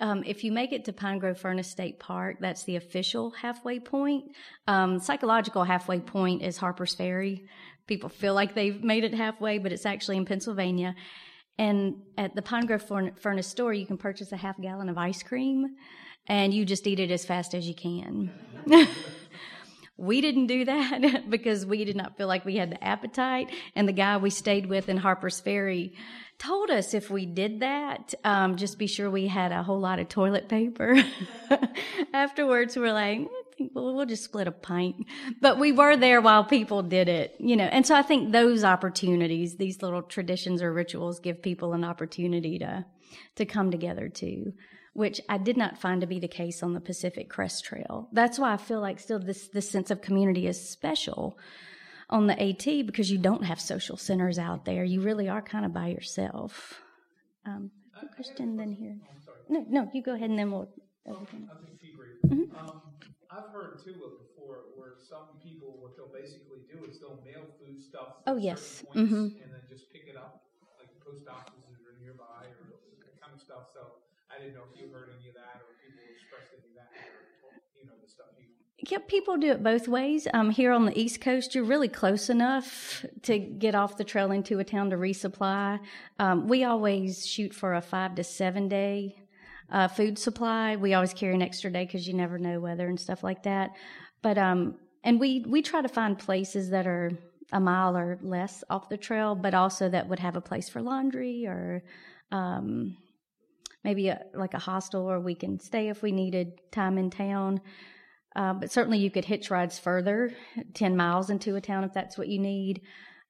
Um, 0.00 0.24
if 0.26 0.42
you 0.42 0.50
make 0.50 0.72
it 0.72 0.84
to 0.86 0.92
Pine 0.92 1.18
Grove 1.18 1.38
Furnace 1.38 1.70
State 1.70 2.00
Park, 2.00 2.38
that's 2.40 2.64
the 2.64 2.76
official 2.76 3.30
halfway 3.30 3.78
point. 3.78 4.24
Um, 4.66 4.98
psychological 4.98 5.64
halfway 5.64 6.00
point 6.00 6.42
is 6.42 6.56
Harper's 6.56 6.94
Ferry. 6.94 7.44
People 7.86 8.08
feel 8.08 8.34
like 8.34 8.54
they've 8.54 8.82
made 8.82 9.04
it 9.04 9.14
halfway, 9.14 9.58
but 9.58 9.72
it's 9.72 9.86
actually 9.86 10.16
in 10.16 10.24
Pennsylvania. 10.24 10.94
And 11.58 12.02
at 12.16 12.34
the 12.34 12.42
Pine 12.42 12.66
Grove 12.66 12.82
Furnace 13.20 13.46
store, 13.46 13.72
you 13.72 13.86
can 13.86 13.98
purchase 13.98 14.32
a 14.32 14.36
half 14.36 14.60
gallon 14.60 14.88
of 14.88 14.98
ice 14.98 15.22
cream 15.22 15.76
and 16.26 16.54
you 16.54 16.64
just 16.64 16.86
eat 16.86 17.00
it 17.00 17.10
as 17.10 17.24
fast 17.24 17.54
as 17.54 17.68
you 17.68 17.74
can. 17.74 18.32
we 19.96 20.20
didn't 20.20 20.46
do 20.46 20.64
that 20.64 21.24
because 21.30 21.66
we 21.66 21.84
did 21.84 21.96
not 21.96 22.16
feel 22.16 22.28
like 22.28 22.44
we 22.44 22.56
had 22.56 22.70
the 22.70 22.82
appetite. 22.82 23.50
And 23.74 23.88
the 23.88 23.92
guy 23.92 24.16
we 24.16 24.30
stayed 24.30 24.66
with 24.66 24.88
in 24.88 24.96
Harper's 24.96 25.40
Ferry 25.40 25.94
told 26.38 26.70
us 26.70 26.94
if 26.94 27.10
we 27.10 27.26
did 27.26 27.60
that, 27.60 28.14
um, 28.24 28.56
just 28.56 28.78
be 28.78 28.86
sure 28.86 29.10
we 29.10 29.28
had 29.28 29.52
a 29.52 29.62
whole 29.62 29.78
lot 29.78 29.98
of 29.98 30.08
toilet 30.08 30.48
paper. 30.48 30.96
Afterwards, 32.12 32.76
we're 32.76 32.92
like, 32.92 33.20
well, 33.74 33.94
we'll 33.94 34.06
just 34.06 34.24
split 34.24 34.48
a 34.48 34.52
pint. 34.52 35.06
But 35.40 35.58
we 35.58 35.70
were 35.70 35.96
there 35.96 36.20
while 36.20 36.42
people 36.42 36.82
did 36.82 37.08
it, 37.08 37.36
you 37.38 37.54
know. 37.54 37.64
And 37.64 37.86
so 37.86 37.94
I 37.94 38.02
think 38.02 38.32
those 38.32 38.64
opportunities, 38.64 39.56
these 39.56 39.82
little 39.82 40.02
traditions 40.02 40.62
or 40.62 40.72
rituals 40.72 41.20
give 41.20 41.42
people 41.42 41.74
an 41.74 41.84
opportunity 41.84 42.58
to, 42.58 42.84
to 43.36 43.46
come 43.46 43.70
together 43.70 44.08
too 44.08 44.52
which 44.94 45.20
I 45.28 45.38
did 45.38 45.56
not 45.56 45.78
find 45.78 46.00
to 46.00 46.06
be 46.06 46.18
the 46.18 46.28
case 46.28 46.62
on 46.62 46.74
the 46.74 46.80
Pacific 46.80 47.30
Crest 47.30 47.64
Trail. 47.64 48.08
That's 48.12 48.38
why 48.38 48.52
I 48.52 48.56
feel 48.56 48.80
like 48.80 49.00
still 49.00 49.18
this, 49.18 49.48
this 49.48 49.68
sense 49.70 49.90
of 49.90 50.02
community 50.02 50.46
is 50.46 50.68
special 50.68 51.38
on 52.10 52.26
the 52.26 52.40
AT 52.40 52.86
because 52.86 53.10
you 53.10 53.18
don't 53.18 53.44
have 53.44 53.60
social 53.60 53.96
centers 53.96 54.38
out 54.38 54.64
there. 54.64 54.84
You 54.84 55.00
really 55.00 55.28
are 55.28 55.40
kind 55.40 55.64
of 55.64 55.72
by 55.72 55.88
yourself. 55.88 56.80
Um, 57.46 57.70
question 58.14 58.56
then 58.56 58.72
here. 58.72 58.96
No, 59.48 59.64
no, 59.68 59.90
you 59.92 60.02
go 60.02 60.14
ahead 60.14 60.30
and 60.30 60.38
then 60.38 60.50
we'll. 60.50 60.68
Um, 61.08 61.26
I'll 61.50 61.64
just 61.66 61.80
be 61.80 61.92
brief. 61.96 62.20
Mm-hmm. 62.26 62.54
Um, 62.56 62.82
I've 63.30 63.50
heard 63.50 63.80
too 63.82 63.96
of 64.04 64.20
before 64.28 64.70
where 64.76 64.94
some 65.00 65.40
people 65.42 65.80
what 65.80 65.96
they'll 65.96 66.12
basically 66.12 66.62
do 66.68 66.84
is 66.84 67.00
they'll 67.00 67.18
mail 67.24 67.48
food 67.58 67.82
stuff. 67.82 68.20
Oh 68.26 68.36
yes. 68.36 68.84
Points, 68.92 69.08
mm-hmm. 69.08 69.40
And 69.40 69.50
then 69.50 69.64
just 69.68 69.90
pick 69.90 70.04
it 70.06 70.16
up, 70.16 70.44
like 70.78 70.92
post 71.00 71.26
offices 71.26 71.80
are 71.88 71.96
nearby 71.98 72.44
or 72.60 72.76
that 73.02 73.16
kind 73.18 73.34
of 73.34 73.40
stuff. 73.40 73.72
So 73.74 74.01
I 74.34 74.40
didn't 74.40 74.54
know 74.54 74.62
if 74.72 74.80
you 74.80 74.88
heard 74.92 75.10
any 75.18 75.28
of 75.28 75.34
that 75.34 75.60
or 75.60 75.76
people 75.84 76.00
expressed 76.10 76.52
any 76.56 76.68
of 76.70 76.76
that, 76.76 76.90
you 77.78 77.86
know, 77.86 77.92
the 78.02 78.08
stuff. 78.08 78.26
Yeah, 78.78 78.98
people 79.06 79.36
do 79.36 79.52
it 79.52 79.62
both 79.62 79.86
ways. 79.86 80.26
Um, 80.32 80.50
here 80.50 80.72
on 80.72 80.86
the 80.86 80.98
East 80.98 81.20
Coast, 81.20 81.54
you're 81.54 81.64
really 81.64 81.88
close 81.88 82.30
enough 82.30 83.04
to 83.22 83.38
get 83.38 83.74
off 83.74 83.96
the 83.96 84.04
trail 84.04 84.32
into 84.32 84.58
a 84.58 84.64
town 84.64 84.90
to 84.90 84.96
resupply. 84.96 85.78
Um, 86.18 86.48
we 86.48 86.64
always 86.64 87.26
shoot 87.26 87.54
for 87.54 87.74
a 87.74 87.80
five 87.80 88.14
to 88.16 88.24
seven 88.24 88.68
day 88.68 89.16
uh, 89.70 89.88
food 89.88 90.18
supply. 90.18 90.76
We 90.76 90.94
always 90.94 91.14
carry 91.14 91.34
an 91.34 91.42
extra 91.42 91.70
day 91.70 91.84
because 91.84 92.08
you 92.08 92.14
never 92.14 92.38
know 92.38 92.58
weather 92.60 92.88
and 92.88 92.98
stuff 92.98 93.22
like 93.22 93.42
that. 93.44 93.70
But 94.22 94.38
um, 94.38 94.76
and 95.04 95.20
we 95.20 95.44
we 95.46 95.62
try 95.62 95.82
to 95.82 95.88
find 95.88 96.18
places 96.18 96.70
that 96.70 96.86
are 96.86 97.12
a 97.52 97.60
mile 97.60 97.96
or 97.96 98.18
less 98.22 98.64
off 98.70 98.88
the 98.88 98.96
trail, 98.96 99.34
but 99.34 99.54
also 99.54 99.88
that 99.88 100.08
would 100.08 100.18
have 100.18 100.36
a 100.36 100.40
place 100.40 100.68
for 100.68 100.80
laundry 100.80 101.46
or 101.46 101.82
um, 102.30 102.96
maybe 103.84 104.08
a, 104.08 104.22
like 104.34 104.54
a 104.54 104.58
hostel 104.58 105.04
where 105.04 105.20
we 105.20 105.34
can 105.34 105.58
stay 105.58 105.88
if 105.88 106.02
we 106.02 106.12
needed 106.12 106.52
time 106.70 106.98
in 106.98 107.10
town. 107.10 107.60
Uh, 108.34 108.54
but 108.54 108.70
certainly 108.70 108.98
you 108.98 109.10
could 109.10 109.24
hitch 109.24 109.50
rides 109.50 109.78
further, 109.78 110.32
10 110.74 110.96
miles 110.96 111.28
into 111.28 111.56
a 111.56 111.60
town 111.60 111.84
if 111.84 111.92
that's 111.92 112.16
what 112.16 112.28
you 112.28 112.38
need. 112.38 112.80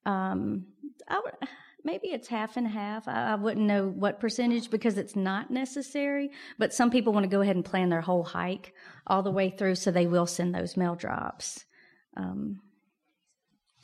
Um, 0.07 0.67
would, 1.11 1.49
maybe 1.85 2.09
it's 2.09 2.29
half 2.29 2.57
and 2.57 2.67
half. 2.67 3.09
I, 3.09 3.33
I, 3.33 3.35
wouldn't 3.35 3.67
know 3.67 3.89
what 3.89 4.21
percentage 4.21 4.71
because 4.71 4.99
it's 4.99 5.17
not 5.17 5.51
necessary. 5.51 6.31
But 6.59 6.73
some 6.73 6.91
people 6.91 7.13
want 7.13 7.25
to 7.25 7.31
go 7.31 7.41
ahead 7.41 7.57
and 7.57 7.65
plan 7.65 7.89
their 7.89 8.01
whole 8.01 8.23
hike 8.25 8.75
all 9.07 9.23
the 9.23 9.31
way 9.31 9.51
through, 9.51 9.77
so 9.77 9.91
they 9.91 10.07
will 10.07 10.27
send 10.27 10.55
those 10.55 10.77
mail 10.77 10.95
drops. 10.95 11.65
Um, 12.17 12.61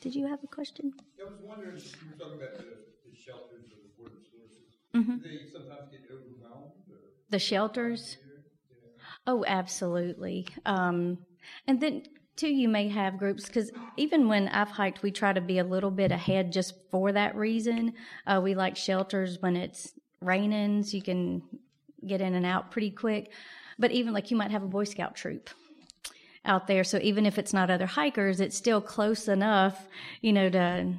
did 0.01 0.15
you 0.15 0.27
have 0.27 0.43
a 0.43 0.47
question? 0.47 0.93
I 1.19 1.29
was 1.29 1.39
wondering, 1.43 1.75
you 1.75 2.07
were 2.11 2.17
talking 2.17 2.39
about 2.39 2.55
the, 2.55 2.63
the 2.63 3.15
shelters 3.15 3.67
or 3.67 3.83
the 3.83 3.91
water 3.99 4.21
sources. 4.23 4.79
Mm-hmm. 4.95 5.19
They 5.21 5.51
sometimes 5.51 5.91
get 5.91 6.07
the 7.29 7.39
shelters. 7.39 8.17
Oh, 9.27 9.43
absolutely. 9.47 10.47
Um, 10.65 11.19
and 11.67 11.79
then 11.79 12.03
too, 12.35 12.47
you 12.47 12.69
may 12.69 12.87
have 12.87 13.17
groups 13.17 13.45
because 13.45 13.71
even 13.97 14.27
when 14.29 14.47
I've 14.47 14.69
hiked, 14.69 15.03
we 15.03 15.11
try 15.11 15.33
to 15.33 15.41
be 15.41 15.59
a 15.59 15.63
little 15.63 15.91
bit 15.91 16.11
ahead 16.11 16.53
just 16.53 16.73
for 16.89 17.11
that 17.11 17.35
reason. 17.35 17.93
Uh, 18.25 18.39
we 18.41 18.55
like 18.55 18.77
shelters 18.77 19.41
when 19.41 19.57
it's 19.57 19.93
raining, 20.21 20.83
so 20.83 20.95
you 20.95 21.03
can 21.03 21.41
get 22.07 22.21
in 22.21 22.35
and 22.35 22.45
out 22.45 22.71
pretty 22.71 22.91
quick. 22.91 23.31
But 23.77 23.91
even 23.91 24.13
like 24.13 24.31
you 24.31 24.37
might 24.37 24.51
have 24.51 24.63
a 24.63 24.67
Boy 24.67 24.85
Scout 24.85 25.15
troop 25.15 25.49
out 26.45 26.67
there, 26.67 26.85
so 26.85 26.97
even 27.01 27.25
if 27.25 27.37
it's 27.37 27.53
not 27.53 27.69
other 27.69 27.85
hikers, 27.85 28.39
it's 28.39 28.57
still 28.57 28.81
close 28.81 29.27
enough, 29.27 29.87
you 30.21 30.31
know, 30.31 30.49
to 30.49 30.93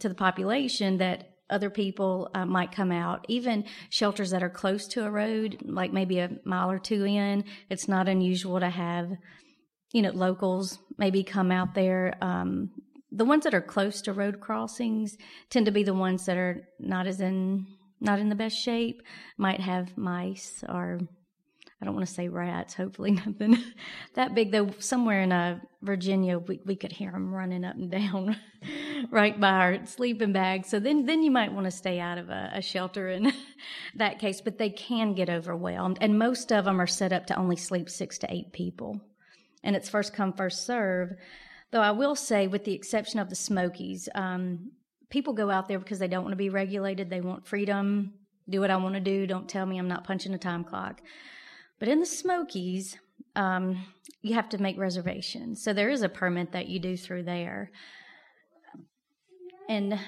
to 0.00 0.08
the 0.08 0.14
population 0.14 0.98
that 0.98 1.33
other 1.50 1.70
people 1.70 2.30
uh, 2.34 2.46
might 2.46 2.72
come 2.72 2.90
out. 2.90 3.24
Even 3.28 3.64
shelters 3.90 4.30
that 4.30 4.42
are 4.42 4.50
close 4.50 4.86
to 4.88 5.04
a 5.04 5.10
road, 5.10 5.58
like 5.64 5.92
maybe 5.92 6.18
a 6.18 6.30
mile 6.44 6.70
or 6.70 6.78
two 6.78 7.04
in, 7.04 7.44
it's 7.70 7.88
not 7.88 8.08
unusual 8.08 8.60
to 8.60 8.70
have, 8.70 9.10
you 9.92 10.02
know, 10.02 10.10
locals 10.10 10.78
maybe 10.98 11.22
come 11.22 11.50
out 11.50 11.74
there. 11.74 12.14
Um, 12.20 12.70
the 13.12 13.24
ones 13.24 13.44
that 13.44 13.54
are 13.54 13.60
close 13.60 14.02
to 14.02 14.12
road 14.12 14.40
crossings 14.40 15.16
tend 15.50 15.66
to 15.66 15.72
be 15.72 15.84
the 15.84 15.94
ones 15.94 16.26
that 16.26 16.36
are 16.36 16.68
not 16.80 17.06
as 17.06 17.20
in 17.20 17.66
not 18.00 18.18
in 18.18 18.28
the 18.28 18.34
best 18.34 18.56
shape, 18.56 19.02
might 19.38 19.60
have 19.60 19.96
mice 19.96 20.62
or 20.68 21.00
I 21.84 21.86
don't 21.86 21.96
want 21.96 22.08
to 22.08 22.14
say 22.14 22.28
rats. 22.28 22.72
Hopefully, 22.72 23.10
nothing 23.26 23.58
that 24.14 24.34
big. 24.34 24.52
Though 24.52 24.70
somewhere 24.78 25.20
in 25.20 25.32
uh, 25.32 25.60
Virginia, 25.82 26.38
we, 26.38 26.58
we 26.64 26.76
could 26.76 26.92
hear 26.92 27.10
them 27.10 27.34
running 27.34 27.62
up 27.62 27.76
and 27.76 27.90
down 27.90 28.36
right 29.10 29.38
by 29.38 29.50
our 29.50 29.84
sleeping 29.84 30.32
bag. 30.32 30.64
So 30.64 30.80
then, 30.80 31.04
then 31.04 31.22
you 31.22 31.30
might 31.30 31.52
want 31.52 31.66
to 31.66 31.70
stay 31.70 32.00
out 32.00 32.16
of 32.16 32.30
a, 32.30 32.52
a 32.54 32.62
shelter 32.62 33.10
in 33.10 33.34
that 33.96 34.18
case. 34.18 34.40
But 34.40 34.56
they 34.56 34.70
can 34.70 35.12
get 35.12 35.28
overwhelmed, 35.28 35.98
and 36.00 36.18
most 36.18 36.50
of 36.52 36.64
them 36.64 36.80
are 36.80 36.86
set 36.86 37.12
up 37.12 37.26
to 37.26 37.36
only 37.36 37.56
sleep 37.56 37.90
six 37.90 38.16
to 38.18 38.32
eight 38.32 38.50
people, 38.54 38.98
and 39.62 39.76
it's 39.76 39.90
first 39.90 40.14
come 40.14 40.32
first 40.32 40.64
serve. 40.64 41.10
Though 41.70 41.82
I 41.82 41.90
will 41.90 42.14
say, 42.14 42.46
with 42.46 42.64
the 42.64 42.72
exception 42.72 43.20
of 43.20 43.28
the 43.28 43.36
Smokies, 43.36 44.08
um, 44.14 44.70
people 45.10 45.34
go 45.34 45.50
out 45.50 45.68
there 45.68 45.78
because 45.78 45.98
they 45.98 46.08
don't 46.08 46.24
want 46.24 46.32
to 46.32 46.36
be 46.36 46.48
regulated. 46.48 47.10
They 47.10 47.20
want 47.20 47.46
freedom. 47.46 48.14
Do 48.48 48.60
what 48.60 48.70
I 48.70 48.76
want 48.76 48.94
to 48.94 49.00
do. 49.00 49.26
Don't 49.26 49.50
tell 49.50 49.66
me 49.66 49.76
I'm 49.76 49.88
not 49.88 50.04
punching 50.04 50.32
a 50.32 50.38
time 50.38 50.64
clock. 50.64 51.02
But 51.78 51.88
in 51.88 52.00
the 52.00 52.06
Smokies, 52.06 52.96
um, 53.36 53.84
you 54.22 54.34
have 54.34 54.48
to 54.50 54.58
make 54.58 54.78
reservations. 54.78 55.62
So 55.62 55.72
there 55.72 55.90
is 55.90 56.02
a 56.02 56.08
permit 56.08 56.52
that 56.52 56.68
you 56.68 56.78
do 56.78 56.96
through 56.96 57.24
there. 57.24 57.70
And 59.68 59.98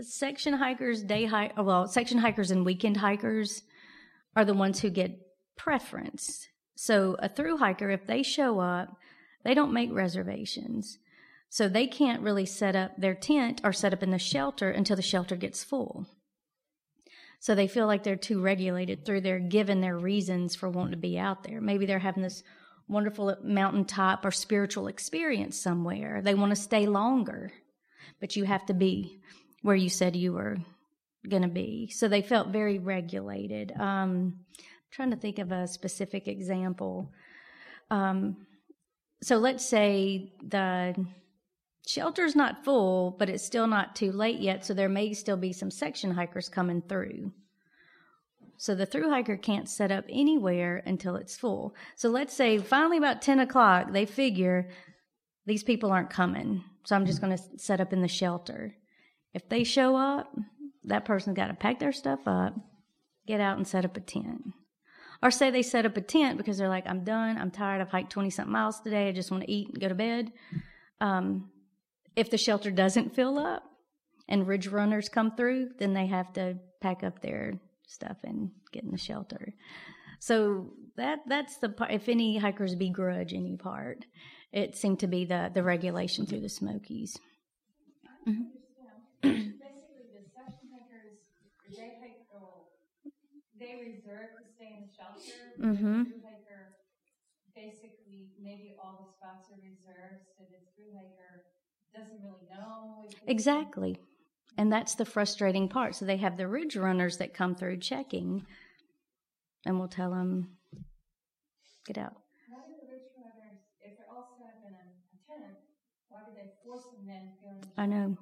section 0.00 0.54
hikers, 0.54 1.02
day 1.02 1.26
hike, 1.26 1.56
well, 1.56 1.86
section 1.86 2.18
hikers 2.18 2.50
and 2.50 2.64
weekend 2.64 2.96
hikers 2.96 3.62
are 4.34 4.44
the 4.44 4.54
ones 4.54 4.80
who 4.80 4.90
get 4.90 5.18
preference. 5.56 6.48
So 6.74 7.16
a 7.18 7.28
through 7.28 7.58
hiker, 7.58 7.90
if 7.90 8.06
they 8.06 8.22
show 8.22 8.58
up, 8.58 8.96
they 9.44 9.54
don't 9.54 9.72
make 9.72 9.92
reservations. 9.92 10.98
So 11.48 11.68
they 11.68 11.86
can't 11.86 12.22
really 12.22 12.46
set 12.46 12.74
up 12.74 12.96
their 12.96 13.14
tent 13.14 13.60
or 13.62 13.72
set 13.72 13.92
up 13.92 14.02
in 14.02 14.10
the 14.10 14.18
shelter 14.18 14.70
until 14.70 14.96
the 14.96 15.02
shelter 15.02 15.36
gets 15.36 15.62
full. 15.62 16.06
So 17.42 17.56
they 17.56 17.66
feel 17.66 17.88
like 17.88 18.04
they're 18.04 18.14
too 18.14 18.40
regulated 18.40 19.04
through 19.04 19.22
their 19.22 19.40
given 19.40 19.80
their 19.80 19.98
reasons 19.98 20.54
for 20.54 20.70
wanting 20.70 20.92
to 20.92 20.96
be 20.96 21.18
out 21.18 21.42
there. 21.42 21.60
Maybe 21.60 21.86
they're 21.86 21.98
having 21.98 22.22
this 22.22 22.44
wonderful 22.86 23.36
mountaintop 23.42 24.24
or 24.24 24.30
spiritual 24.30 24.86
experience 24.86 25.58
somewhere. 25.58 26.22
They 26.22 26.36
want 26.36 26.50
to 26.50 26.56
stay 26.56 26.86
longer, 26.86 27.50
but 28.20 28.36
you 28.36 28.44
have 28.44 28.64
to 28.66 28.74
be 28.74 29.18
where 29.60 29.74
you 29.74 29.88
said 29.88 30.14
you 30.14 30.34
were 30.34 30.58
going 31.28 31.42
to 31.42 31.48
be. 31.48 31.90
So 31.92 32.06
they 32.06 32.22
felt 32.22 32.50
very 32.50 32.78
regulated. 32.78 33.72
Um, 33.72 34.44
trying 34.92 35.10
to 35.10 35.16
think 35.16 35.40
of 35.40 35.50
a 35.50 35.66
specific 35.66 36.28
example. 36.28 37.10
Um, 37.90 38.46
so 39.20 39.38
let's 39.38 39.66
say 39.66 40.32
the 40.44 40.94
Shelter's 41.86 42.36
not 42.36 42.64
full, 42.64 43.16
but 43.18 43.28
it's 43.28 43.44
still 43.44 43.66
not 43.66 43.96
too 43.96 44.12
late 44.12 44.40
yet, 44.40 44.64
so 44.64 44.72
there 44.72 44.88
may 44.88 45.12
still 45.14 45.36
be 45.36 45.52
some 45.52 45.70
section 45.70 46.12
hikers 46.12 46.48
coming 46.48 46.82
through. 46.82 47.32
So 48.56 48.76
the 48.76 48.86
through 48.86 49.10
hiker 49.10 49.36
can't 49.36 49.68
set 49.68 49.90
up 49.90 50.04
anywhere 50.08 50.82
until 50.86 51.16
it's 51.16 51.36
full. 51.36 51.74
So 51.96 52.08
let's 52.08 52.32
say 52.32 52.58
finally 52.58 52.96
about 52.96 53.20
10 53.20 53.40
o'clock, 53.40 53.90
they 53.90 54.06
figure 54.06 54.68
these 55.46 55.64
people 55.64 55.90
aren't 55.90 56.10
coming. 56.10 56.62
So 56.84 56.94
I'm 56.94 57.06
just 57.06 57.20
going 57.20 57.36
to 57.36 57.42
set 57.58 57.80
up 57.80 57.92
in 57.92 58.02
the 58.02 58.08
shelter. 58.08 58.76
If 59.34 59.48
they 59.48 59.64
show 59.64 59.96
up, 59.96 60.36
that 60.84 61.04
person's 61.04 61.36
got 61.36 61.48
to 61.48 61.54
pack 61.54 61.80
their 61.80 61.92
stuff 61.92 62.20
up, 62.26 62.54
get 63.26 63.40
out 63.40 63.56
and 63.56 63.66
set 63.66 63.84
up 63.84 63.96
a 63.96 64.00
tent. 64.00 64.52
Or 65.22 65.32
say 65.32 65.50
they 65.50 65.62
set 65.62 65.86
up 65.86 65.96
a 65.96 66.00
tent 66.00 66.38
because 66.38 66.58
they're 66.58 66.68
like, 66.68 66.86
I'm 66.86 67.02
done. 67.02 67.38
I'm 67.38 67.50
tired. 67.50 67.80
I've 67.80 67.90
hiked 67.90 68.12
20 68.12 68.30
something 68.30 68.52
miles 68.52 68.80
today. 68.80 69.08
I 69.08 69.12
just 69.12 69.32
want 69.32 69.42
to 69.42 69.50
eat 69.50 69.68
and 69.68 69.80
go 69.80 69.88
to 69.88 69.94
bed. 69.96 70.32
Um, 71.00 71.50
if 72.16 72.30
the 72.30 72.38
shelter 72.38 72.70
doesn't 72.70 73.14
fill 73.14 73.38
up 73.38 73.62
and 74.28 74.46
ridge 74.46 74.68
runners 74.68 75.08
come 75.08 75.34
through, 75.36 75.70
then 75.78 75.92
they 75.92 76.06
have 76.06 76.32
to 76.34 76.58
pack 76.80 77.02
up 77.02 77.20
their 77.20 77.54
stuff 77.86 78.16
and 78.24 78.50
get 78.72 78.84
in 78.84 78.90
the 78.90 78.98
shelter. 78.98 79.54
So 80.18 80.72
that 80.96 81.20
that's 81.26 81.56
the 81.58 81.68
part. 81.68 81.90
If 81.90 82.08
any 82.08 82.38
hikers 82.38 82.74
begrudge 82.74 83.34
any 83.34 83.56
part, 83.56 84.06
it 84.52 84.76
seemed 84.76 85.00
to 85.00 85.06
be 85.06 85.24
the 85.24 85.50
the 85.52 85.62
regulation 85.62 86.26
through 86.26 86.40
the 86.40 86.48
Smokies. 86.48 87.18
Mm-hmm. 88.28 88.54
Basically, 89.22 90.06
the 90.14 90.22
section 90.30 90.70
hikers, 90.70 91.18
they 91.74 91.98
hike, 91.98 92.22
they 93.58 93.74
reserve 93.82 94.30
to 94.38 94.44
stay 94.54 94.78
in 94.78 94.86
the 94.86 94.92
shelter. 94.94 95.38
Mm-hmm. 95.58 96.02
The 96.10 96.22
hiker, 96.22 96.78
basically, 97.54 98.30
maybe 98.38 98.74
all 98.78 99.02
the 99.02 99.10
spots 99.10 99.50
are 99.50 99.58
reserved, 99.58 100.22
so 100.38 100.46
the 100.50 100.62
through 100.74 100.94
hiker 100.94 101.46
doesn't 101.94 102.20
really 102.22 102.46
know. 102.50 103.06
Exactly. 103.26 103.98
And 104.58 104.72
that's 104.72 104.94
the 104.94 105.04
frustrating 105.04 105.68
part. 105.68 105.94
So 105.94 106.04
they 106.04 106.18
have 106.18 106.36
the 106.36 106.48
ridge 106.48 106.76
runners 106.76 107.16
that 107.18 107.34
come 107.34 107.54
through 107.54 107.78
checking, 107.78 108.44
and 109.64 109.78
we'll 109.78 109.88
tell 109.88 110.10
them, 110.10 110.56
get 111.86 111.98
out. 111.98 112.14
Why 112.50 112.60
do 112.66 112.74
the 112.80 112.92
ridge 112.92 113.08
runners, 113.16 113.60
if 113.80 113.96
they're 113.96 114.06
all 114.10 114.28
set 114.36 114.48
up 114.48 114.62
in 114.66 114.74
a, 114.74 114.76
a 114.76 115.40
tent, 115.40 115.56
why 116.08 116.20
do 116.26 116.32
they 116.34 116.50
force 116.64 116.84
them 116.84 117.06
then 117.06 117.30
to 117.30 117.36
go 117.42 117.50
in 117.50 117.82
I 117.82 117.86
know. 117.86 118.18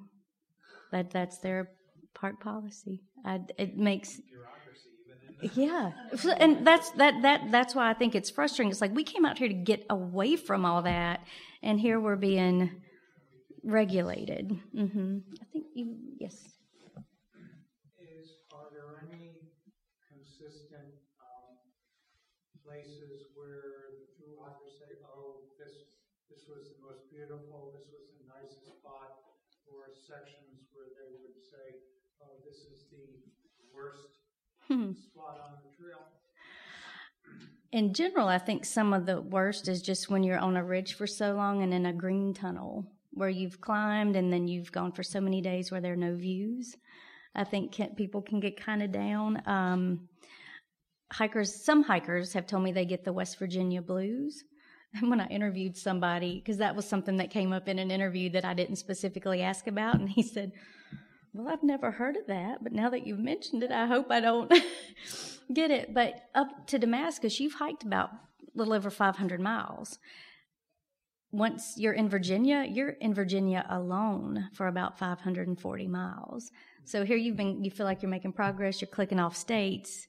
That 0.91 1.11
that's 1.11 1.39
their 1.39 1.71
park 2.13 2.41
policy. 2.41 3.01
I, 3.25 3.39
it 3.57 3.77
makes 3.77 4.19
yeah, 5.41 5.91
and 6.37 6.65
that's 6.67 6.91
that 6.91 7.21
that 7.23 7.51
that's 7.51 7.73
why 7.73 7.89
I 7.89 7.93
think 7.93 8.13
it's 8.13 8.29
frustrating. 8.29 8.69
It's 8.71 8.81
like 8.81 8.93
we 8.93 9.03
came 9.03 9.25
out 9.25 9.39
here 9.39 9.47
to 9.47 9.53
get 9.53 9.85
away 9.89 10.35
from 10.35 10.65
all 10.65 10.83
that, 10.83 11.21
and 11.63 11.79
here 11.79 11.99
we're 11.99 12.15
being 12.15 12.69
regulated. 13.63 14.57
Mm-hmm. 14.75 15.17
I 15.41 15.45
think 15.53 15.65
you, 15.73 15.95
yes. 16.19 16.35
Is, 17.99 18.41
are 18.53 18.69
there 18.73 19.05
any 19.13 19.37
consistent 20.09 20.97
um, 21.21 21.61
places 22.65 23.29
where 23.37 24.01
the 24.01 24.07
through 24.17 24.37
hikers 24.41 24.81
say, 24.81 24.97
oh, 25.05 25.45
this, 25.61 25.93
this 26.29 26.49
was 26.49 26.73
the 26.73 26.79
most 26.81 27.05
beautiful, 27.13 27.73
this 27.77 27.89
was 27.93 28.09
the 28.17 28.25
nicest 28.25 28.81
spot, 28.81 29.21
or 29.69 29.93
sections 29.93 30.65
where 30.73 30.89
they 30.97 31.21
would 31.21 31.37
say, 31.37 31.85
oh, 32.25 32.41
this 32.41 32.65
is 32.65 32.89
the 32.89 33.21
worst 33.69 34.25
hmm. 34.67 34.97
spot 34.97 35.37
on 35.45 35.61
the 35.61 35.69
trail? 35.77 36.01
In 37.71 37.93
general, 37.93 38.27
I 38.27 38.37
think 38.37 38.65
some 38.65 38.91
of 38.91 39.05
the 39.05 39.21
worst 39.21 39.69
is 39.69 39.81
just 39.81 40.09
when 40.09 40.23
you're 40.23 40.37
on 40.37 40.57
a 40.57 40.63
ridge 40.63 40.93
for 40.93 41.07
so 41.07 41.33
long 41.33 41.63
and 41.63 41.73
in 41.73 41.85
a 41.85 41.93
green 41.93 42.33
tunnel 42.33 42.85
where 43.13 43.29
you've 43.29 43.61
climbed 43.61 44.15
and 44.15 44.31
then 44.31 44.47
you've 44.47 44.71
gone 44.71 44.91
for 44.91 45.03
so 45.03 45.19
many 45.19 45.41
days 45.41 45.71
where 45.71 45.81
there 45.81 45.93
are 45.93 45.97
no 45.97 46.15
views. 46.15 46.75
I 47.35 47.43
think 47.43 47.73
can, 47.73 47.95
people 47.95 48.21
can 48.21 48.39
get 48.39 48.61
kind 48.61 48.81
of 48.81 48.91
down. 48.91 49.41
Um, 49.45 50.09
hikers, 51.11 51.63
some 51.63 51.83
hikers 51.83 52.33
have 52.33 52.47
told 52.47 52.63
me 52.63 52.71
they 52.71 52.85
get 52.85 53.03
the 53.03 53.13
West 53.13 53.37
Virginia 53.39 53.81
blues. 53.81 54.43
And 54.93 55.09
when 55.09 55.21
I 55.21 55.27
interviewed 55.27 55.77
somebody, 55.77 56.41
because 56.43 56.57
that 56.57 56.75
was 56.75 56.87
something 56.87 57.17
that 57.17 57.31
came 57.31 57.53
up 57.53 57.67
in 57.67 57.79
an 57.79 57.91
interview 57.91 58.29
that 58.31 58.45
I 58.45 58.53
didn't 58.53 58.77
specifically 58.77 59.41
ask 59.41 59.67
about, 59.67 59.95
and 59.95 60.09
he 60.09 60.23
said, 60.23 60.51
Well, 61.33 61.47
I've 61.47 61.63
never 61.63 61.91
heard 61.91 62.17
of 62.17 62.27
that, 62.27 62.63
but 62.63 62.73
now 62.73 62.89
that 62.89 63.05
you've 63.05 63.19
mentioned 63.19 63.63
it, 63.63 63.71
I 63.71 63.85
hope 63.85 64.11
I 64.11 64.19
don't 64.19 64.51
get 65.53 65.71
it. 65.71 65.93
But 65.93 66.15
up 66.35 66.67
to 66.67 66.79
Damascus, 66.79 67.39
you've 67.39 67.53
hiked 67.53 67.83
about 67.83 68.09
a 68.11 68.57
little 68.57 68.73
over 68.73 68.89
500 68.89 69.39
miles 69.39 69.97
once 71.31 71.75
you're 71.77 71.93
in 71.93 72.09
Virginia, 72.09 72.65
you're 72.69 72.89
in 72.89 73.13
Virginia 73.13 73.65
alone 73.69 74.49
for 74.53 74.67
about 74.67 74.99
540 74.99 75.87
miles. 75.87 76.51
So 76.83 77.05
here 77.05 77.17
you've 77.17 77.37
been, 77.37 77.63
you 77.63 77.71
feel 77.71 77.85
like 77.85 78.01
you're 78.01 78.11
making 78.11 78.33
progress, 78.33 78.81
you're 78.81 78.89
clicking 78.89 79.19
off 79.19 79.35
states, 79.35 80.07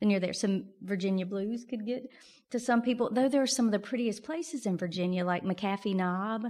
then 0.00 0.08
you're 0.08 0.20
there. 0.20 0.32
Some 0.32 0.64
Virginia 0.80 1.26
blues 1.26 1.64
could 1.68 1.84
get 1.86 2.04
to 2.50 2.58
some 2.58 2.80
people, 2.80 3.10
though 3.12 3.28
there 3.28 3.42
are 3.42 3.46
some 3.46 3.66
of 3.66 3.72
the 3.72 3.78
prettiest 3.78 4.24
places 4.24 4.66
in 4.66 4.76
Virginia, 4.78 5.24
like 5.24 5.44
McAfee 5.44 5.94
Knob, 5.94 6.46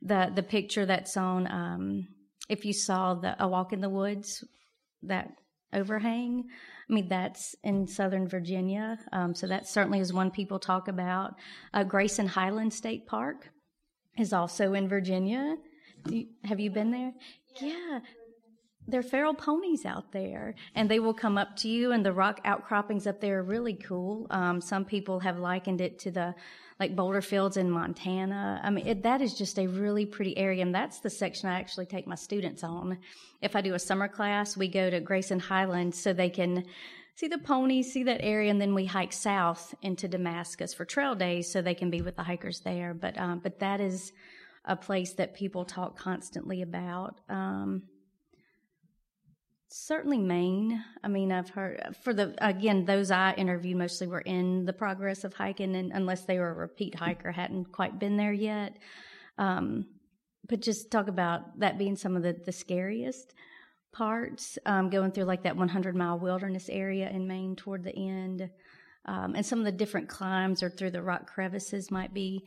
the, 0.00 0.32
the 0.34 0.42
picture 0.42 0.86
that's 0.86 1.16
on, 1.16 1.46
um, 1.50 2.08
if 2.48 2.64
you 2.64 2.72
saw 2.72 3.14
the 3.14 3.36
A 3.42 3.46
Walk 3.46 3.72
in 3.72 3.80
the 3.80 3.90
Woods, 3.90 4.42
that 5.02 5.30
overhang. 5.72 6.44
I 6.88 6.92
mean, 6.92 7.08
that's 7.08 7.54
in 7.62 7.86
Southern 7.86 8.26
Virginia. 8.26 8.98
Um, 9.12 9.34
so 9.34 9.46
that 9.48 9.68
certainly 9.68 10.00
is 10.00 10.12
one 10.12 10.30
people 10.30 10.58
talk 10.58 10.88
about. 10.88 11.34
Uh, 11.74 11.84
Grayson 11.84 12.26
Highland 12.26 12.72
State 12.72 13.06
Park 13.06 13.50
is 14.18 14.32
also 14.32 14.74
in 14.74 14.88
Virginia. 14.88 15.56
You, 16.08 16.26
have 16.44 16.60
you 16.60 16.70
been 16.70 16.90
there? 16.90 17.12
Yeah. 17.60 18.00
there 18.88 19.00
are 19.00 19.02
feral 19.02 19.34
ponies 19.34 19.84
out 19.84 20.12
there, 20.12 20.54
and 20.74 20.88
they 20.88 21.00
will 21.00 21.14
come 21.14 21.36
up 21.36 21.56
to 21.56 21.68
you. 21.68 21.92
And 21.92 22.04
the 22.04 22.12
rock 22.12 22.40
outcroppings 22.44 23.06
up 23.06 23.20
there 23.20 23.38
are 23.38 23.42
really 23.42 23.74
cool. 23.74 24.26
Um, 24.30 24.60
some 24.60 24.84
people 24.84 25.20
have 25.20 25.38
likened 25.38 25.80
it 25.80 25.98
to 26.00 26.10
the 26.10 26.34
like 26.78 26.94
boulder 26.94 27.22
fields 27.22 27.56
in 27.56 27.70
Montana. 27.70 28.60
I 28.62 28.70
mean, 28.70 28.86
it, 28.86 29.02
that 29.02 29.22
is 29.22 29.34
just 29.34 29.58
a 29.58 29.66
really 29.66 30.04
pretty 30.04 30.36
area, 30.36 30.62
and 30.62 30.74
that's 30.74 31.00
the 31.00 31.10
section 31.10 31.48
I 31.48 31.58
actually 31.58 31.86
take 31.86 32.06
my 32.06 32.14
students 32.14 32.62
on. 32.62 32.98
If 33.40 33.56
I 33.56 33.62
do 33.62 33.74
a 33.74 33.78
summer 33.78 34.08
class, 34.08 34.56
we 34.56 34.68
go 34.68 34.90
to 34.90 35.00
Grayson 35.00 35.40
Highlands 35.40 35.98
so 35.98 36.12
they 36.12 36.30
can 36.30 36.64
see 37.16 37.28
the 37.28 37.38
ponies, 37.38 37.92
see 37.92 38.04
that 38.04 38.20
area, 38.22 38.50
and 38.50 38.60
then 38.60 38.74
we 38.74 38.84
hike 38.84 39.12
south 39.12 39.74
into 39.82 40.06
Damascus 40.06 40.74
for 40.74 40.84
trail 40.84 41.14
days 41.14 41.50
so 41.50 41.60
they 41.60 41.74
can 41.74 41.90
be 41.90 42.02
with 42.02 42.16
the 42.16 42.22
hikers 42.22 42.60
there. 42.60 42.94
But 42.94 43.18
um, 43.18 43.40
but 43.40 43.58
that 43.60 43.80
is 43.80 44.12
a 44.64 44.76
place 44.76 45.14
that 45.14 45.34
people 45.34 45.64
talk 45.64 45.98
constantly 45.98 46.62
about. 46.62 47.20
Um, 47.28 47.84
certainly 49.68 50.18
Maine. 50.18 50.82
I 51.02 51.08
mean, 51.08 51.32
I've 51.32 51.50
heard 51.50 51.96
for 52.02 52.12
the 52.12 52.34
again 52.38 52.84
those 52.84 53.10
I 53.10 53.32
interviewed 53.34 53.78
mostly 53.78 54.06
were 54.06 54.20
in 54.20 54.66
the 54.66 54.74
progress 54.74 55.24
of 55.24 55.34
hiking, 55.34 55.74
and 55.74 55.92
unless 55.92 56.24
they 56.24 56.38
were 56.38 56.50
a 56.50 56.54
repeat 56.54 56.94
hiker, 56.94 57.32
hadn't 57.32 57.72
quite 57.72 57.98
been 57.98 58.16
there 58.16 58.32
yet. 58.32 58.76
Um, 59.38 59.86
but 60.48 60.60
just 60.60 60.90
talk 60.90 61.08
about 61.08 61.58
that 61.60 61.78
being 61.78 61.96
some 61.96 62.14
of 62.14 62.22
the 62.22 62.36
the 62.44 62.52
scariest 62.52 63.32
parts, 63.96 64.58
um, 64.66 64.90
going 64.90 65.10
through 65.10 65.24
like 65.24 65.42
that 65.44 65.56
100 65.56 65.96
mile 65.96 66.18
wilderness 66.18 66.68
area 66.68 67.08
in 67.08 67.26
Maine 67.26 67.56
toward 67.56 67.82
the 67.82 67.96
end, 67.96 68.50
um, 69.06 69.34
and 69.34 69.46
some 69.46 69.58
of 69.58 69.64
the 69.64 69.72
different 69.72 70.08
climbs 70.08 70.62
or 70.62 70.68
through 70.68 70.90
the 70.90 71.02
rock 71.02 71.26
crevices 71.26 71.90
might 71.90 72.12
be 72.12 72.44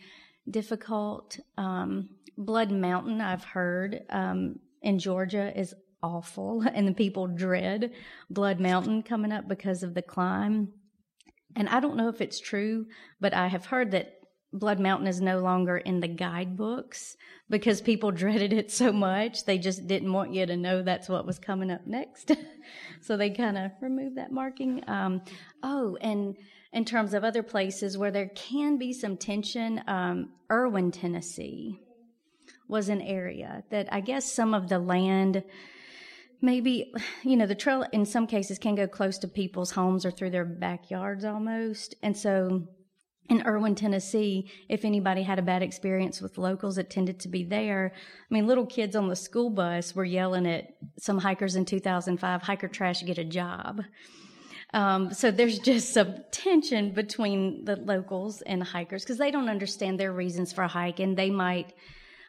difficult. 0.50 1.40
Um, 1.58 2.10
Blood 2.38 2.72
Mountain, 2.72 3.20
I've 3.20 3.44
heard 3.44 4.02
um, 4.10 4.60
in 4.82 5.00
Georgia, 5.00 5.58
is 5.58 5.74
awful 6.04 6.64
and 6.74 6.88
the 6.88 6.94
people 6.94 7.28
dread 7.28 7.92
Blood 8.30 8.60
Mountain 8.60 9.04
coming 9.04 9.32
up 9.32 9.48
because 9.48 9.82
of 9.84 9.94
the 9.94 10.02
climb. 10.02 10.70
And 11.56 11.68
I 11.68 11.80
don't 11.80 11.98
know 11.98 12.10
if 12.10 12.22
it's 12.22 12.40
true, 12.40 12.86
but 13.20 13.34
I 13.34 13.48
have 13.48 13.66
heard 13.66 13.92
that 13.92 14.19
Blood 14.52 14.80
Mountain 14.80 15.08
is 15.08 15.22
no 15.22 15.40
longer 15.40 15.78
in 15.78 16.00
the 16.00 16.08
guidebooks 16.08 17.16
because 17.50 17.82
people 17.82 18.12
dreaded 18.12 18.52
it 18.52 18.72
so 18.72 18.92
much. 18.92 19.46
They 19.46 19.58
just 19.58 19.88
didn't 19.88 20.12
want 20.12 20.34
you 20.34 20.46
to 20.46 20.58
know 20.58 20.82
that's 20.82 21.10
what 21.10 21.26
was 21.26 21.40
coming 21.40 21.72
up 21.72 21.86
next. 21.86 22.32
so 23.02 23.16
they 23.16 23.30
kind 23.30 23.58
of 23.58 23.72
removed 23.82 24.18
that 24.18 24.32
marking. 24.32 24.84
Um, 24.88 25.22
oh, 25.62 25.98
and 26.02 26.36
in 26.74 26.86
terms 26.86 27.14
of 27.14 27.24
other 27.24 27.44
places 27.44 27.98
where 27.98 28.12
there 28.12 28.30
can 28.30 28.78
be 28.78 28.94
some 28.94 29.18
tension, 29.18 29.82
um, 29.88 30.30
Erwin, 30.52 30.92
Tennessee 30.92 31.80
was 32.68 32.90
an 32.90 33.02
area 33.02 33.64
that 33.70 33.92
I 33.92 34.00
guess 34.02 34.32
some 34.32 34.54
of 34.54 34.70
the 34.70 34.80
land 34.80 35.44
maybe 36.42 36.94
you 37.24 37.36
know 37.36 37.46
the 37.46 37.56
trail 37.56 37.84
in 37.92 38.06
some 38.06 38.26
cases 38.26 38.58
can 38.58 38.76
go 38.76 38.88
close 38.88 39.18
to 39.18 39.28
people's 39.28 39.72
homes 39.72 40.06
or 40.06 40.12
through 40.12 40.30
their 40.30 40.46
backyards 40.46 41.26
almost 41.26 41.96
and 42.02 42.16
so 42.16 42.66
in 43.30 43.44
Erwin, 43.46 43.76
Tennessee, 43.76 44.50
if 44.68 44.84
anybody 44.84 45.22
had 45.22 45.38
a 45.38 45.44
bad 45.44 45.62
experience 45.62 46.20
with 46.20 46.38
locals, 46.38 46.78
it 46.78 46.90
tended 46.90 47.20
to 47.22 47.28
be 47.28 47.44
there. 47.44 47.94
I 47.96 48.34
mean, 48.34 48.48
little 48.48 48.66
kids 48.66 48.96
on 48.96 49.08
the 49.08 49.16
school 49.16 49.52
bus 49.52 49.96
were 49.96 50.04
yelling 50.06 50.48
at 50.48 50.74
some 50.98 51.20
hikers 51.20 51.56
in 51.56 51.66
2005, 51.66 52.42
hiker 52.42 52.68
trash, 52.68 53.04
get 53.04 53.20
a 53.20 53.24
job. 53.24 53.82
Um, 54.74 55.14
so 55.14 55.32
there's 55.32 55.60
just 55.60 55.94
some 55.94 56.16
tension 56.32 56.92
between 56.92 57.66
the 57.66 57.76
locals 57.76 58.42
and 58.42 58.62
the 58.62 58.66
hikers 58.66 59.04
because 59.04 59.18
they 59.18 59.32
don't 59.32 59.50
understand 59.50 60.00
their 60.00 60.12
reasons 60.12 60.52
for 60.54 60.64
a 60.64 60.68
hike 60.68 61.00
and 61.00 61.18
They 61.18 61.30
might, 61.30 61.74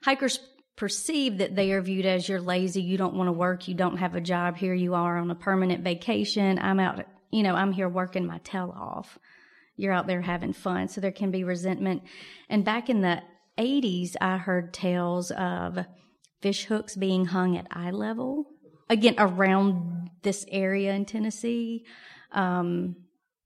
hikers 0.03 0.39
perceive 0.77 1.39
that 1.39 1.55
they 1.55 1.73
are 1.73 1.83
viewed 1.83 2.07
as 2.07 2.29
you're 2.29 2.41
lazy, 2.41 2.81
you 2.81 2.97
don't 2.97 3.15
want 3.15 3.29
to 3.29 3.33
work, 3.33 3.69
you 3.69 3.75
don't 3.75 3.99
have 3.99 4.15
a 4.15 4.21
job, 4.21 4.57
here 4.57 4.73
you 4.73 4.95
are 4.95 5.19
on 5.19 5.31
a 5.31 5.35
permanent 5.35 5.85
vacation. 5.85 6.59
I'm 6.59 6.81
out, 6.81 7.05
you 7.31 7.43
know, 7.43 7.55
I'm 7.55 7.73
here 7.73 7.89
working 7.89 8.27
my 8.27 8.39
tail 8.39 8.75
off. 8.75 9.19
You're 9.81 9.93
out 9.93 10.07
there 10.07 10.21
having 10.21 10.53
fun. 10.53 10.89
So 10.89 11.01
there 11.01 11.13
can 11.13 11.31
be 11.31 11.45
resentment. 11.45 12.03
And 12.49 12.65
back 12.65 12.91
in 12.91 13.01
the 13.01 13.23
80s, 13.59 14.15
I 14.21 14.37
heard 14.37 14.73
tales 14.73 15.31
of 15.31 15.79
fish 16.41 16.65
hooks 16.65 16.97
being 16.97 17.27
hung 17.27 17.57
at 17.57 17.67
eye 17.71 17.91
level, 17.91 18.47
again, 18.89 19.15
around 19.19 20.11
this 20.23 20.45
area 20.51 20.93
in 20.93 21.05
Tennessee. 21.05 21.85
Um, 22.33 22.97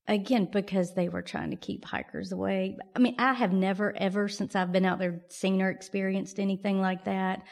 again 0.07 0.49
because 0.53 0.95
they 0.95 1.09
were 1.09 1.23
trying 1.23 1.51
to 1.51 1.57
keep 1.57 1.85
hikers 1.85 2.33
away. 2.33 2.77
I 2.95 2.99
mean, 2.99 3.17
I 3.19 3.33
have 3.33 3.53
never 3.53 3.95
ever 3.97 4.29
since 4.29 4.55
I've 4.55 4.73
been 4.73 4.85
out 4.85 4.99
there 4.99 5.23
seen 5.29 5.63
or 5.63 5.71
experienced 5.71 6.39
anything 6.39 6.81
like 6.81 7.05
that. 7.05 7.43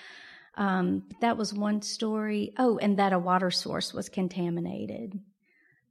Um, 0.55 1.09
that 1.21 1.39
was 1.39 1.55
one 1.55 1.81
story. 1.81 2.53
Oh, 2.59 2.79
and 2.79 2.99
that 2.99 3.13
a 3.13 3.19
water 3.19 3.51
source 3.51 3.95
was 3.95 4.09
contaminated 4.09 5.19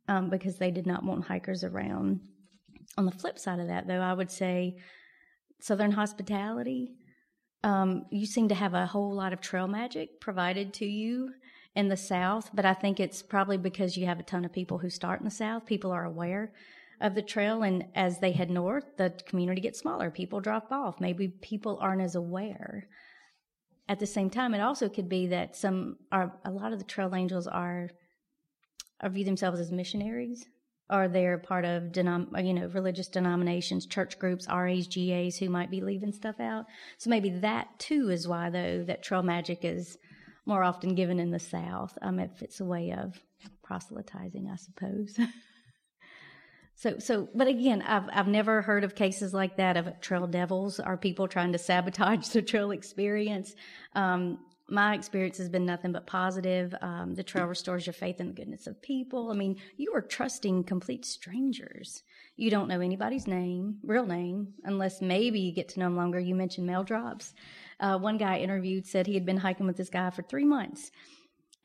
um, 0.08 0.30
because 0.30 0.58
they 0.58 0.72
did 0.72 0.86
not 0.86 1.04
want 1.04 1.26
hikers 1.26 1.64
around. 1.64 2.22
On 2.98 3.06
the 3.06 3.12
flip 3.12 3.40
side 3.40 3.60
of 3.60 3.68
that, 3.68 3.88
though, 3.88 4.02
I 4.02 4.14
would 4.14 4.32
say 4.32 4.78
Southern 5.60 5.92
hospitality. 5.92 6.96
Um, 7.64 8.06
you 8.12 8.26
seem 8.26 8.50
to 8.50 8.56
have 8.56 8.74
a 8.74 8.88
whole 8.88 9.14
lot 9.14 9.34
of 9.34 9.42
trail 9.42 9.68
magic 9.68 10.20
provided 10.20 10.74
to 10.76 10.86
you 10.86 11.32
in 11.76 11.88
the 11.88 11.98
South, 11.98 12.50
but 12.54 12.66
I 12.66 12.74
think 12.74 13.00
it's 13.00 13.22
probably 13.22 13.58
because 13.58 13.96
you 13.96 14.08
have 14.08 14.20
a 14.20 14.24
ton 14.24 14.44
of 14.44 14.52
people 14.52 14.80
who 14.80 14.90
start 14.90 15.20
in 15.20 15.26
the 15.26 15.32
South. 15.32 15.66
People 15.66 15.92
are 15.92 16.04
aware 16.04 16.52
of 17.00 17.16
the 17.16 17.22
trail, 17.22 17.64
and 17.64 17.86
as 17.96 18.20
they 18.20 18.32
head 18.32 18.50
north, 18.50 18.86
the 18.98 19.12
community 19.26 19.62
gets 19.62 19.80
smaller. 19.80 20.12
People 20.12 20.40
drop 20.40 20.72
off. 20.72 21.00
Maybe 21.00 21.28
people 21.28 21.78
aren't 21.80 22.02
as 22.02 22.16
aware. 22.16 22.88
At 23.88 24.00
the 24.00 24.08
same 24.08 24.30
time, 24.30 24.54
it 24.54 24.62
also 24.62 24.90
could 24.90 25.10
be 25.10 25.28
that 25.28 25.56
some 25.56 25.98
are 26.12 26.34
a 26.46 26.52
lot 26.52 26.74
of 26.74 26.80
the 26.80 26.86
trail 26.86 27.14
angels 27.16 27.48
are, 27.48 27.90
are 29.00 29.10
view 29.10 29.26
themselves 29.26 29.60
as 29.60 29.72
missionaries, 29.72 30.46
or 30.92 31.08
they're 31.08 31.38
part 31.38 31.66
of 31.66 31.86
denom- 31.86 32.46
you 32.46 32.54
know 32.54 32.68
religious 32.68 33.08
denominations, 33.08 33.86
church 33.86 34.20
groups, 34.20 34.48
RAs, 34.48 34.88
GAs 34.88 35.38
who 35.38 35.50
might 35.50 35.72
be 35.72 35.82
leaving 35.82 36.12
stuff 36.12 36.40
out. 36.40 36.66
So 36.98 37.10
maybe 37.10 37.30
that 37.30 37.68
too 37.80 38.10
is 38.10 38.28
why 38.28 38.50
though 38.50 38.84
that 38.84 39.04
trail 39.04 39.24
magic 39.24 39.64
is 39.64 39.98
more 40.46 40.64
often 40.64 40.96
given 40.96 41.20
in 41.20 41.32
the 41.32 41.40
South. 41.40 41.98
Um, 42.02 42.20
if 42.20 42.42
it's 42.42 42.60
a 42.60 42.66
way 42.66 42.92
of 42.92 43.20
proselytizing, 43.64 44.50
I 44.52 44.56
suppose. 44.56 45.18
so, 46.76 47.00
so, 47.00 47.30
but 47.34 47.48
again, 47.48 47.82
I've 47.82 48.10
I've 48.12 48.28
never 48.28 48.62
heard 48.62 48.84
of 48.84 48.96
cases 48.96 49.34
like 49.34 49.58
that 49.58 49.78
of 49.78 50.02
trail 50.02 50.28
devils 50.28 50.80
or 50.80 50.98
people 50.98 51.28
trying 51.28 51.54
to 51.54 51.58
sabotage 51.58 52.28
the 52.34 52.42
trail 52.42 52.72
experience. 52.72 53.56
Um, 53.96 54.40
my 54.72 54.96
experience 54.96 55.38
has 55.38 55.50
been 55.50 55.66
nothing 55.66 55.92
but 55.92 56.08
positive. 56.08 56.74
Um, 56.82 57.14
the 57.14 57.24
trail 57.24 57.46
restores 57.46 57.86
your 57.86 57.94
faith 57.94 58.22
in 58.22 58.28
the 58.28 58.34
goodness 58.34 58.68
of 58.68 58.82
people. 58.82 59.30
I 59.30 59.34
mean, 59.34 59.58
you 59.78 59.94
are 59.94 60.02
trusting 60.02 60.64
complete 60.64 61.06
strangers. 61.06 62.04
You 62.38 62.50
don't 62.50 62.70
know 62.70 62.80
anybody's 62.80 63.28
name, 63.28 63.80
real 63.84 64.06
name, 64.06 64.54
unless 64.64 65.02
maybe 65.02 65.42
you 65.42 65.52
get 65.52 65.68
to 65.70 65.80
know 65.80 65.88
them 65.88 65.98
longer. 65.98 66.20
You 66.20 66.36
mentioned 66.36 66.66
mail 66.66 66.84
drops. 66.84 67.34
Uh, 67.82 67.98
one 67.98 68.18
guy 68.18 68.38
interviewed 68.38 68.88
said 68.88 69.08
he 69.08 69.14
had 69.14 69.26
been 69.26 69.38
hiking 69.38 69.68
with 69.68 69.76
this 69.76 69.90
guy 69.90 70.10
for 70.10 70.22
three 70.22 70.46
months 70.46 70.92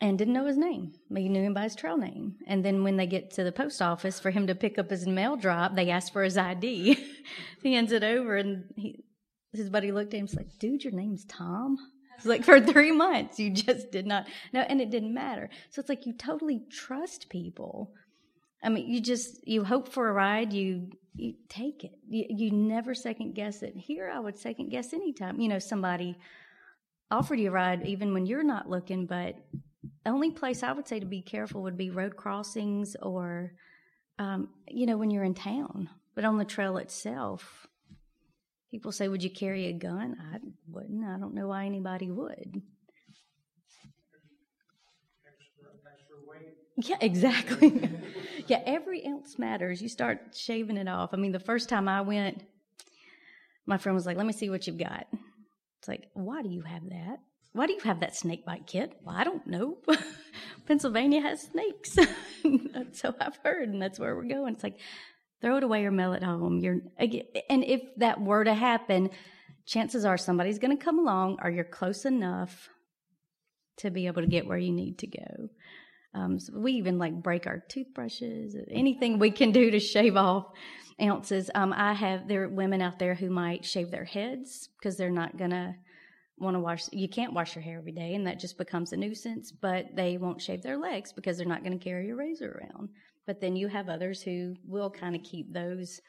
and 0.01 0.19
didn't 0.19 0.35
know 0.35 0.47
his 0.47 0.59
name. 0.59 0.93
But 1.09 1.23
He 1.23 1.29
knew 1.29 1.43
him 1.43 1.55
by 1.55 1.63
his 1.63 1.77
trail 1.77 1.97
name. 1.97 2.35
And 2.47 2.65
then 2.65 2.83
when 2.83 2.97
they 2.97 3.07
get 3.07 3.31
to 3.33 3.45
the 3.45 3.53
post 3.53 3.81
office 3.81 4.19
for 4.19 4.31
him 4.31 4.49
to 4.49 4.55
pick 4.55 4.79
up 4.79 4.91
his 4.91 5.07
mail 5.07 5.37
drop, 5.37 5.77
they 5.77 5.91
ask 5.91 6.13
for 6.13 6.25
his 6.25 6.37
ID. 6.37 6.99
he 7.63 7.75
hands 7.75 7.93
it 7.93 8.03
over, 8.03 8.37
and 8.37 8.65
he, 8.77 9.05
his 9.53 9.71
buddy 9.71 9.93
looked 9.93 10.13
at 10.13 10.19
him 10.19 10.27
and 10.27 10.29
was 10.29 10.37
like, 10.37 10.59
"Dude, 10.59 10.85
your 10.85 10.93
name's 10.93 11.25
Tom." 11.25 11.79
It's 12.17 12.27
like 12.27 12.45
for 12.45 12.61
three 12.61 12.93
months 12.93 13.39
you 13.39 13.51
just 13.51 13.91
did 13.91 14.07
not 14.07 14.27
know, 14.53 14.61
and 14.61 14.81
it 14.81 14.91
didn't 14.91 15.15
matter. 15.15 15.51
So 15.71 15.81
it's 15.81 15.89
like 15.89 16.07
you 16.07 16.13
totally 16.13 16.63
trust 16.71 17.29
people. 17.29 17.93
I 18.63 18.69
mean, 18.69 18.89
you 18.89 19.01
just 19.01 19.47
you 19.47 19.65
hope 19.65 19.93
for 19.93 20.09
a 20.09 20.13
ride, 20.13 20.53
you 20.53 20.91
you 21.15 21.35
take 21.49 21.85
it. 21.85 21.93
You, 22.09 22.27
you 22.29 22.51
never 22.51 22.95
second 22.95 23.35
guess 23.35 23.63
it. 23.63 23.77
Here, 23.77 24.11
I 24.13 24.19
would 24.19 24.37
second 24.37 24.71
guess 24.71 24.93
anytime. 24.93 25.41
You 25.41 25.49
know, 25.49 25.59
somebody 25.59 26.17
offered 27.11 27.39
you 27.39 27.49
a 27.49 27.53
ride 27.53 27.87
even 27.87 28.13
when 28.13 28.27
you're 28.27 28.43
not 28.43 28.69
looking, 28.69 29.07
but 29.07 29.37
the 30.05 30.11
only 30.11 30.31
place 30.31 30.63
I 30.63 30.73
would 30.73 30.89
say 30.89 31.01
to 31.01 31.07
be 31.07 31.23
careful 31.23 31.63
would 31.63 31.77
be 31.77 31.91
road 31.91 32.17
crossings 32.17 32.97
or, 33.01 33.53
um, 34.19 34.49
you 34.69 34.87
know, 34.87 34.97
when 34.97 35.11
you're 35.11 35.25
in 35.25 35.35
town. 35.35 35.89
But 36.15 36.25
on 36.25 36.39
the 36.39 36.45
trail 36.45 36.79
itself, 36.79 37.67
people 38.71 38.93
say, 38.93 39.09
Would 39.09 39.23
you 39.23 39.31
carry 39.31 39.67
a 39.67 39.73
gun? 39.73 40.17
I 40.33 40.39
wouldn't. 40.69 41.05
I 41.05 41.19
don't 41.19 41.35
know 41.35 41.49
why 41.49 41.67
anybody 41.67 42.11
would. 42.11 42.63
Yeah, 46.79 46.97
exactly. 47.01 47.89
yeah, 48.49 48.63
every 48.67 49.07
ounce 49.07 49.39
matters. 49.39 49.81
You 49.81 49.89
start 49.89 50.35
shaving 50.37 50.77
it 50.77 50.89
off. 50.89 51.15
I 51.15 51.17
mean, 51.17 51.33
the 51.33 51.41
first 51.41 51.71
time 51.71 51.89
I 51.89 52.03
went, 52.03 52.43
my 53.65 53.79
friend 53.79 53.95
was 53.95 54.05
like, 54.05 54.19
"Let 54.19 54.27
me 54.27 54.35
see 54.35 54.51
what 54.51 54.67
you've 54.67 54.77
got." 54.77 55.07
It's 55.87 55.89
like, 55.89 56.09
why 56.15 56.43
do 56.43 56.49
you 56.49 56.63
have 56.63 56.89
that? 56.91 57.21
Why 57.53 57.67
do 57.67 57.73
you 57.73 57.81
have 57.85 58.01
that 58.01 58.17
snake 58.17 58.45
bite 58.45 58.67
kit? 58.67 58.99
Well, 59.05 59.15
I 59.17 59.23
don't 59.23 59.47
know. 59.47 59.79
Pennsylvania 60.67 61.21
has 61.23 61.43
snakes, 61.43 61.97
so 62.93 63.15
I've 63.21 63.37
heard, 63.45 63.69
and 63.69 63.81
that's 63.81 64.01
where 64.01 64.17
we're 64.17 64.25
going. 64.25 64.55
It's 64.55 64.65
like, 64.65 64.79
throw 65.41 65.57
it 65.57 65.65
away 65.65 65.85
or 65.85 65.91
mail 65.91 66.13
it 66.13 66.23
home. 66.23 66.59
You're 66.59 66.81
and 66.99 67.65
if 67.65 67.83
that 67.99 68.21
were 68.21 68.45
to 68.45 68.55
happen, 68.55 69.11
chances 69.67 70.05
are 70.05 70.17
somebody's 70.17 70.59
going 70.59 70.77
to 70.77 70.85
come 70.85 70.99
along, 70.99 71.39
or 71.43 71.51
you're 71.51 71.65
close 71.65 72.05
enough 72.05 72.69
to 73.79 73.91
be 73.91 74.07
able 74.07 74.23
to 74.23 74.29
get 74.29 74.47
where 74.47 74.59
you 74.59 74.73
need 74.73 74.99
to 74.99 75.07
go. 75.07 75.49
Um, 76.15 76.39
so 76.39 76.59
we 76.59 76.73
even 76.73 76.99
like 76.99 77.23
break 77.23 77.47
our 77.47 77.63
toothbrushes, 77.69 78.57
anything 78.71 79.19
we 79.19 79.31
can 79.31 79.53
do 79.53 79.71
to 79.71 79.79
shave 79.79 80.17
off 80.17 80.47
ounces. 81.01 81.51
Um, 81.55 81.75
I 81.75 81.93
have 81.93 82.27
there 82.27 82.45
are 82.45 82.49
women 82.49 82.81
out 82.81 82.99
there 82.99 83.15
who 83.15 83.29
might 83.29 83.65
shave 83.65 83.91
their 83.91 84.05
heads 84.05 84.71
because 84.79 84.97
they're 84.97 85.11
not 85.11 85.37
gonna 85.37 85.77
want 86.39 86.55
to 86.55 86.61
wash. 86.61 86.85
You 86.93 87.09
can't 87.09 87.33
wash 87.33 87.55
your 87.55 87.63
hair 87.63 87.79
every 87.79 87.93
day, 87.93 88.15
and 88.15 88.27
that 88.27 88.41
just 88.41 88.59
becomes 88.59 88.93
a 88.93 88.97
nuisance. 88.97 89.53
But 89.53 89.95
they 89.95 90.17
won't 90.17 90.41
shave 90.41 90.63
their 90.63 90.79
legs 90.79 91.13
because 91.13 91.37
they're 91.37 91.47
not 91.47 91.65
going 91.65 91.79
to 91.79 91.85
carry 91.85 92.11
a 92.11 92.15
razor 92.15 92.61
around. 92.63 92.91
But 93.27 93.41
then 93.41 93.57
you 93.57 93.69
have 93.69 93.89
others 93.89 94.23
who 94.23 94.57
will 94.65 94.91
kind 94.91 95.15
of 95.17 95.23
keep 95.23 95.53
those 95.53 96.01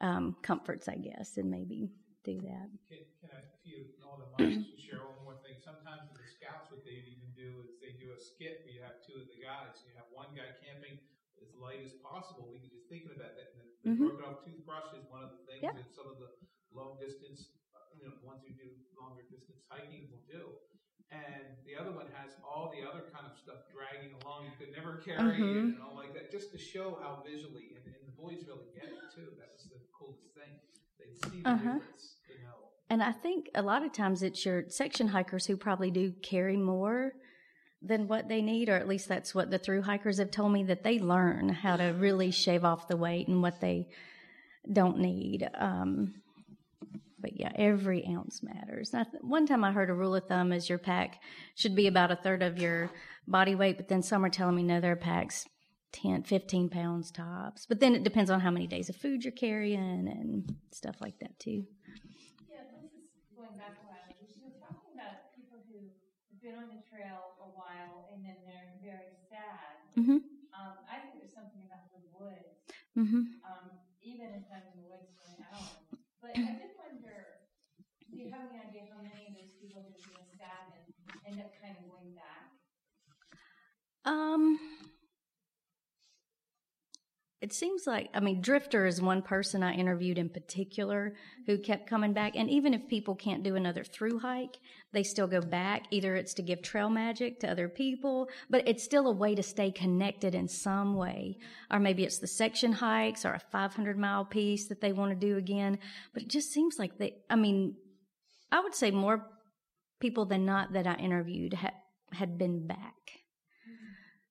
um, 0.00 0.36
comforts, 0.42 0.88
I 0.88 0.96
guess, 0.96 1.36
and 1.36 1.50
maybe 1.50 1.90
do 2.24 2.40
that. 2.42 2.68
Can, 2.86 3.02
can 3.20 3.30
I, 3.34 3.42
if 3.42 3.62
you 3.66 3.90
know 3.98 4.14
the 4.18 4.28
mics, 4.30 4.70
share 4.78 5.02
one 5.02 5.18
more 5.26 5.38
thing? 5.42 5.58
Sometimes 5.58 6.06
with 6.10 6.22
the 6.22 6.28
scouts, 6.28 6.70
what 6.70 6.82
they 6.86 7.02
even 7.02 7.30
do 7.34 7.62
is 7.66 7.78
they 7.82 7.98
do 7.98 8.14
a 8.14 8.18
skit 8.18 8.62
where 8.62 8.72
you 8.74 8.82
have 8.86 9.02
two 9.02 9.18
of 9.18 9.26
the 9.30 9.38
guys. 9.42 9.82
You 9.86 9.94
have 9.98 10.08
one 10.14 10.30
guy 10.38 10.46
camping 10.62 10.98
as 11.42 11.50
light 11.58 11.82
as 11.82 11.94
possible. 12.02 12.46
We 12.54 12.62
could 12.62 12.74
just 12.74 12.86
thinking 12.86 13.10
about 13.14 13.34
that. 13.34 13.48
And 13.58 13.66
the, 13.66 13.68
the 13.82 13.90
Mhm. 13.90 14.06
broken 14.14 14.24
off 14.26 14.38
toothbrush 14.46 14.90
is 14.94 15.04
one 15.10 15.22
of 15.26 15.30
the 15.34 15.42
things 15.50 15.62
Yep. 15.66 15.74
that 15.74 15.90
some 15.90 16.08
of 16.10 16.18
the 16.22 16.30
long 16.70 16.98
distance, 17.02 17.50
you 17.94 18.06
know, 18.06 18.14
ones 18.22 18.46
who 18.46 18.54
do 18.54 18.70
longer 18.94 19.26
distance 19.26 19.62
hiking 19.66 20.06
will 20.10 20.22
do. 20.30 20.42
And 21.12 21.34
the 21.64 21.74
other 21.80 21.92
one 21.92 22.06
has 22.22 22.36
all 22.42 22.72
the 22.74 22.86
other 22.86 23.04
kind 23.12 23.24
of 23.26 23.34
stuff 23.38 23.64
dragging 23.72 24.12
along 24.22 24.44
you 24.48 24.54
could 24.58 24.72
never 24.74 25.00
carry 25.04 25.18
Mhm. 25.20 25.74
and 25.74 25.78
all 25.84 25.96
like 25.96 26.12
that, 26.14 26.30
just 26.30 26.52
to 26.52 26.58
show 26.58 26.98
how 27.02 27.22
visually, 27.24 27.76
and, 27.76 27.94
and 27.94 28.04
the 28.06 28.16
boys 28.20 28.44
really 28.46 28.68
get 28.74 28.88
it 28.92 29.02
too. 29.14 29.28
That 29.38 29.50
was 29.54 29.64
the 29.70 29.78
coolest 29.92 30.28
thing. 30.34 30.52
They 30.98 31.08
see 31.12 31.30
the 31.42 31.48
Uh-huh. 31.50 31.78
difference, 31.78 32.16
you 32.28 32.36
know. 32.44 32.56
And 32.90 33.02
I 33.02 33.12
think 33.12 33.50
a 33.54 33.62
lot 33.62 33.82
of 33.84 33.92
times 33.92 34.22
it's 34.22 34.44
your 34.44 34.68
section 34.68 35.08
hikers 35.08 35.46
who 35.46 35.56
probably 35.56 35.90
do 35.90 36.12
carry 36.22 36.56
more 36.56 37.12
than 37.80 38.08
what 38.08 38.28
they 38.28 38.42
need, 38.42 38.68
or 38.68 38.74
at 38.76 38.88
least 38.88 39.08
that's 39.08 39.34
what 39.34 39.50
the 39.50 39.58
through 39.58 39.82
hikers 39.82 40.18
have 40.18 40.30
told 40.32 40.52
me 40.52 40.64
that 40.64 40.82
they 40.82 40.98
learn 40.98 41.48
how 41.48 41.76
to 41.76 41.86
really 41.92 42.30
shave 42.30 42.64
off 42.64 42.88
the 42.88 42.96
weight 42.96 43.28
and 43.28 43.40
what 43.42 43.60
they 43.60 43.88
don't 44.72 44.98
need. 44.98 45.48
Um, 45.54 46.22
but 47.20 47.38
yeah, 47.38 47.52
every 47.56 48.06
ounce 48.06 48.42
matters. 48.42 48.90
Th- 48.90 49.06
one 49.20 49.46
time 49.46 49.64
I 49.64 49.72
heard 49.72 49.90
a 49.90 49.94
rule 49.94 50.14
of 50.14 50.26
thumb 50.26 50.52
is 50.52 50.68
your 50.68 50.78
pack 50.78 51.20
should 51.54 51.74
be 51.74 51.86
about 51.86 52.10
a 52.10 52.16
third 52.16 52.42
of 52.42 52.58
your 52.58 52.90
body 53.26 53.54
weight, 53.54 53.76
but 53.76 53.88
then 53.88 54.02
some 54.02 54.24
are 54.24 54.30
telling 54.30 54.56
me 54.56 54.62
no, 54.62 54.80
their 54.80 54.96
packs 54.96 55.46
10, 55.92 56.22
15 56.22 56.68
pounds 56.68 57.10
tops. 57.10 57.66
But 57.66 57.80
then 57.80 57.94
it 57.94 58.04
depends 58.04 58.30
on 58.30 58.40
how 58.40 58.50
many 58.50 58.66
days 58.66 58.88
of 58.88 58.96
food 58.96 59.24
you're 59.24 59.32
carrying 59.32 60.08
and 60.08 60.54
stuff 60.72 60.96
like 61.00 61.18
that 61.20 61.38
too. 61.38 61.64
Yeah, 62.48 62.64
this 62.82 62.94
is 62.96 63.08
going 63.36 63.54
back 63.56 63.76
a 63.80 63.84
while. 63.86 64.02
You 64.18 64.42
were 64.44 64.60
talking 64.68 64.96
about 64.98 65.20
people 65.36 65.60
who 65.68 65.78
have 66.32 66.40
been 66.42 66.56
on 66.56 66.68
the 66.72 66.80
trail 66.88 67.18
a 67.40 67.50
while 67.54 68.08
and 68.12 68.22
then 68.24 68.38
they're 68.46 68.72
very 68.80 69.18
sad. 69.28 69.58
Mhm. 69.96 70.22
Um, 70.54 70.74
I 70.88 70.98
think 71.02 71.18
there's 71.20 71.34
something 71.34 71.62
about 71.62 71.90
the 71.94 72.02
woods, 72.16 72.58
Mm-hmm. 72.96 73.22
um, 73.46 73.64
even 74.02 74.28
if 74.34 74.44
I'm 74.50 74.66
in 74.74 74.78
the 74.82 74.88
woods 74.90 75.10
for 75.18 75.30
an 75.38 75.44
hour. 75.54 75.70
But 76.22 76.34
I 76.34 76.50
did 76.58 76.58
wonder, 76.58 76.62
do 76.62 76.74
you 76.74 76.77
have 78.38 78.50
any 78.50 78.62
idea 78.62 78.82
how 78.94 79.02
many 79.02 79.26
of 79.26 79.34
those 79.34 79.52
people 79.58 79.82
and 79.82 79.98
end 81.26 81.40
up 81.40 81.52
kind 81.60 81.76
of 81.76 81.90
going 81.90 82.14
back? 82.14 82.50
Um, 84.04 84.58
it 87.40 87.52
seems 87.52 87.86
like 87.86 88.08
I 88.14 88.20
mean, 88.20 88.40
Drifter 88.40 88.86
is 88.86 89.00
one 89.00 89.22
person 89.22 89.62
I 89.62 89.74
interviewed 89.74 90.18
in 90.18 90.28
particular 90.28 91.14
who 91.46 91.58
kept 91.58 91.88
coming 91.88 92.12
back. 92.12 92.34
And 92.34 92.50
even 92.50 92.74
if 92.74 92.88
people 92.88 93.14
can't 93.14 93.42
do 93.42 93.56
another 93.56 93.84
through 93.84 94.20
hike, 94.20 94.58
they 94.92 95.02
still 95.02 95.26
go 95.26 95.40
back. 95.40 95.84
Either 95.90 96.16
it's 96.16 96.34
to 96.34 96.42
give 96.42 96.62
trail 96.62 96.90
magic 96.90 97.40
to 97.40 97.50
other 97.50 97.68
people, 97.68 98.28
but 98.50 98.66
it's 98.66 98.82
still 98.82 99.06
a 99.06 99.12
way 99.12 99.34
to 99.34 99.42
stay 99.42 99.70
connected 99.70 100.34
in 100.34 100.48
some 100.48 100.94
way. 100.96 101.38
Or 101.70 101.78
maybe 101.78 102.04
it's 102.04 102.18
the 102.18 102.26
section 102.26 102.72
hikes 102.72 103.24
or 103.24 103.34
a 103.34 103.40
500 103.52 103.98
mile 103.98 104.24
piece 104.24 104.66
that 104.68 104.80
they 104.80 104.92
want 104.92 105.10
to 105.10 105.26
do 105.26 105.36
again. 105.36 105.78
But 106.14 106.22
it 106.22 106.28
just 106.28 106.52
seems 106.52 106.78
like 106.78 106.98
they, 106.98 107.16
I 107.30 107.36
mean, 107.36 107.76
I 108.50 108.60
would 108.60 108.74
say 108.74 108.90
more 108.90 109.26
people 110.00 110.26
than 110.26 110.44
not 110.44 110.72
that 110.72 110.86
I 110.86 110.94
interviewed 110.94 111.54
ha- 111.54 111.70
had 112.12 112.38
been 112.38 112.66
back 112.66 112.94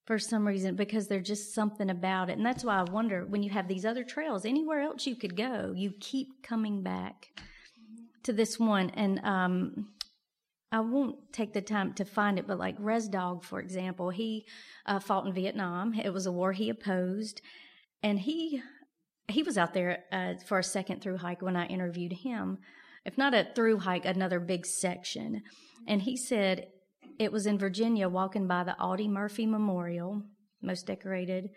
for 0.08 0.18
some 0.18 0.48
reason 0.48 0.76
because 0.76 1.08
there's 1.08 1.28
just 1.28 1.54
something 1.54 1.90
about 1.90 2.30
it. 2.30 2.38
And 2.38 2.46
that's 2.46 2.64
why 2.64 2.80
I 2.80 2.84
wonder 2.84 3.26
when 3.26 3.44
you 3.44 3.50
have 3.50 3.68
these 3.68 3.86
other 3.86 4.06
trails, 4.06 4.46
anywhere 4.46 4.80
else 4.80 5.06
you 5.06 5.18
could 5.18 5.36
go, 5.36 5.74
you 5.76 5.92
keep 6.00 6.42
coming 6.42 6.82
back 6.82 7.28
to 8.24 8.32
this 8.32 8.58
one. 8.58 8.90
And 8.92 9.20
um, 9.26 9.90
I 10.72 10.80
won't 10.80 11.18
take 11.34 11.54
the 11.54 11.62
time 11.62 11.94
to 11.96 12.06
find 12.06 12.40
it, 12.40 12.48
but 12.48 12.58
like 12.58 12.76
Res 12.80 13.10
Dog, 13.10 13.44
for 13.44 13.60
example, 13.60 14.10
he 14.10 14.46
uh, 14.86 15.00
fought 15.00 15.28
in 15.28 15.34
Vietnam. 15.34 15.94
It 15.94 16.14
was 16.14 16.26
a 16.26 16.32
war 16.32 16.54
he 16.54 16.70
opposed. 16.70 17.42
And 18.02 18.18
he 18.20 18.62
he 19.30 19.44
was 19.44 19.58
out 19.58 19.74
there 19.74 20.06
uh, 20.14 20.36
for 20.46 20.60
a 20.60 20.64
second 20.64 21.02
through 21.02 21.18
hike 21.18 21.42
when 21.42 21.58
I 21.58 21.66
interviewed 21.66 22.14
him. 22.14 22.60
If 23.08 23.18
not 23.18 23.34
a 23.34 23.48
through 23.56 23.80
hike, 23.80 24.06
another 24.06 24.40
big 24.42 24.66
section. 24.66 25.42
And 25.88 26.02
he 26.02 26.18
said 26.18 26.68
it 27.18 27.32
was 27.32 27.46
in 27.46 27.58
Virginia, 27.58 28.10
walking 28.10 28.48
by 28.48 28.66
the 28.66 28.78
Audie 28.78 29.08
Murphy 29.08 29.46
Memorial, 29.46 30.24
most 30.62 30.86
decorated 30.86 31.50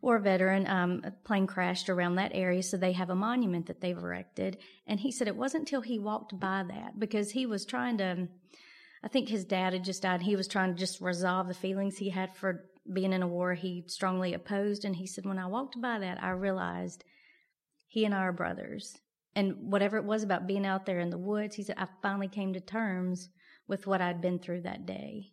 war 0.00 0.20
veteran. 0.20 0.66
Um, 0.68 1.02
a 1.04 1.10
plane 1.10 1.48
crashed 1.48 1.88
around 1.88 2.14
that 2.14 2.30
area, 2.34 2.62
so 2.62 2.76
they 2.76 2.92
have 2.92 3.10
a 3.10 3.16
monument 3.16 3.66
that 3.66 3.80
they've 3.80 3.98
erected. 3.98 4.58
And 4.86 5.00
he 5.00 5.10
said 5.10 5.26
it 5.26 5.36
wasn't 5.36 5.62
until 5.62 5.80
he 5.80 5.98
walked 5.98 6.38
by 6.38 6.64
that 6.68 7.00
because 7.00 7.32
he 7.32 7.46
was 7.46 7.66
trying 7.66 7.98
to. 7.98 8.28
I 9.04 9.08
think 9.08 9.28
his 9.28 9.44
dad 9.44 9.72
had 9.72 9.82
just 9.82 10.02
died. 10.02 10.20
And 10.20 10.22
he 10.22 10.36
was 10.36 10.46
trying 10.46 10.72
to 10.72 10.78
just 10.78 11.00
resolve 11.00 11.48
the 11.48 11.54
feelings 11.54 11.96
he 11.96 12.10
had 12.10 12.36
for 12.36 12.66
being 12.92 13.12
in 13.12 13.24
a 13.24 13.28
war 13.28 13.54
he 13.54 13.82
strongly 13.88 14.34
opposed. 14.34 14.84
And 14.84 14.94
he 14.94 15.08
said, 15.08 15.26
when 15.26 15.40
I 15.40 15.48
walked 15.48 15.80
by 15.80 15.98
that, 15.98 16.22
I 16.22 16.30
realized 16.30 17.02
he 17.88 18.04
and 18.04 18.14
I 18.14 18.18
are 18.18 18.32
brothers. 18.32 18.96
And 19.34 19.56
whatever 19.72 19.96
it 19.96 20.04
was 20.04 20.22
about 20.22 20.46
being 20.46 20.66
out 20.66 20.84
there 20.84 21.00
in 21.00 21.10
the 21.10 21.18
woods, 21.18 21.56
he 21.56 21.62
said, 21.62 21.76
I 21.78 21.86
finally 22.02 22.28
came 22.28 22.52
to 22.52 22.60
terms 22.60 23.30
with 23.66 23.86
what 23.86 24.02
I'd 24.02 24.20
been 24.20 24.38
through 24.38 24.62
that 24.62 24.86
day. 24.86 25.32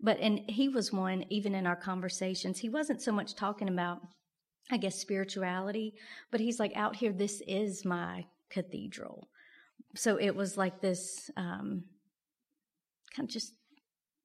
But, 0.00 0.18
and 0.20 0.40
he 0.48 0.68
was 0.68 0.92
one, 0.92 1.24
even 1.30 1.54
in 1.54 1.66
our 1.66 1.76
conversations, 1.76 2.58
he 2.58 2.68
wasn't 2.68 3.02
so 3.02 3.12
much 3.12 3.34
talking 3.34 3.68
about, 3.68 4.00
I 4.70 4.76
guess, 4.76 4.94
spirituality, 4.94 5.94
but 6.30 6.40
he's 6.40 6.60
like, 6.60 6.72
out 6.76 6.96
here, 6.96 7.12
this 7.12 7.42
is 7.46 7.84
my 7.84 8.26
cathedral. 8.48 9.28
So 9.96 10.16
it 10.16 10.34
was 10.34 10.56
like 10.56 10.80
this, 10.80 11.30
um, 11.36 11.84
kind 13.14 13.28
of 13.28 13.32
just 13.32 13.52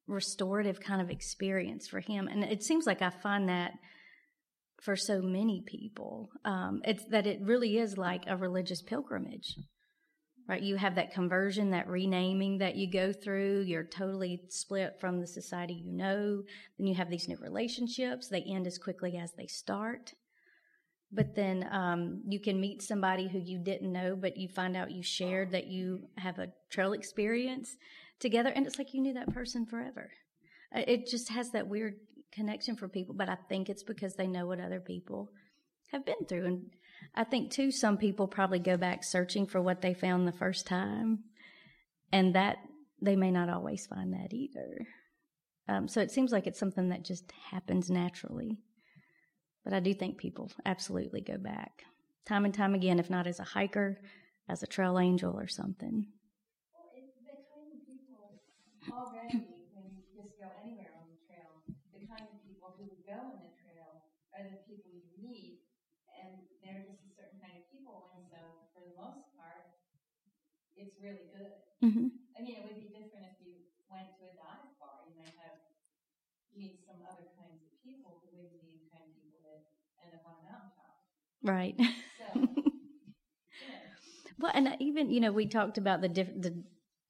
restorative 0.07 0.79
kind 0.79 1.01
of 1.01 1.09
experience 1.09 1.87
for 1.87 1.99
him. 1.99 2.27
And 2.27 2.43
it 2.43 2.63
seems 2.63 2.85
like 2.85 3.01
I 3.01 3.09
find 3.09 3.49
that 3.49 3.73
for 4.81 4.95
so 4.95 5.21
many 5.21 5.63
people. 5.65 6.29
Um, 6.43 6.81
it's 6.85 7.05
that 7.09 7.27
it 7.27 7.39
really 7.41 7.77
is 7.77 7.97
like 7.97 8.23
a 8.27 8.37
religious 8.37 8.81
pilgrimage, 8.81 9.55
right? 10.47 10.61
You 10.61 10.75
have 10.75 10.95
that 10.95 11.13
conversion, 11.13 11.71
that 11.71 11.87
renaming 11.87 12.59
that 12.59 12.75
you 12.75 12.91
go 12.91 13.13
through. 13.13 13.61
You're 13.61 13.83
totally 13.83 14.41
split 14.49 14.99
from 14.99 15.19
the 15.19 15.27
society 15.27 15.73
you 15.73 15.93
know. 15.93 16.43
Then 16.77 16.87
you 16.87 16.95
have 16.95 17.09
these 17.09 17.27
new 17.27 17.37
relationships. 17.41 18.27
They 18.27 18.41
end 18.41 18.67
as 18.67 18.77
quickly 18.77 19.17
as 19.17 19.31
they 19.37 19.47
start. 19.47 20.13
But 21.11 21.35
then 21.35 21.67
um, 21.71 22.23
you 22.27 22.39
can 22.41 22.59
meet 22.59 22.81
somebody 22.81 23.29
who 23.29 23.39
you 23.39 23.59
didn't 23.63 23.91
know, 23.91 24.15
but 24.15 24.37
you 24.37 24.49
find 24.49 24.75
out 24.75 24.91
you 24.91 25.03
shared 25.03 25.51
that 25.51 25.67
you 25.67 26.09
have 26.17 26.39
a 26.39 26.49
trail 26.69 26.93
experience 26.93 27.77
together, 28.19 28.51
and 28.53 28.65
it's 28.65 28.77
like 28.77 28.93
you 28.93 29.01
knew 29.01 29.13
that 29.13 29.33
person 29.33 29.65
forever. 29.65 30.09
Uh, 30.75 30.81
It 30.87 31.07
just 31.07 31.29
has 31.29 31.51
that 31.51 31.67
weird 31.67 31.95
connection 32.35 32.75
for 32.75 32.87
people, 32.87 33.15
but 33.15 33.29
I 33.29 33.37
think 33.49 33.69
it's 33.69 33.83
because 33.83 34.15
they 34.15 34.27
know 34.27 34.45
what 34.45 34.59
other 34.59 34.79
people 34.79 35.29
have 35.91 36.05
been 36.05 36.25
through. 36.27 36.45
And 36.45 36.61
I 37.15 37.23
think, 37.23 37.51
too, 37.51 37.71
some 37.71 37.97
people 37.97 38.27
probably 38.27 38.59
go 38.59 38.77
back 38.77 39.03
searching 39.03 39.47
for 39.47 39.61
what 39.61 39.81
they 39.81 39.93
found 39.93 40.27
the 40.27 40.31
first 40.31 40.67
time, 40.67 41.23
and 42.11 42.35
that 42.35 42.57
they 43.01 43.15
may 43.15 43.31
not 43.31 43.49
always 43.49 43.85
find 43.87 44.13
that 44.13 44.33
either. 44.33 44.87
Um, 45.67 45.87
so 45.87 46.01
it 46.01 46.11
seems 46.11 46.31
like 46.31 46.47
it's 46.47 46.59
something 46.59 46.89
that 46.89 47.05
just 47.05 47.31
happens 47.51 47.89
naturally. 47.89 48.59
But 49.63 49.73
I 49.73 49.79
do 49.79 49.93
think 49.93 50.17
people 50.17 50.51
absolutely 50.65 51.21
go 51.21 51.37
back 51.37 51.83
time 52.25 52.45
and 52.45 52.53
time 52.53 52.73
again, 52.73 52.99
if 52.99 53.09
not 53.09 53.27
as 53.27 53.39
a 53.39 53.43
hiker, 53.43 53.99
as 54.47 54.63
a 54.63 54.67
trail 54.67 54.99
angel 54.99 55.37
or 55.39 55.47
something. 55.47 56.07
Well, 58.81 58.93
it's 58.97 59.11
the 59.11 59.21
kind 59.27 59.41
of 59.41 59.45
people 59.45 59.59
already, 59.59 59.75
when 59.75 59.91
you 59.91 60.05
just 60.15 60.33
go 60.39 60.47
anywhere 60.63 60.93
on 60.95 61.05
the 61.11 61.19
trail, 61.27 61.51
the 61.67 62.07
kind 62.07 62.31
of 62.31 62.41
people 62.47 62.71
who 62.79 62.89
go 63.03 63.19
on 63.19 63.37
the 63.43 63.51
trail 63.59 64.07
are 64.31 64.45
the 64.47 64.61
people 64.63 64.91
you 64.95 65.11
meet, 65.19 65.59
and 66.15 66.31
they're 66.63 66.87
just 66.87 67.03
a 67.03 67.11
certain 67.19 67.37
kind 67.43 67.55
of 67.59 67.65
people, 67.69 68.15
and 68.15 68.23
so 68.31 68.39
for 68.71 68.81
the 68.87 68.95
most 68.95 69.21
part, 69.35 69.67
it's 70.79 70.94
really 71.07 71.29
good. 71.31 71.53
hmm 71.81 72.07
I 72.35 72.39
mean, 72.43 72.55
it 72.57 72.63
would 72.65 72.77
be 72.77 72.89
different 72.91 73.25
if 73.31 73.37
you 73.39 73.65
went 73.93 74.09
to 74.17 74.25
a 74.25 74.35
dive 74.37 74.73
bar. 74.79 75.01
You 75.07 75.15
might 75.17 75.35
have 75.39 75.55
meet 76.57 76.77
some 76.87 77.01
other 77.09 77.27
kinds 77.35 77.57
of 77.59 77.73
people 77.83 78.21
who 78.23 78.37
wouldn't 78.41 78.65
be 78.65 78.77
the 78.79 78.89
kind 78.91 79.05
of 79.05 79.13
people 79.13 79.39
that 79.91 80.01
end 80.03 80.13
up 80.15 80.25
on 80.27 80.35
a 80.37 80.45
mountaintop. 80.49 81.05
Right. 81.43 81.75
So, 82.19 82.33
yeah. 83.69 83.93
Well, 84.39 84.51
and 84.53 84.75
even 84.79 85.09
you 85.11 85.19
know 85.19 85.31
we 85.31 85.47
talked 85.47 85.77
about 85.77 86.01
the 86.01 86.09
diff- 86.09 86.39
the 86.41 86.63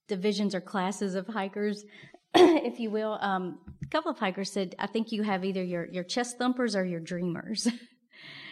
divisions 0.08 0.54
or 0.56 0.62
classes 0.62 1.16
of 1.16 1.28
hikers, 1.28 1.84
if 2.36 2.80
you 2.80 2.92
will. 2.92 3.18
Um, 3.22 3.60
a 3.84 3.88
couple 3.88 4.12
of 4.12 4.20
hikers 4.20 4.52
said, 4.52 4.76
I 4.80 4.88
think 4.88 5.12
you 5.12 5.24
have 5.24 5.44
either 5.46 5.64
your, 5.64 5.86
your 5.88 6.04
chest 6.04 6.38
thumpers 6.38 6.76
or 6.76 6.86
your 6.86 7.00
dreamers. 7.00 7.68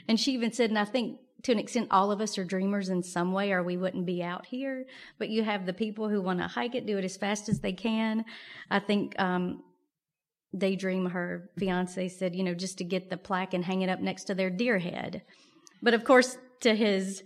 and 0.08 0.20
she 0.20 0.34
even 0.34 0.52
said, 0.52 0.70
and 0.70 0.80
I 0.80 0.86
think 0.86 1.20
to 1.44 1.52
an 1.52 1.60
extent, 1.60 1.90
all 1.92 2.12
of 2.12 2.22
us 2.22 2.38
are 2.38 2.46
dreamers 2.46 2.90
in 2.90 3.04
some 3.04 3.34
way, 3.34 3.52
or 3.52 3.62
we 3.64 3.78
wouldn't 3.78 4.06
be 4.06 4.24
out 4.24 4.46
here. 4.46 4.86
But 5.20 5.30
you 5.30 5.44
have 5.44 5.66
the 5.66 5.74
people 5.74 6.08
who 6.08 6.22
want 6.22 6.40
to 6.40 6.48
hike 6.48 6.74
it, 6.74 6.86
do 6.86 6.98
it 6.98 7.04
as 7.04 7.18
fast 7.18 7.50
as 7.50 7.60
they 7.60 7.74
can. 7.74 8.24
I 8.72 8.80
think 8.80 9.20
um, 9.20 9.62
Daydream, 10.58 11.08
her 11.08 11.50
fiance, 11.58 12.08
said, 12.10 12.34
you 12.34 12.44
know, 12.44 12.54
just 12.54 12.78
to 12.78 12.86
get 12.86 13.10
the 13.10 13.18
plaque 13.18 13.54
and 13.54 13.64
hang 13.64 13.82
it 13.82 13.90
up 13.90 14.00
next 14.00 14.26
to 14.26 14.36
their 14.36 14.50
deer 14.50 14.80
head. 14.80 15.24
But 15.82 15.94
of 15.94 16.06
course, 16.06 16.38
to 16.62 16.74
his 16.74 17.24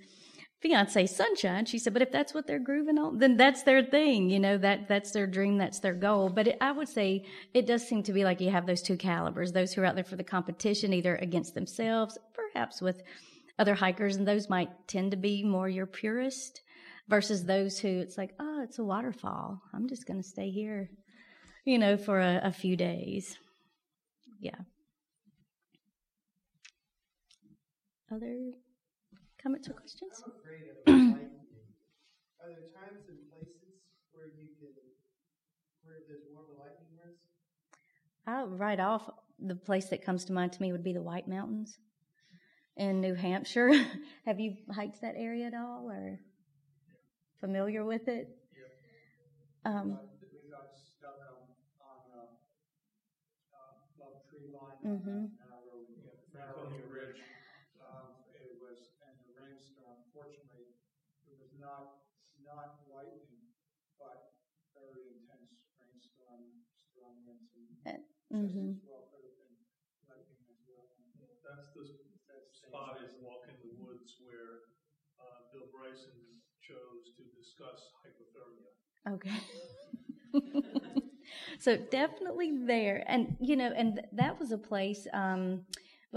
fiance 0.61 1.05
sunshine 1.05 1.65
she 1.65 1.77
said 1.77 1.93
but 1.93 2.01
if 2.01 2.11
that's 2.11 2.33
what 2.33 2.47
they're 2.47 2.59
grooving 2.59 2.97
on 2.97 3.19
then 3.19 3.37
that's 3.37 3.63
their 3.63 3.83
thing 3.83 4.29
you 4.29 4.39
know 4.39 4.57
that 4.57 4.87
that's 4.87 5.11
their 5.11 5.27
dream 5.27 5.57
that's 5.57 5.79
their 5.79 5.93
goal. 5.93 6.29
But 6.29 6.47
it, 6.47 6.57
i 6.61 6.71
would 6.71 6.89
say 6.89 7.25
it 7.53 7.67
does 7.67 7.87
seem 7.87 8.03
to 8.03 8.13
be 8.13 8.23
like 8.23 8.41
you 8.41 8.49
have 8.49 8.65
those 8.65 8.81
two 8.81 8.97
calibers 8.97 9.51
those 9.51 9.73
who 9.73 9.81
are 9.81 9.85
out 9.85 9.95
there 9.95 10.03
for 10.03 10.15
the 10.15 10.23
competition 10.23 10.93
either 10.93 11.15
against 11.17 11.53
themselves 11.53 12.17
perhaps 12.33 12.81
with 12.81 13.03
other 13.59 13.75
hikers 13.75 14.15
and 14.15 14.27
those 14.27 14.49
might 14.49 14.69
tend 14.87 15.11
to 15.11 15.17
be 15.17 15.43
more 15.43 15.69
your 15.69 15.85
purist 15.85 16.61
versus 17.07 17.45
those 17.45 17.79
who 17.79 17.99
it's 17.99 18.17
like 18.17 18.33
oh 18.39 18.61
it's 18.63 18.79
a 18.79 18.83
waterfall. 18.83 19.61
I'm 19.73 19.87
just 19.87 20.07
going 20.07 20.21
to 20.21 20.27
stay 20.27 20.49
here 20.49 20.89
you 21.65 21.77
know 21.77 21.97
for 21.97 22.19
a, 22.19 22.41
a 22.43 22.51
few 22.51 22.75
days. 22.75 23.37
Yeah. 24.39 24.55
Other 28.11 28.53
comments 29.47 29.69
or 29.69 29.73
questions? 29.73 30.23
I'm 30.25 30.33
afraid 30.43 30.67
of 30.67 30.75
lightning. 30.85 31.29
Are 32.43 32.49
there 32.51 32.67
times 32.75 33.07
and 33.07 33.17
places 33.31 33.79
where 34.11 34.25
you 34.25 34.47
can, 34.59 34.75
where 35.83 36.03
there's 36.07 36.27
more 36.33 36.43
of 36.43 36.49
a 36.49 36.59
lightning 36.59 36.91
risk? 36.99 37.23
I'll 38.27 38.47
right 38.47 38.79
off, 38.79 39.09
the 39.39 39.55
place 39.55 39.85
that 39.85 40.03
comes 40.03 40.25
to 40.25 40.33
mind 40.33 40.51
to 40.53 40.61
me 40.61 40.73
would 40.73 40.83
be 40.83 40.91
the 40.91 41.01
White 41.01 41.29
Mountains 41.29 41.77
in 42.75 42.99
New 42.99 43.15
Hampshire. 43.15 43.71
Have 44.25 44.39
you 44.41 44.57
hiked 44.69 44.99
that 45.01 45.15
area 45.15 45.45
at 45.45 45.53
all 45.53 45.89
or 45.89 46.19
familiar 47.39 47.85
with 47.85 48.09
it? 48.09 48.27
Yeah. 49.63 49.71
Um, 49.71 49.97
we 50.19 50.51
got 50.51 50.75
stuck 50.75 51.19
on, 51.23 51.47
on 51.87 52.03
uh, 53.55 54.03
uh, 54.03 54.19
tree 54.29 54.51
line. 54.51 54.97
Mm-hmm. 54.97 55.25
Franconia 56.33 56.83
Ridge 56.91 57.21
not 62.57 62.81
lightning, 62.89 63.53
but 64.01 64.33
very 64.73 65.05
intense 65.13 65.53
rainstorm, 65.77 66.65
strong 66.73 67.21
winds, 67.29 67.53
and 67.85 68.01
mm-hmm. 68.33 68.73
as 68.73 68.81
well 68.81 69.05
could 69.13 69.21
have 69.29 69.37
been 69.37 69.61
lightning 70.09 70.41
as 70.49 70.61
well. 70.65 70.89
That's 71.45 71.69
the 71.77 71.85
that 72.33 72.49
spot 72.49 72.97
is 73.05 73.13
Walk 73.21 73.45
in 73.45 73.61
the 73.61 73.77
Woods 73.77 74.17
where 74.25 74.73
uh, 75.21 75.53
Bill 75.53 75.69
Bryson 75.69 76.41
chose 76.65 77.13
to 77.13 77.23
discuss 77.37 77.93
hypothermia. 78.01 78.73
Okay. 79.05 79.37
so 81.61 81.77
definitely 81.77 82.65
there, 82.65 83.05
and 83.05 83.37
you 83.39 83.55
know, 83.55 83.69
and 83.69 84.01
that 84.17 84.39
was 84.41 84.49
a 84.49 84.57
place. 84.57 85.05
Um, 85.13 85.61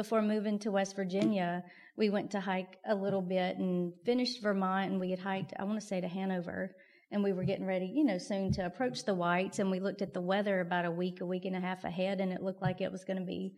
before 0.01 0.23
moving 0.23 0.59
to 0.59 0.71
West 0.71 0.97
Virginia, 0.97 1.63
we 1.95 2.09
went 2.09 2.31
to 2.31 2.41
hike 2.41 2.79
a 2.89 2.95
little 2.95 3.21
bit 3.21 3.59
and 3.59 3.93
finished 4.07 4.41
Vermont, 4.41 4.91
and 4.91 4.99
we 4.99 5.11
had 5.11 5.19
hiked, 5.19 5.53
I 5.59 5.65
want 5.65 5.79
to 5.79 5.87
say, 5.87 6.01
to 6.01 6.09
Hanover. 6.09 6.75
And 7.11 7.23
we 7.23 7.35
were 7.35 7.45
getting 7.45 7.67
ready, 7.67 7.85
you 7.85 8.05
know, 8.05 8.17
soon 8.17 8.51
to 8.53 8.65
approach 8.65 9.05
the 9.05 9.15
Whites. 9.15 9.59
And 9.59 9.71
we 9.71 9.79
looked 9.79 10.01
at 10.01 10.15
the 10.15 10.23
weather 10.23 10.61
about 10.61 10.87
a 10.87 10.91
week, 10.91 11.21
a 11.21 11.27
week 11.27 11.45
and 11.45 11.55
a 11.55 11.61
half 11.61 11.85
ahead, 11.85 12.23
and 12.23 12.33
it 12.33 12.43
looked 12.43 12.63
like 12.63 12.81
it 12.81 12.91
was 12.91 13.05
going 13.05 13.19
to 13.19 13.27
be 13.27 13.53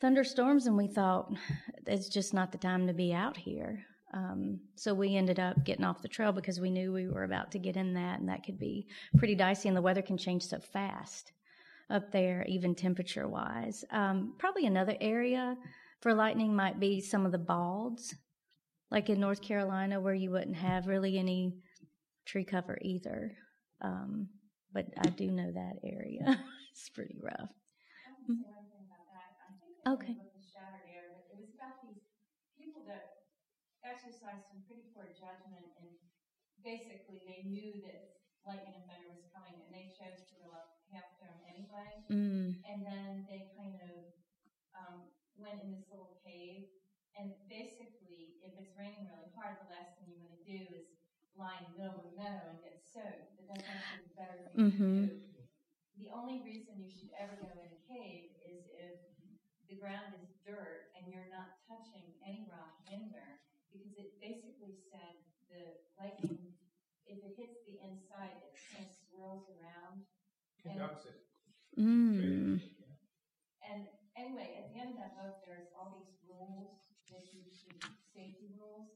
thunderstorms. 0.00 0.66
And 0.66 0.76
we 0.76 0.88
thought, 0.88 1.32
it's 1.86 2.08
just 2.08 2.34
not 2.34 2.50
the 2.50 2.58
time 2.58 2.88
to 2.88 2.92
be 2.92 3.12
out 3.12 3.36
here. 3.36 3.78
Um, 4.12 4.58
so 4.74 4.94
we 4.94 5.14
ended 5.14 5.38
up 5.38 5.64
getting 5.64 5.84
off 5.84 6.02
the 6.02 6.08
trail 6.08 6.32
because 6.32 6.58
we 6.58 6.72
knew 6.72 6.92
we 6.92 7.06
were 7.06 7.22
about 7.22 7.52
to 7.52 7.60
get 7.60 7.76
in 7.76 7.94
that, 7.94 8.18
and 8.18 8.28
that 8.30 8.42
could 8.42 8.58
be 8.58 8.88
pretty 9.16 9.36
dicey, 9.36 9.68
and 9.68 9.76
the 9.76 9.82
weather 9.82 10.02
can 10.02 10.18
change 10.18 10.42
so 10.42 10.58
fast 10.58 11.30
up 11.90 12.12
there, 12.12 12.44
even 12.48 12.74
temperature 12.74 13.26
wise. 13.26 13.84
Um, 13.90 14.34
probably 14.38 14.66
another 14.66 14.96
area 15.00 15.56
for 16.00 16.14
lightning 16.14 16.54
might 16.54 16.78
be 16.78 17.00
some 17.00 17.26
of 17.26 17.32
the 17.32 17.38
balds, 17.38 18.14
like 18.90 19.08
in 19.10 19.20
North 19.20 19.42
Carolina, 19.42 20.00
where 20.00 20.14
you 20.14 20.30
wouldn't 20.30 20.56
have 20.56 20.86
really 20.86 21.18
any 21.18 21.54
tree 22.26 22.44
cover 22.44 22.78
either. 22.82 23.32
Um, 23.82 24.28
but 24.72 24.86
I 24.98 25.08
do 25.08 25.30
know 25.30 25.50
that 25.52 25.76
area. 25.84 26.38
it's 26.72 26.88
pretty 26.90 27.18
rough. 27.22 27.50
Okay. 29.86 30.16
exercised 33.88 34.44
some 34.52 34.60
pretty 34.68 34.84
poor 34.92 35.08
judgment 35.16 35.64
and 35.80 35.88
basically 36.60 37.24
they 37.24 37.40
knew 37.48 37.80
that 37.80 38.20
lightning 38.44 38.76
and 38.76 38.84
thunder 38.84 39.08
was 39.08 39.24
coming 39.32 39.56
and 39.56 39.72
they 39.72 39.88
chose 39.96 40.28
to 40.28 40.36
go 40.44 40.52
up 40.52 40.67
anyway. 41.58 41.92
Mm. 42.06 42.62
And 42.62 42.78
then 42.86 43.26
they 43.26 43.50
kind 43.58 43.74
of 43.82 44.14
um, 44.78 45.10
went 45.34 45.58
in 45.66 45.74
this 45.74 45.90
little 45.90 46.14
cave. 46.22 46.70
And 47.18 47.34
basically, 47.50 48.38
if 48.46 48.54
it's 48.54 48.70
raining 48.78 49.10
really 49.10 49.34
hard, 49.34 49.58
the 49.58 49.74
last 49.74 49.98
thing 49.98 50.14
you 50.14 50.22
want 50.22 50.38
to 50.38 50.46
do 50.46 50.62
is 50.70 50.86
lie 51.34 51.58
in 51.58 51.74
the 51.74 51.76
middle 51.82 51.98
of 51.98 52.06
a 52.06 52.14
meadow 52.14 52.54
and 52.54 52.62
get 52.62 52.78
soaked. 52.78 53.34
But 53.34 53.50
that's 53.50 53.66
actually 53.66 54.06
the 54.06 54.14
better 54.14 54.38
thing 54.54 54.70
mm-hmm. 54.70 54.98
to 55.10 55.18
do. 55.18 55.42
The 55.98 56.14
only 56.14 56.46
reason 56.46 56.78
you 56.78 56.94
should 56.94 57.10
ever 57.18 57.34
go 57.42 57.50
in 57.58 57.74
a 57.74 57.82
cave 57.90 58.30
is 58.46 58.70
if 58.70 59.02
the 59.66 59.74
ground 59.82 60.14
is 60.22 60.30
dirt 60.46 60.94
and 60.94 61.10
you're 61.10 61.26
not 61.26 61.58
touching 61.66 62.14
any 62.22 62.46
rock 62.46 62.78
in 62.86 63.10
there, 63.10 63.42
because 63.66 63.90
it 63.98 64.14
basically 64.22 64.78
said 64.94 65.18
the 65.50 65.74
lightning, 65.98 66.54
if 67.10 67.18
it 67.18 67.34
hits 67.34 67.58
the 67.66 67.82
inside, 67.82 68.38
it 68.46 68.54
kind 68.70 68.86
of 68.86 68.94
swirls 68.94 69.50
around 69.58 70.06
conducts 70.62 71.06
it. 71.06 71.27
Mm. 71.78 72.58
And 73.62 73.80
anyway, 74.18 74.58
at 74.58 74.74
the 74.74 74.76
end 74.82 74.90
of 74.92 74.98
that 74.98 75.14
book, 75.14 75.46
there's 75.46 75.70
all 75.78 75.94
these 75.94 76.10
rules 76.26 76.82
that 77.14 77.22
you 77.30 77.46
should, 77.54 77.78
safety 78.10 78.50
rules. 78.58 78.90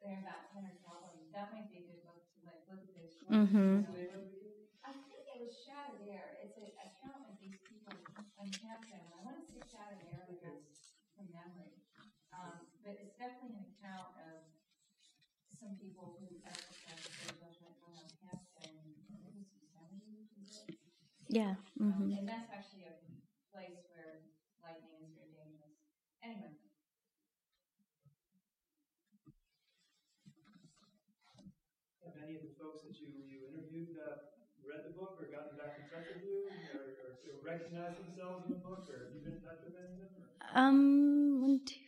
There 0.00 0.16
are 0.16 0.24
about 0.24 0.48
10 0.56 0.64
or 0.64 0.74
12 0.80 0.88
of 0.88 1.12
them. 1.14 1.28
That 1.36 1.52
might 1.52 1.68
be 1.68 1.84
a 1.84 1.86
good 1.86 2.00
book 2.02 2.24
to 2.32 2.38
like 2.48 2.64
look 2.66 2.80
at 2.82 2.90
those. 2.96 3.14
Mm-hmm. 3.28 3.86
I 4.82 4.90
think 4.90 5.22
it 5.30 5.38
was 5.38 5.52
Shattered 5.62 6.02
Air. 6.08 6.42
It's 6.42 6.58
an 6.58 6.72
account 6.80 7.28
of 7.28 7.38
these 7.38 7.60
people 7.68 7.94
on 8.40 8.48
Half 8.66 8.82
Dome. 8.88 9.12
I 9.14 9.20
want 9.22 9.38
to 9.38 9.46
say 9.46 9.62
Shattered 9.62 10.02
Air 10.10 10.26
because 10.26 10.64
from 11.14 11.30
memory. 11.30 11.76
Um, 12.34 12.66
but 12.82 12.98
it's 12.98 13.14
definitely 13.20 13.62
an 13.62 13.68
account 13.78 14.16
of 14.32 14.42
some 15.54 15.78
people 15.78 16.18
who 16.18 16.26
yeah. 21.32 21.56
Mm-hmm. 21.80 22.12
Um, 22.12 22.12
and 22.12 22.28
that's 22.28 22.52
actually 22.52 22.84
a 22.84 22.92
place 23.48 23.80
where 23.88 24.20
lightning 24.60 25.00
is 25.00 25.16
very 25.16 25.32
dangerous. 25.32 25.80
Anyway. 26.20 26.52
Have 32.04 32.20
any 32.20 32.36
of 32.36 32.44
the 32.44 32.52
folks 32.60 32.84
that 32.84 33.00
you, 33.00 33.16
you 33.24 33.48
interviewed 33.48 33.96
uh, 33.96 34.28
read 34.60 34.84
the 34.84 34.92
book 34.92 35.16
or 35.16 35.32
gotten 35.32 35.56
back 35.56 35.80
in 35.80 35.88
touch 35.88 36.04
with 36.12 36.20
you 36.20 36.52
or, 36.76 37.00
or, 37.00 37.16
or 37.16 37.36
recognize 37.40 37.96
themselves 37.96 38.44
in 38.44 38.52
the 38.52 38.60
book 38.60 38.84
or 38.92 39.08
have 39.08 39.16
you 39.16 39.24
been 39.24 39.40
in 39.40 39.42
touch 39.42 39.64
with 39.64 39.72
any 39.80 40.04
of 40.04 40.12
them? 40.12 40.28
Or? 40.28 40.36
Um, 40.52 41.40
one, 41.40 41.60
two, 41.64 41.80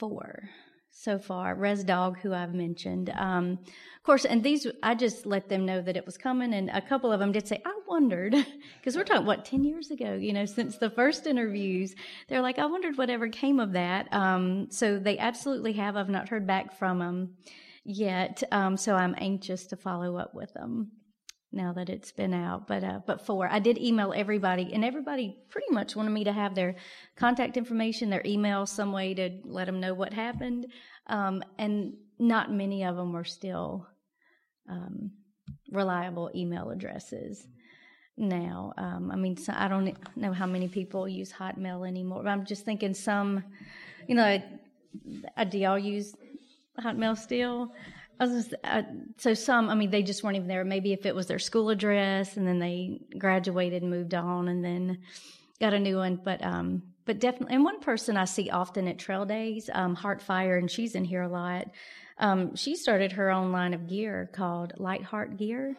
four 0.00 0.48
so 1.00 1.18
far. 1.18 1.54
Res 1.54 1.82
Dog, 1.82 2.18
who 2.18 2.34
I've 2.34 2.52
mentioned, 2.52 3.10
um, 3.16 3.58
of 3.62 4.02
course, 4.02 4.24
and 4.24 4.42
these 4.42 4.66
I 4.82 4.94
just 4.94 5.24
let 5.24 5.48
them 5.48 5.64
know 5.64 5.80
that 5.80 5.96
it 5.96 6.04
was 6.04 6.18
coming, 6.18 6.52
and 6.52 6.68
a 6.70 6.80
couple 6.80 7.10
of 7.10 7.20
them 7.20 7.32
did 7.32 7.48
say, 7.48 7.62
"I 7.64 7.72
wondered," 7.86 8.32
because 8.78 8.96
we're 8.96 9.04
talking 9.04 9.26
what 9.26 9.44
ten 9.44 9.64
years 9.64 9.90
ago, 9.90 10.14
you 10.14 10.32
know, 10.32 10.44
since 10.44 10.76
the 10.76 10.90
first 10.90 11.26
interviews. 11.26 11.94
They're 12.28 12.42
like, 12.42 12.58
"I 12.58 12.66
wondered 12.66 12.98
whatever 12.98 13.28
came 13.28 13.60
of 13.60 13.72
that." 13.72 14.12
Um, 14.12 14.70
so 14.70 14.98
they 14.98 15.18
absolutely 15.18 15.72
have. 15.74 15.96
I've 15.96 16.10
not 16.10 16.28
heard 16.28 16.46
back 16.46 16.78
from 16.78 16.98
them 16.98 17.36
yet, 17.84 18.42
um, 18.52 18.76
so 18.76 18.94
I'm 18.94 19.14
anxious 19.16 19.66
to 19.68 19.76
follow 19.76 20.16
up 20.16 20.34
with 20.34 20.52
them 20.52 20.92
now 21.52 21.72
that 21.72 21.88
it's 21.88 22.12
been 22.12 22.34
out. 22.34 22.66
But 22.66 22.84
uh, 22.84 23.00
but 23.06 23.26
four, 23.26 23.48
I 23.50 23.58
did 23.58 23.78
email 23.78 24.12
everybody, 24.14 24.70
and 24.72 24.84
everybody 24.84 25.36
pretty 25.48 25.70
much 25.70 25.96
wanted 25.96 26.10
me 26.10 26.24
to 26.24 26.32
have 26.32 26.54
their 26.54 26.76
contact 27.16 27.56
information, 27.56 28.10
their 28.10 28.22
email, 28.24 28.66
some 28.66 28.92
way 28.92 29.14
to 29.14 29.40
let 29.44 29.66
them 29.66 29.80
know 29.80 29.94
what 29.94 30.12
happened. 30.12 30.66
Um, 31.06 31.42
and 31.58 31.94
not 32.18 32.52
many 32.52 32.84
of 32.84 32.96
them 32.96 33.12
were 33.12 33.24
still 33.24 33.86
um, 34.68 35.10
reliable 35.70 36.30
email 36.34 36.70
addresses 36.70 37.46
now. 38.16 38.72
Um, 38.76 39.10
I 39.10 39.16
mean, 39.16 39.36
so 39.36 39.52
I 39.56 39.68
don't 39.68 39.96
know 40.16 40.32
how 40.32 40.46
many 40.46 40.68
people 40.68 41.08
use 41.08 41.32
Hotmail 41.32 41.88
anymore. 41.88 42.26
I'm 42.28 42.44
just 42.44 42.64
thinking 42.64 42.94
some, 42.94 43.42
you 44.06 44.14
know, 44.14 44.42
do 45.48 45.58
y'all 45.58 45.78
use 45.78 46.14
Hotmail 46.78 47.16
still? 47.16 47.72
Just, 48.26 48.54
uh, 48.64 48.82
so 49.16 49.34
some, 49.34 49.68
I 49.70 49.74
mean, 49.74 49.90
they 49.90 50.02
just 50.02 50.22
weren't 50.22 50.36
even 50.36 50.48
there. 50.48 50.64
Maybe 50.64 50.92
if 50.92 51.06
it 51.06 51.14
was 51.14 51.26
their 51.26 51.38
school 51.38 51.70
address 51.70 52.36
and 52.36 52.46
then 52.46 52.58
they 52.58 53.00
graduated 53.18 53.82
and 53.82 53.90
moved 53.90 54.14
on 54.14 54.48
and 54.48 54.64
then 54.64 54.98
got 55.60 55.72
a 55.72 55.78
new 55.78 55.96
one. 55.96 56.20
But, 56.22 56.44
um, 56.44 56.82
but 57.06 57.18
definitely, 57.18 57.54
and 57.54 57.64
one 57.64 57.80
person 57.80 58.16
I 58.16 58.26
see 58.26 58.50
often 58.50 58.86
at 58.88 58.98
Trail 58.98 59.24
Days, 59.24 59.70
um, 59.72 59.96
Heartfire, 59.96 60.58
and 60.58 60.70
she's 60.70 60.94
in 60.94 61.04
here 61.04 61.22
a 61.22 61.28
lot. 61.28 61.68
Um, 62.18 62.54
she 62.54 62.76
started 62.76 63.12
her 63.12 63.30
own 63.30 63.50
line 63.52 63.72
of 63.72 63.88
gear 63.88 64.30
called 64.32 64.74
Light 64.76 65.02
Heart 65.02 65.38
Gear. 65.38 65.76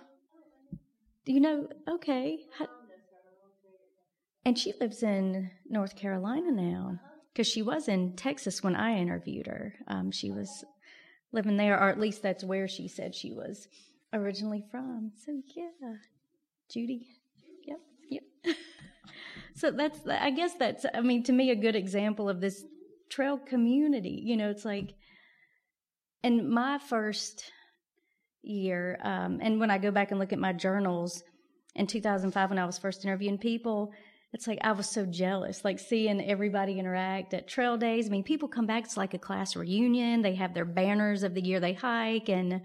Do 1.26 1.34
you 1.34 1.40
know? 1.40 1.68
Okay. 1.88 2.40
And 4.44 4.58
she 4.58 4.74
lives 4.82 5.04
in 5.04 5.52
North 5.70 5.96
Carolina 5.96 6.52
now 6.52 7.00
because 7.32 7.46
she 7.48 7.62
was 7.62 7.88
in 7.88 8.16
Texas 8.16 8.64
when 8.64 8.76
I 8.76 8.98
interviewed 8.98 9.46
her. 9.46 9.76
Um, 9.88 10.12
she 10.12 10.32
was 10.32 10.66
living 11.32 11.58
there, 11.58 11.80
or 11.80 11.90
at 11.90 12.00
least 12.00 12.22
that's 12.22 12.44
where 12.44 12.68
she 12.68 12.88
said 12.88 13.16
she 13.16 13.32
was 13.32 13.68
originally 14.14 14.64
from. 14.72 15.12
So 15.26 15.42
yeah, 15.56 15.96
Judy. 16.70 17.08
Yep, 17.66 17.80
yep. 18.10 18.24
so 19.56 19.72
that's, 19.72 20.00
I 20.08 20.32
guess 20.32 20.54
that's, 20.56 20.86
I 20.94 21.02
mean, 21.02 21.24
to 21.24 21.32
me, 21.32 21.52
a 21.52 21.56
good 21.56 21.76
example 21.76 22.30
of 22.30 22.42
this 22.42 22.64
trail 23.10 23.38
community. 23.38 24.22
You 24.24 24.38
know, 24.38 24.50
it's 24.50 24.66
like, 24.66 24.94
in 26.24 26.52
my 26.52 26.78
first 26.78 27.52
year, 28.44 29.00
um, 29.04 29.40
and 29.42 29.60
when 29.60 29.72
I 29.72 29.78
go 29.78 29.92
back 29.92 30.12
and 30.12 30.20
look 30.20 30.34
at 30.34 30.40
my 30.40 30.54
journals 30.54 31.24
in 31.76 31.88
2005 31.88 32.50
when 32.50 32.60
I 32.60 32.66
was 32.66 32.78
first 32.78 33.04
interviewing 33.04 33.38
people, 33.38 33.92
it's 34.34 34.48
like 34.48 34.60
I 34.62 34.72
was 34.72 34.90
so 34.90 35.06
jealous, 35.06 35.66
like 35.66 35.78
seeing 35.78 36.22
everybody 36.22 36.80
interact 36.80 37.34
at 37.34 37.48
trail 37.48 37.78
days. 37.78 38.08
I 38.08 38.10
mean, 38.10 38.24
people 38.24 38.48
come 38.48 38.66
back, 38.66 38.86
it's 38.86 38.96
like 38.96 39.14
a 39.14 39.20
class 39.20 39.56
reunion. 39.56 40.22
They 40.22 40.36
have 40.36 40.54
their 40.54 40.66
banners 40.66 41.24
of 41.24 41.34
the 41.34 41.42
year 41.42 41.60
they 41.60 41.74
hike. 41.74 42.30
And 42.30 42.54
I 42.54 42.62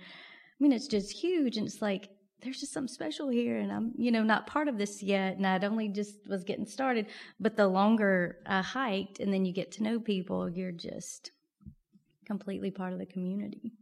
mean, 0.61 0.73
it's 0.73 0.87
just 0.87 1.11
huge. 1.11 1.57
And 1.57 1.67
it's 1.67 1.83
like, 1.83 2.09
there's 2.43 2.61
just 2.61 2.73
something 2.73 2.93
special 2.93 3.29
here. 3.29 3.59
And 3.59 3.73
I'm, 3.73 3.93
you 3.97 4.13
know, 4.13 4.23
not 4.23 4.47
part 4.47 4.69
of 4.69 4.79
this 4.79 5.03
yet. 5.03 5.39
And 5.39 5.47
I'd 5.47 5.65
only 5.65 5.89
just 5.89 6.15
was 6.29 6.45
getting 6.45 6.67
started. 6.67 7.07
But 7.41 7.57
the 7.57 7.67
longer 7.67 8.39
I 8.47 8.63
hiked 8.63 9.19
and 9.19 9.33
then 9.33 9.45
you 9.45 9.53
get 9.53 9.73
to 9.73 9.83
know 9.83 9.99
people, 9.99 10.49
you're 10.49 10.71
just 10.71 11.33
completely 12.27 12.71
part 12.71 12.93
of 12.93 13.01
the 13.01 13.07
community. 13.07 13.73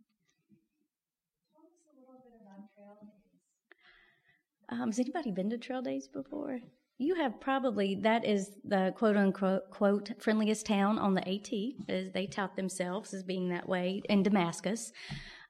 Um, 4.71 4.87
has 4.89 4.99
anybody 4.99 5.31
been 5.31 5.51
to 5.51 5.59
trail 5.59 5.83
days 5.83 6.09
before? 6.09 6.61
You 6.97 7.17
have 7.17 7.41
probably 7.41 7.97
that 8.03 8.25
is 8.25 8.51
the 8.65 8.93
quote 8.97 9.17
unquote 9.17 9.71
quote 9.71 10.11
friendliest 10.21 10.65
town 10.67 10.99
on 10.99 11.15
the 11.15 11.29
AT, 11.29 11.53
as 11.89 12.13
they 12.13 12.27
tout 12.27 12.55
themselves 12.55 13.13
as 13.13 13.25
being 13.25 13.49
that 13.49 13.69
way 13.69 14.03
in 14.09 14.23
Damascus. 14.23 14.93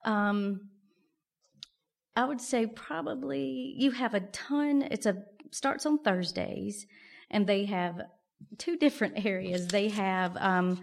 Um, 0.04 0.70
I 2.16 2.24
would 2.24 2.40
say 2.40 2.66
probably 2.66 3.74
you 3.76 3.90
have 3.90 4.14
a 4.14 4.20
ton. 4.20 4.88
It's 4.90 5.06
a 5.06 5.22
starts 5.50 5.84
on 5.84 5.98
Thursdays, 5.98 6.86
and 7.30 7.46
they 7.46 7.66
have 7.66 8.00
two 8.56 8.76
different 8.76 9.24
areas. 9.26 9.68
They 9.68 9.88
have 9.90 10.36
um, 10.38 10.80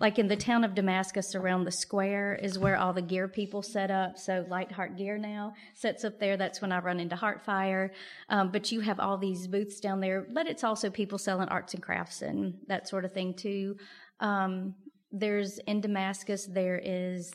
like 0.00 0.18
in 0.18 0.28
the 0.28 0.36
town 0.36 0.64
of 0.64 0.74
Damascus 0.74 1.34
around 1.34 1.64
the 1.64 1.72
square 1.72 2.38
is 2.42 2.58
where 2.58 2.76
all 2.76 2.92
the 2.92 3.02
gear 3.02 3.28
people 3.28 3.62
set 3.62 3.90
up. 3.90 4.18
So 4.18 4.44
Light 4.48 4.70
Heart 4.70 4.96
Gear 4.96 5.16
now 5.18 5.54
sets 5.74 6.04
up 6.04 6.18
there. 6.18 6.36
That's 6.36 6.60
when 6.60 6.72
I 6.72 6.80
run 6.80 7.00
into 7.00 7.16
Heartfire. 7.16 7.90
Um, 8.28 8.50
but 8.50 8.70
you 8.70 8.80
have 8.80 9.00
all 9.00 9.16
these 9.16 9.46
booths 9.46 9.80
down 9.80 10.00
there, 10.00 10.26
but 10.32 10.46
it's 10.46 10.64
also 10.64 10.90
people 10.90 11.18
selling 11.18 11.48
arts 11.48 11.74
and 11.74 11.82
crafts 11.82 12.22
and 12.22 12.54
that 12.66 12.88
sort 12.88 13.04
of 13.04 13.12
thing 13.12 13.34
too. 13.34 13.76
Um, 14.20 14.74
there's 15.12 15.58
in 15.66 15.80
Damascus, 15.80 16.46
there 16.46 16.80
is 16.82 17.34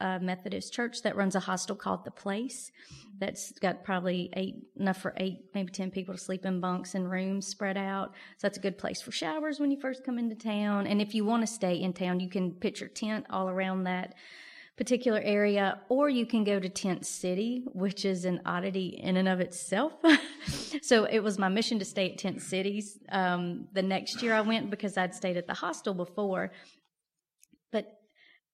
a 0.00 0.18
Methodist 0.20 0.72
church 0.72 1.02
that 1.02 1.16
runs 1.16 1.34
a 1.34 1.40
hostel 1.40 1.76
called 1.76 2.04
The 2.04 2.10
Place 2.10 2.70
that's 3.18 3.52
got 3.60 3.84
probably 3.84 4.30
eight, 4.34 4.56
enough 4.78 4.96
for 4.96 5.14
eight, 5.18 5.44
maybe 5.54 5.70
10 5.70 5.90
people 5.90 6.14
to 6.14 6.20
sleep 6.20 6.46
in 6.46 6.60
bunks 6.60 6.94
and 6.94 7.10
rooms 7.10 7.46
spread 7.46 7.76
out. 7.76 8.14
So 8.38 8.46
that's 8.46 8.58
a 8.58 8.62
good 8.62 8.78
place 8.78 9.02
for 9.02 9.12
showers 9.12 9.60
when 9.60 9.70
you 9.70 9.78
first 9.78 10.04
come 10.04 10.18
into 10.18 10.34
town. 10.34 10.86
And 10.86 11.02
if 11.02 11.14
you 11.14 11.24
want 11.24 11.42
to 11.42 11.46
stay 11.46 11.74
in 11.74 11.92
town, 11.92 12.20
you 12.20 12.30
can 12.30 12.52
pitch 12.52 12.80
your 12.80 12.88
tent 12.88 13.26
all 13.30 13.48
around 13.48 13.84
that 13.84 14.14
particular 14.80 15.20
area, 15.22 15.78
or 15.90 16.08
you 16.08 16.24
can 16.24 16.42
go 16.42 16.58
to 16.58 16.68
Tent 16.70 17.04
City, 17.04 17.64
which 17.74 18.06
is 18.06 18.24
an 18.24 18.40
oddity 18.46 18.98
in 19.02 19.18
and 19.18 19.28
of 19.28 19.38
itself. 19.38 19.92
so 20.82 21.04
it 21.04 21.18
was 21.18 21.38
my 21.38 21.50
mission 21.50 21.78
to 21.80 21.84
stay 21.84 22.10
at 22.10 22.16
Tent 22.16 22.40
Cities. 22.40 22.98
Um, 23.10 23.66
the 23.74 23.82
next 23.82 24.22
year 24.22 24.32
I 24.32 24.40
went 24.40 24.70
because 24.70 24.96
I'd 24.96 25.14
stayed 25.14 25.36
at 25.36 25.46
the 25.46 25.52
hostel 25.52 25.92
before. 25.92 26.52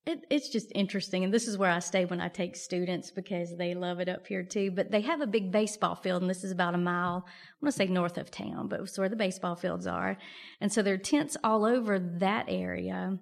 It, 0.07 0.25
it's 0.31 0.49
just 0.49 0.71
interesting. 0.73 1.25
And 1.25 1.35
this 1.35 1.49
is 1.49 1.59
where 1.59 1.71
I 1.71 1.81
stay 1.81 2.05
when 2.05 2.21
I 2.21 2.29
take 2.29 2.55
students 2.55 3.11
because 3.11 3.57
they 3.57 3.75
love 3.75 3.99
it 3.99 4.09
up 4.09 4.25
here 4.25 4.45
too. 4.45 4.71
But 4.71 4.93
they 4.93 5.01
have 5.01 5.21
a 5.21 5.27
big 5.27 5.51
baseball 5.51 5.97
field, 5.97 6.23
and 6.23 6.31
this 6.31 6.45
is 6.45 6.53
about 6.53 6.75
a 6.75 6.79
mile, 6.79 7.25
I 7.27 7.31
want 7.61 7.73
to 7.75 7.77
say 7.77 7.87
north 7.87 8.17
of 8.17 8.31
town, 8.31 8.69
but 8.69 8.81
it's 8.81 8.97
where 8.97 9.09
the 9.09 9.17
baseball 9.17 9.57
fields 9.57 9.87
are. 9.87 10.17
And 10.61 10.73
so 10.73 10.81
there 10.81 10.95
are 10.95 10.99
tents 10.99 11.37
all 11.43 11.65
over 11.65 11.99
that 11.99 12.47
area. 12.49 13.19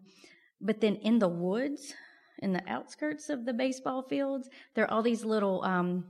But 0.61 0.83
then 0.83 0.97
in 0.97 1.19
the 1.19 1.29
woods, 1.29 1.95
in 2.41 2.53
the 2.53 2.63
outskirts 2.69 3.31
of 3.31 3.47
the 3.47 3.55
baseball 3.55 4.03
fields, 4.03 4.51
there 4.75 4.85
are 4.85 4.91
all 4.91 5.03
these 5.03 5.25
little 5.25 5.65
um, 5.65 6.05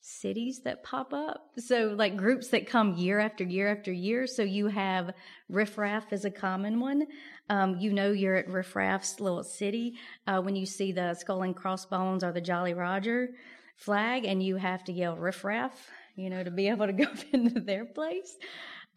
cities 0.00 0.62
that 0.64 0.82
pop 0.82 1.12
up. 1.12 1.50
So, 1.58 1.94
like 1.96 2.16
groups 2.16 2.48
that 2.48 2.66
come 2.66 2.94
year 2.94 3.18
after 3.20 3.44
year 3.44 3.68
after 3.68 3.92
year. 3.92 4.26
So, 4.26 4.42
you 4.42 4.68
have 4.68 5.12
riffraff 5.48 6.12
is 6.12 6.24
a 6.24 6.30
common 6.30 6.80
one. 6.80 7.06
Um, 7.48 7.76
you 7.78 7.92
know, 7.92 8.12
you're 8.12 8.36
at 8.36 8.48
riffraff's 8.48 9.20
little 9.20 9.42
city 9.42 9.94
uh, 10.26 10.40
when 10.40 10.56
you 10.56 10.66
see 10.66 10.92
the 10.92 11.14
skull 11.14 11.42
and 11.42 11.54
crossbones 11.54 12.24
or 12.24 12.32
the 12.32 12.40
Jolly 12.40 12.74
Roger 12.74 13.30
flag, 13.76 14.24
and 14.24 14.42
you 14.42 14.56
have 14.56 14.84
to 14.84 14.92
yell 14.92 15.16
riffraff, 15.16 15.72
you 16.14 16.30
know, 16.30 16.44
to 16.44 16.50
be 16.50 16.68
able 16.70 16.86
to 16.86 16.92
go 16.92 17.06
into 17.32 17.60
their 17.60 17.84
place. 17.84 18.36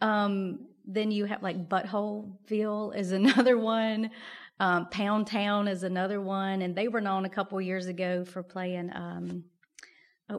Um, 0.01 0.67
then 0.85 1.11
you 1.11 1.25
have 1.25 1.41
like 1.41 1.69
Butthole 1.69 2.95
is 2.95 3.11
another 3.13 3.57
one. 3.57 4.11
Um, 4.59 4.87
Pound 4.89 5.27
Town 5.27 5.67
is 5.67 5.83
another 5.83 6.21
one, 6.21 6.61
and 6.61 6.75
they 6.75 6.87
were 6.87 7.01
known 7.01 7.25
a 7.25 7.29
couple 7.29 7.59
years 7.59 7.87
ago 7.87 8.23
for 8.23 8.43
playing 8.43 8.91
um, 8.93 9.43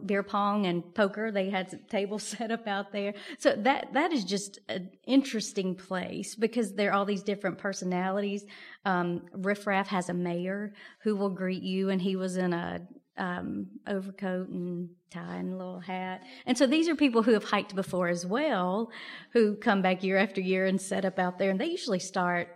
beer 0.06 0.22
pong 0.22 0.66
and 0.66 0.94
poker. 0.94 1.30
They 1.30 1.50
had 1.50 1.88
tables 1.88 2.22
set 2.38 2.50
up 2.50 2.66
out 2.66 2.92
there. 2.92 3.14
So 3.38 3.54
that 3.56 3.92
that 3.92 4.12
is 4.12 4.24
just 4.24 4.58
an 4.68 4.90
interesting 5.06 5.74
place 5.74 6.34
because 6.34 6.74
there 6.74 6.90
are 6.90 6.94
all 6.94 7.04
these 7.04 7.22
different 7.22 7.58
personalities. 7.58 8.44
Um, 8.84 9.22
Riff 9.32 9.66
Raff 9.66 9.88
has 9.88 10.08
a 10.08 10.14
mayor 10.14 10.72
who 11.02 11.16
will 11.16 11.30
greet 11.30 11.62
you, 11.62 11.90
and 11.90 12.00
he 12.00 12.16
was 12.16 12.36
in 12.36 12.52
a 12.52 12.80
um, 13.16 13.66
overcoat 13.86 14.48
and 14.48 14.88
tie 15.10 15.36
and 15.36 15.56
little 15.56 15.80
hat. 15.80 16.22
And 16.46 16.58
so 16.58 16.66
these 16.66 16.88
are 16.88 16.96
people 16.96 17.22
who 17.22 17.32
have 17.32 17.44
hiked 17.44 17.74
before 17.74 18.08
as 18.08 18.26
well, 18.26 18.90
who 19.32 19.54
come 19.56 19.82
back 19.82 20.02
year 20.02 20.16
after 20.16 20.40
year 20.40 20.66
and 20.66 20.80
set 20.80 21.04
up 21.04 21.18
out 21.18 21.38
there. 21.38 21.50
And 21.50 21.60
they 21.60 21.66
usually 21.66 22.00
start 22.00 22.48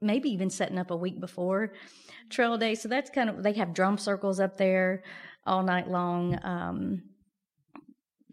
maybe 0.00 0.30
even 0.30 0.50
setting 0.50 0.78
up 0.78 0.90
a 0.90 0.96
week 0.96 1.20
before 1.20 1.72
trail 2.30 2.56
day. 2.56 2.74
So 2.74 2.88
that's 2.88 3.10
kind 3.10 3.28
of 3.28 3.42
they 3.42 3.52
have 3.54 3.74
drum 3.74 3.98
circles 3.98 4.40
up 4.40 4.56
there 4.56 5.02
all 5.44 5.62
night 5.62 5.88
long. 5.88 6.38
Um, 6.42 7.02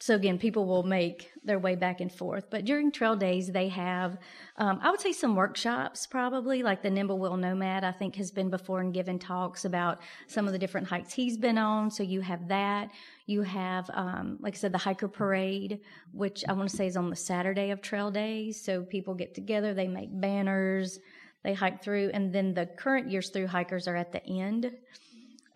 so 0.01 0.15
again, 0.15 0.37
people 0.37 0.65
will 0.65 0.83
make 0.83 1.29
their 1.43 1.59
way 1.59 1.75
back 1.75 1.99
and 1.99 2.11
forth. 2.11 2.49
But 2.49 2.63
during 2.63 2.89
trail 2.89 3.17
days, 3.17 3.51
they 3.51 3.67
have, 3.67 4.17
um, 4.55 4.79
I 4.81 4.91
would 4.91 5.01
say, 5.01 5.11
some 5.11 5.35
workshops 5.35 6.07
probably, 6.07 6.63
like 6.63 6.81
the 6.81 6.89
Nimblewill 6.89 7.37
Nomad. 7.37 7.83
I 7.83 7.91
think 7.91 8.15
has 8.15 8.31
been 8.31 8.49
before 8.49 8.79
and 8.79 8.93
given 8.93 9.19
talks 9.19 9.65
about 9.65 9.99
some 10.27 10.47
of 10.47 10.53
the 10.53 10.59
different 10.59 10.87
hikes 10.87 11.11
he's 11.11 11.37
been 11.37 11.57
on. 11.57 11.91
So 11.91 12.03
you 12.03 12.21
have 12.21 12.47
that. 12.47 12.91
You 13.25 13.41
have, 13.41 13.89
um, 13.93 14.37
like 14.39 14.55
I 14.55 14.57
said, 14.57 14.71
the 14.71 14.77
hiker 14.77 15.09
parade, 15.09 15.81
which 16.13 16.45
I 16.47 16.53
want 16.53 16.69
to 16.69 16.75
say 16.75 16.87
is 16.87 16.95
on 16.95 17.09
the 17.09 17.15
Saturday 17.15 17.71
of 17.71 17.81
trail 17.81 18.09
days. 18.09 18.63
So 18.63 18.83
people 18.83 19.13
get 19.15 19.35
together, 19.35 19.73
they 19.73 19.89
make 19.89 20.09
banners, 20.21 20.99
they 21.43 21.53
hike 21.53 21.83
through, 21.83 22.11
and 22.13 22.33
then 22.33 22.53
the 22.53 22.67
current 22.67 23.11
year's 23.11 23.29
through 23.29 23.47
hikers 23.47 23.85
are 23.85 23.97
at 23.97 24.13
the 24.13 24.25
end. 24.25 24.71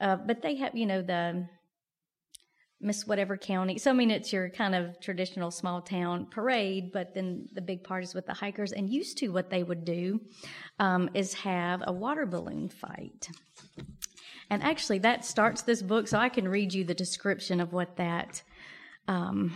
Uh, 0.03 0.17
but 0.17 0.41
they 0.41 0.55
have, 0.55 0.75
you 0.75 0.85
know, 0.85 1.01
the 1.01 1.47
Miss 2.81 3.07
Whatever 3.07 3.37
County. 3.37 3.77
So, 3.77 3.89
I 3.89 3.93
mean, 3.93 4.11
it's 4.11 4.33
your 4.33 4.49
kind 4.49 4.75
of 4.75 4.99
traditional 4.99 5.49
small 5.49 5.81
town 5.81 6.27
parade, 6.29 6.91
but 6.91 7.13
then 7.13 7.47
the 7.53 7.61
big 7.61 7.85
parties 7.85 8.13
with 8.13 8.25
the 8.25 8.33
hikers. 8.33 8.73
And 8.73 8.89
used 8.89 9.17
to, 9.19 9.29
what 9.29 9.49
they 9.49 9.63
would 9.63 9.85
do 9.85 10.19
um, 10.77 11.09
is 11.13 11.33
have 11.35 11.83
a 11.87 11.93
water 11.93 12.25
balloon 12.25 12.67
fight. 12.67 13.29
And 14.49 14.61
actually, 14.61 14.99
that 14.99 15.23
starts 15.23 15.61
this 15.61 15.81
book, 15.81 16.09
so 16.09 16.19
I 16.19 16.27
can 16.27 16.49
read 16.49 16.73
you 16.73 16.83
the 16.83 16.93
description 16.93 17.61
of 17.61 17.71
what 17.71 17.95
that 17.95 18.43
um, 19.07 19.55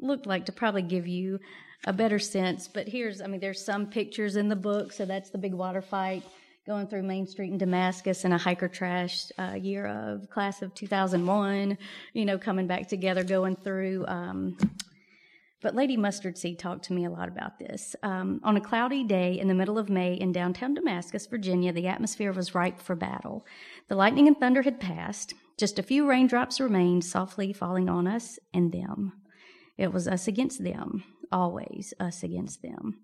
looked 0.00 0.26
like 0.26 0.46
to 0.46 0.52
probably 0.52 0.82
give 0.82 1.06
you 1.06 1.38
a 1.86 1.92
better 1.92 2.18
sense. 2.18 2.66
But 2.66 2.88
here's, 2.88 3.20
I 3.22 3.28
mean, 3.28 3.38
there's 3.38 3.64
some 3.64 3.86
pictures 3.86 4.34
in 4.34 4.48
the 4.48 4.56
book, 4.56 4.92
so 4.92 5.04
that's 5.04 5.30
the 5.30 5.38
big 5.38 5.54
water 5.54 5.80
fight 5.80 6.24
going 6.66 6.88
through 6.88 7.04
Main 7.04 7.28
Street 7.28 7.52
in 7.52 7.58
Damascus 7.58 8.24
in 8.24 8.32
a 8.32 8.38
hiker 8.38 8.66
trash 8.66 9.30
uh, 9.38 9.54
year 9.54 9.86
of 9.86 10.28
class 10.28 10.62
of 10.62 10.74
2001, 10.74 11.78
you 12.12 12.24
know, 12.24 12.38
coming 12.38 12.66
back 12.66 12.88
together, 12.88 13.22
going 13.22 13.54
through. 13.54 14.04
Um, 14.08 14.58
but 15.62 15.76
Lady 15.76 15.96
Mustard 15.96 16.36
Seed 16.36 16.58
talked 16.58 16.84
to 16.86 16.92
me 16.92 17.04
a 17.04 17.10
lot 17.10 17.28
about 17.28 17.60
this. 17.60 17.94
Um, 18.02 18.40
on 18.42 18.56
a 18.56 18.60
cloudy 18.60 19.04
day 19.04 19.38
in 19.38 19.46
the 19.46 19.54
middle 19.54 19.78
of 19.78 19.88
May 19.88 20.14
in 20.14 20.32
downtown 20.32 20.74
Damascus, 20.74 21.26
Virginia, 21.26 21.72
the 21.72 21.86
atmosphere 21.86 22.32
was 22.32 22.54
ripe 22.54 22.80
for 22.80 22.96
battle. 22.96 23.46
The 23.88 23.94
lightning 23.94 24.26
and 24.26 24.36
thunder 24.36 24.62
had 24.62 24.80
passed. 24.80 25.34
Just 25.56 25.78
a 25.78 25.84
few 25.84 26.08
raindrops 26.08 26.58
remained, 26.58 27.04
softly 27.04 27.52
falling 27.52 27.88
on 27.88 28.08
us 28.08 28.40
and 28.52 28.72
them. 28.72 29.12
It 29.78 29.92
was 29.92 30.08
us 30.08 30.26
against 30.26 30.64
them, 30.64 31.04
always 31.30 31.94
us 32.00 32.24
against 32.24 32.62
them. 32.62 32.98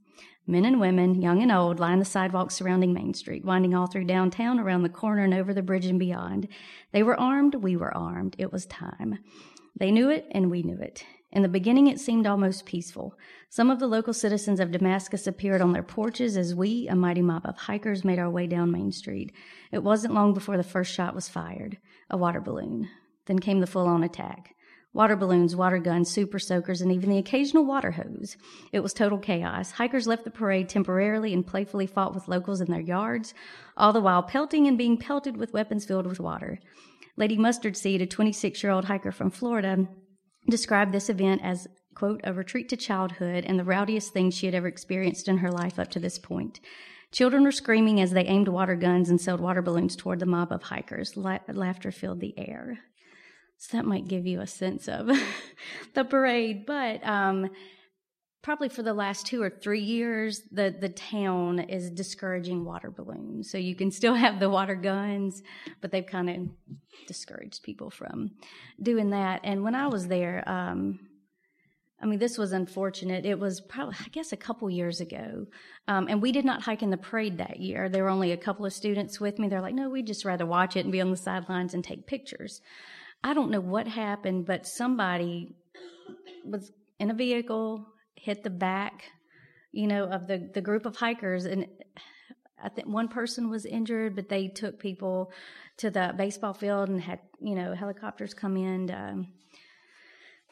Men 0.46 0.64
and 0.64 0.80
women, 0.80 1.20
young 1.20 1.40
and 1.40 1.52
old, 1.52 1.78
lined 1.78 2.00
the 2.00 2.06
sidewalks 2.06 2.54
surrounding 2.54 2.92
Main 2.92 3.14
Street, 3.14 3.44
winding 3.44 3.74
all 3.74 3.86
through 3.86 4.04
downtown, 4.04 4.58
around 4.58 4.82
the 4.82 4.88
corner, 4.88 5.22
and 5.22 5.32
over 5.32 5.54
the 5.54 5.62
bridge 5.62 5.86
and 5.86 5.98
beyond. 5.98 6.48
They 6.90 7.02
were 7.02 7.18
armed, 7.18 7.54
we 7.56 7.76
were 7.76 7.96
armed. 7.96 8.34
It 8.38 8.52
was 8.52 8.66
time. 8.66 9.18
They 9.76 9.90
knew 9.90 10.10
it, 10.10 10.26
and 10.32 10.50
we 10.50 10.62
knew 10.62 10.78
it. 10.78 11.04
In 11.30 11.42
the 11.42 11.48
beginning, 11.48 11.86
it 11.86 11.98
seemed 11.98 12.26
almost 12.26 12.66
peaceful. 12.66 13.16
Some 13.48 13.70
of 13.70 13.78
the 13.78 13.86
local 13.86 14.12
citizens 14.12 14.60
of 14.60 14.70
Damascus 14.70 15.26
appeared 15.26 15.62
on 15.62 15.72
their 15.72 15.82
porches 15.82 16.36
as 16.36 16.54
we, 16.54 16.88
a 16.88 16.94
mighty 16.94 17.22
mob 17.22 17.46
of 17.46 17.56
hikers, 17.56 18.04
made 18.04 18.18
our 18.18 18.28
way 18.28 18.46
down 18.46 18.70
Main 18.70 18.92
Street. 18.92 19.32
It 19.70 19.82
wasn't 19.82 20.12
long 20.12 20.34
before 20.34 20.58
the 20.58 20.62
first 20.62 20.92
shot 20.92 21.14
was 21.14 21.28
fired 21.28 21.78
a 22.10 22.16
water 22.16 22.40
balloon. 22.40 22.88
Then 23.26 23.38
came 23.38 23.60
the 23.60 23.66
full 23.66 23.86
on 23.86 24.02
attack. 24.02 24.54
Water 24.94 25.16
balloons, 25.16 25.56
water 25.56 25.78
guns, 25.78 26.10
super 26.10 26.38
soakers, 26.38 26.82
and 26.82 26.92
even 26.92 27.08
the 27.08 27.16
occasional 27.16 27.64
water 27.64 27.92
hose. 27.92 28.36
It 28.72 28.80
was 28.80 28.92
total 28.92 29.18
chaos. 29.18 29.72
Hikers 29.72 30.06
left 30.06 30.24
the 30.24 30.30
parade 30.30 30.68
temporarily 30.68 31.32
and 31.32 31.46
playfully 31.46 31.86
fought 31.86 32.14
with 32.14 32.28
locals 32.28 32.60
in 32.60 32.70
their 32.70 32.80
yards, 32.80 33.32
all 33.76 33.94
the 33.94 34.02
while 34.02 34.22
pelting 34.22 34.66
and 34.66 34.76
being 34.76 34.98
pelted 34.98 35.38
with 35.38 35.54
weapons 35.54 35.86
filled 35.86 36.06
with 36.06 36.20
water. 36.20 36.58
Lady 37.16 37.38
Mustard 37.38 37.76
Seed, 37.76 38.02
a 38.02 38.06
26 38.06 38.62
year 38.62 38.72
old 38.72 38.84
hiker 38.84 39.12
from 39.12 39.30
Florida, 39.30 39.88
described 40.50 40.92
this 40.92 41.08
event 41.08 41.40
as, 41.42 41.68
quote, 41.94 42.20
a 42.24 42.34
retreat 42.34 42.68
to 42.68 42.76
childhood 42.76 43.44
and 43.46 43.58
the 43.58 43.64
rowdiest 43.64 44.12
thing 44.12 44.30
she 44.30 44.46
had 44.46 44.54
ever 44.54 44.68
experienced 44.68 45.26
in 45.26 45.38
her 45.38 45.50
life 45.50 45.78
up 45.78 45.90
to 45.92 46.00
this 46.00 46.18
point. 46.18 46.60
Children 47.12 47.44
were 47.44 47.52
screaming 47.52 48.00
as 48.00 48.10
they 48.10 48.24
aimed 48.24 48.48
water 48.48 48.76
guns 48.76 49.08
and 49.08 49.20
sailed 49.20 49.40
water 49.40 49.62
balloons 49.62 49.96
toward 49.96 50.18
the 50.18 50.26
mob 50.26 50.52
of 50.52 50.64
hikers. 50.64 51.16
La- 51.16 51.38
laughter 51.48 51.90
filled 51.90 52.20
the 52.20 52.38
air. 52.38 52.78
So 53.62 53.76
that 53.76 53.84
might 53.84 54.08
give 54.08 54.26
you 54.26 54.40
a 54.40 54.46
sense 54.48 54.88
of 54.88 55.08
the 55.94 56.04
parade. 56.04 56.66
But 56.66 57.06
um, 57.06 57.48
probably 58.42 58.68
for 58.68 58.82
the 58.82 58.92
last 58.92 59.24
two 59.24 59.40
or 59.40 59.50
three 59.50 59.82
years, 59.82 60.42
the, 60.50 60.74
the 60.76 60.88
town 60.88 61.60
is 61.60 61.88
discouraging 61.88 62.64
water 62.64 62.90
balloons. 62.90 63.52
So 63.52 63.58
you 63.58 63.76
can 63.76 63.92
still 63.92 64.14
have 64.14 64.40
the 64.40 64.50
water 64.50 64.74
guns, 64.74 65.44
but 65.80 65.92
they've 65.92 66.04
kind 66.04 66.28
of 66.28 66.76
discouraged 67.06 67.62
people 67.62 67.88
from 67.88 68.32
doing 68.82 69.10
that. 69.10 69.42
And 69.44 69.62
when 69.62 69.76
I 69.76 69.86
was 69.86 70.08
there, 70.08 70.42
um, 70.48 70.98
I 72.02 72.06
mean, 72.06 72.18
this 72.18 72.36
was 72.36 72.50
unfortunate. 72.50 73.24
It 73.24 73.38
was 73.38 73.60
probably, 73.60 73.94
I 74.00 74.08
guess, 74.08 74.32
a 74.32 74.36
couple 74.36 74.68
years 74.70 75.00
ago. 75.00 75.46
Um, 75.86 76.08
and 76.08 76.20
we 76.20 76.32
did 76.32 76.44
not 76.44 76.62
hike 76.62 76.82
in 76.82 76.90
the 76.90 76.96
parade 76.96 77.38
that 77.38 77.60
year. 77.60 77.88
There 77.88 78.02
were 78.02 78.10
only 78.10 78.32
a 78.32 78.36
couple 78.36 78.66
of 78.66 78.72
students 78.72 79.20
with 79.20 79.38
me. 79.38 79.46
They're 79.46 79.60
like, 79.60 79.76
no, 79.76 79.88
we'd 79.88 80.08
just 80.08 80.24
rather 80.24 80.46
watch 80.46 80.74
it 80.74 80.80
and 80.80 80.90
be 80.90 81.00
on 81.00 81.12
the 81.12 81.16
sidelines 81.16 81.74
and 81.74 81.84
take 81.84 82.08
pictures. 82.08 82.60
I 83.24 83.34
don't 83.34 83.50
know 83.50 83.60
what 83.60 83.86
happened, 83.86 84.46
but 84.46 84.66
somebody 84.66 85.54
was 86.44 86.72
in 86.98 87.10
a 87.10 87.14
vehicle, 87.14 87.86
hit 88.14 88.42
the 88.42 88.50
back, 88.50 89.04
you 89.70 89.86
know, 89.86 90.04
of 90.04 90.26
the, 90.26 90.50
the 90.52 90.60
group 90.60 90.86
of 90.86 90.96
hikers. 90.96 91.44
And 91.44 91.66
I 92.62 92.68
think 92.68 92.88
one 92.88 93.08
person 93.08 93.48
was 93.48 93.64
injured, 93.64 94.16
but 94.16 94.28
they 94.28 94.48
took 94.48 94.78
people 94.78 95.32
to 95.78 95.90
the 95.90 96.14
baseball 96.16 96.54
field 96.54 96.88
and 96.88 97.00
had, 97.00 97.20
you 97.40 97.54
know, 97.54 97.74
helicopters 97.74 98.34
come 98.34 98.56
in. 98.56 98.88
To, 98.88 98.94
um, 98.94 99.28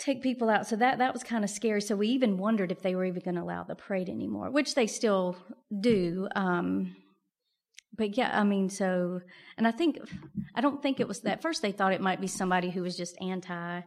take 0.00 0.22
people 0.22 0.48
out. 0.48 0.66
So 0.66 0.76
that 0.76 0.98
that 0.98 1.12
was 1.12 1.22
kind 1.22 1.44
of 1.44 1.50
scary. 1.50 1.82
So 1.82 1.94
we 1.94 2.08
even 2.08 2.38
wondered 2.38 2.72
if 2.72 2.80
they 2.80 2.94
were 2.94 3.04
even 3.04 3.22
going 3.22 3.36
to 3.36 3.42
allow 3.42 3.62
the 3.62 3.74
parade 3.74 4.08
anymore, 4.08 4.50
which 4.50 4.74
they 4.74 4.86
still 4.86 5.36
do. 5.80 6.26
Um, 6.34 6.96
but 8.00 8.16
yeah, 8.16 8.30
I 8.32 8.44
mean, 8.44 8.70
so 8.70 9.20
and 9.58 9.68
I 9.68 9.72
think 9.72 9.98
I 10.54 10.62
don't 10.62 10.82
think 10.82 11.00
it 11.00 11.06
was 11.06 11.20
that 11.20 11.42
first 11.42 11.60
they 11.60 11.70
thought 11.70 11.92
it 11.92 12.00
might 12.00 12.18
be 12.18 12.26
somebody 12.26 12.70
who 12.70 12.80
was 12.80 12.96
just 12.96 13.14
anti 13.20 13.82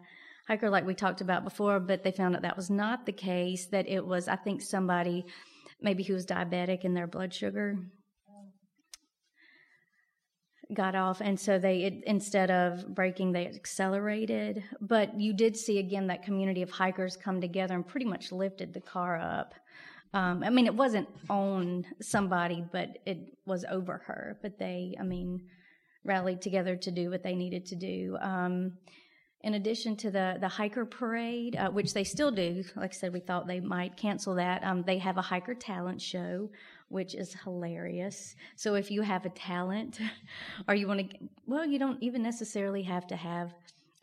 hiker, 0.48 0.70
like 0.70 0.86
we 0.86 0.94
talked 0.94 1.22
about 1.22 1.44
before, 1.44 1.80
but 1.80 2.04
they 2.04 2.12
found 2.12 2.36
out 2.36 2.44
that 2.44 2.56
was 2.56 2.70
not 2.70 3.08
the 3.08 3.12
case. 3.12 3.66
That 3.66 3.90
it 3.90 4.06
was, 4.06 4.28
I 4.28 4.36
think, 4.36 4.62
somebody 4.62 5.26
maybe 5.82 6.04
who 6.04 6.14
was 6.14 6.28
diabetic 6.28 6.84
and 6.84 6.96
their 6.96 7.08
blood 7.08 7.34
sugar 7.34 7.80
got 10.76 10.96
off 10.96 11.20
and 11.20 11.40
so 11.40 11.60
they 11.60 11.82
it, 11.84 12.04
instead 12.06 12.50
of 12.50 12.96
braking 12.96 13.32
they 13.32 13.46
accelerated 13.46 14.64
but 14.82 15.20
you 15.20 15.34
did 15.34 15.56
see 15.56 15.78
again 15.78 16.08
that 16.08 16.24
community 16.24 16.64
of 16.64 16.72
hikers 16.72 17.18
come 17.18 17.42
together 17.42 17.76
and 17.76 17.86
pretty 17.86 18.06
much 18.06 18.32
lifted 18.32 18.74
the 18.74 18.82
car 18.82 19.20
up 19.20 19.54
um, 20.14 20.44
i 20.44 20.50
mean 20.50 20.66
it 20.66 20.76
wasn't 20.76 21.08
on 21.30 21.86
somebody 22.02 22.64
but 22.72 22.98
it 23.06 23.18
was 23.46 23.66
over 23.70 24.02
her 24.06 24.38
but 24.42 24.58
they 24.58 24.96
i 25.00 25.04
mean 25.04 25.42
rallied 26.04 26.42
together 26.42 26.76
to 26.76 26.92
do 26.92 27.10
what 27.10 27.24
they 27.24 27.36
needed 27.36 27.66
to 27.66 27.76
do 27.76 28.18
um, 28.22 28.74
in 29.42 29.56
addition 29.56 29.98
to 29.98 30.10
the, 30.10 30.38
the 30.40 30.48
hiker 30.48 30.86
parade, 30.86 31.58
uh, 31.58 31.70
which 31.70 31.94
they 31.94 32.06
still 32.06 32.32
do, 32.32 32.64
like 32.78 32.92
I 32.92 32.94
said, 32.94 33.12
we 33.12 33.20
thought 33.20 33.46
they 33.46 33.60
might 33.60 33.98
cancel 33.98 34.36
that. 34.36 34.64
Um, 34.64 34.84
they 34.84 34.98
have 35.00 35.18
a 35.18 35.22
hiker 35.22 35.54
talent 35.54 36.02
show 36.02 36.50
which 36.94 37.16
is 37.16 37.36
hilarious. 37.44 38.36
So 38.56 38.76
if 38.76 38.92
you 38.92 39.02
have 39.02 39.26
a 39.26 39.30
talent 39.30 40.00
or 40.68 40.76
you 40.76 40.88
want 40.88 41.10
to, 41.10 41.18
well, 41.48 41.66
you 41.66 41.80
don't 41.80 42.02
even 42.04 42.22
necessarily 42.22 42.84
have 42.84 43.08
to 43.08 43.16
have, 43.16 43.52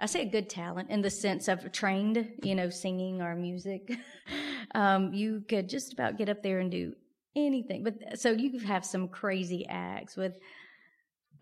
I 0.01 0.07
say 0.07 0.24
good 0.24 0.48
talent 0.48 0.90
in 0.90 1.03
the 1.03 1.11
sense 1.11 1.48
of 1.48 1.70
trained, 1.72 2.32
you 2.42 2.55
know, 2.55 2.70
singing 2.70 3.20
or 3.20 3.34
music. 3.34 3.92
um, 4.74 5.12
you 5.12 5.44
could 5.46 5.68
just 5.68 5.92
about 5.92 6.16
get 6.16 6.28
up 6.28 6.42
there 6.42 6.59
and 6.59 6.70
do 6.70 6.94
anything. 7.36 7.84
But 7.84 8.18
so 8.18 8.30
you 8.30 8.59
have 8.61 8.84
some 8.84 9.09
crazy 9.09 9.66
acts 9.68 10.16
with, 10.16 10.38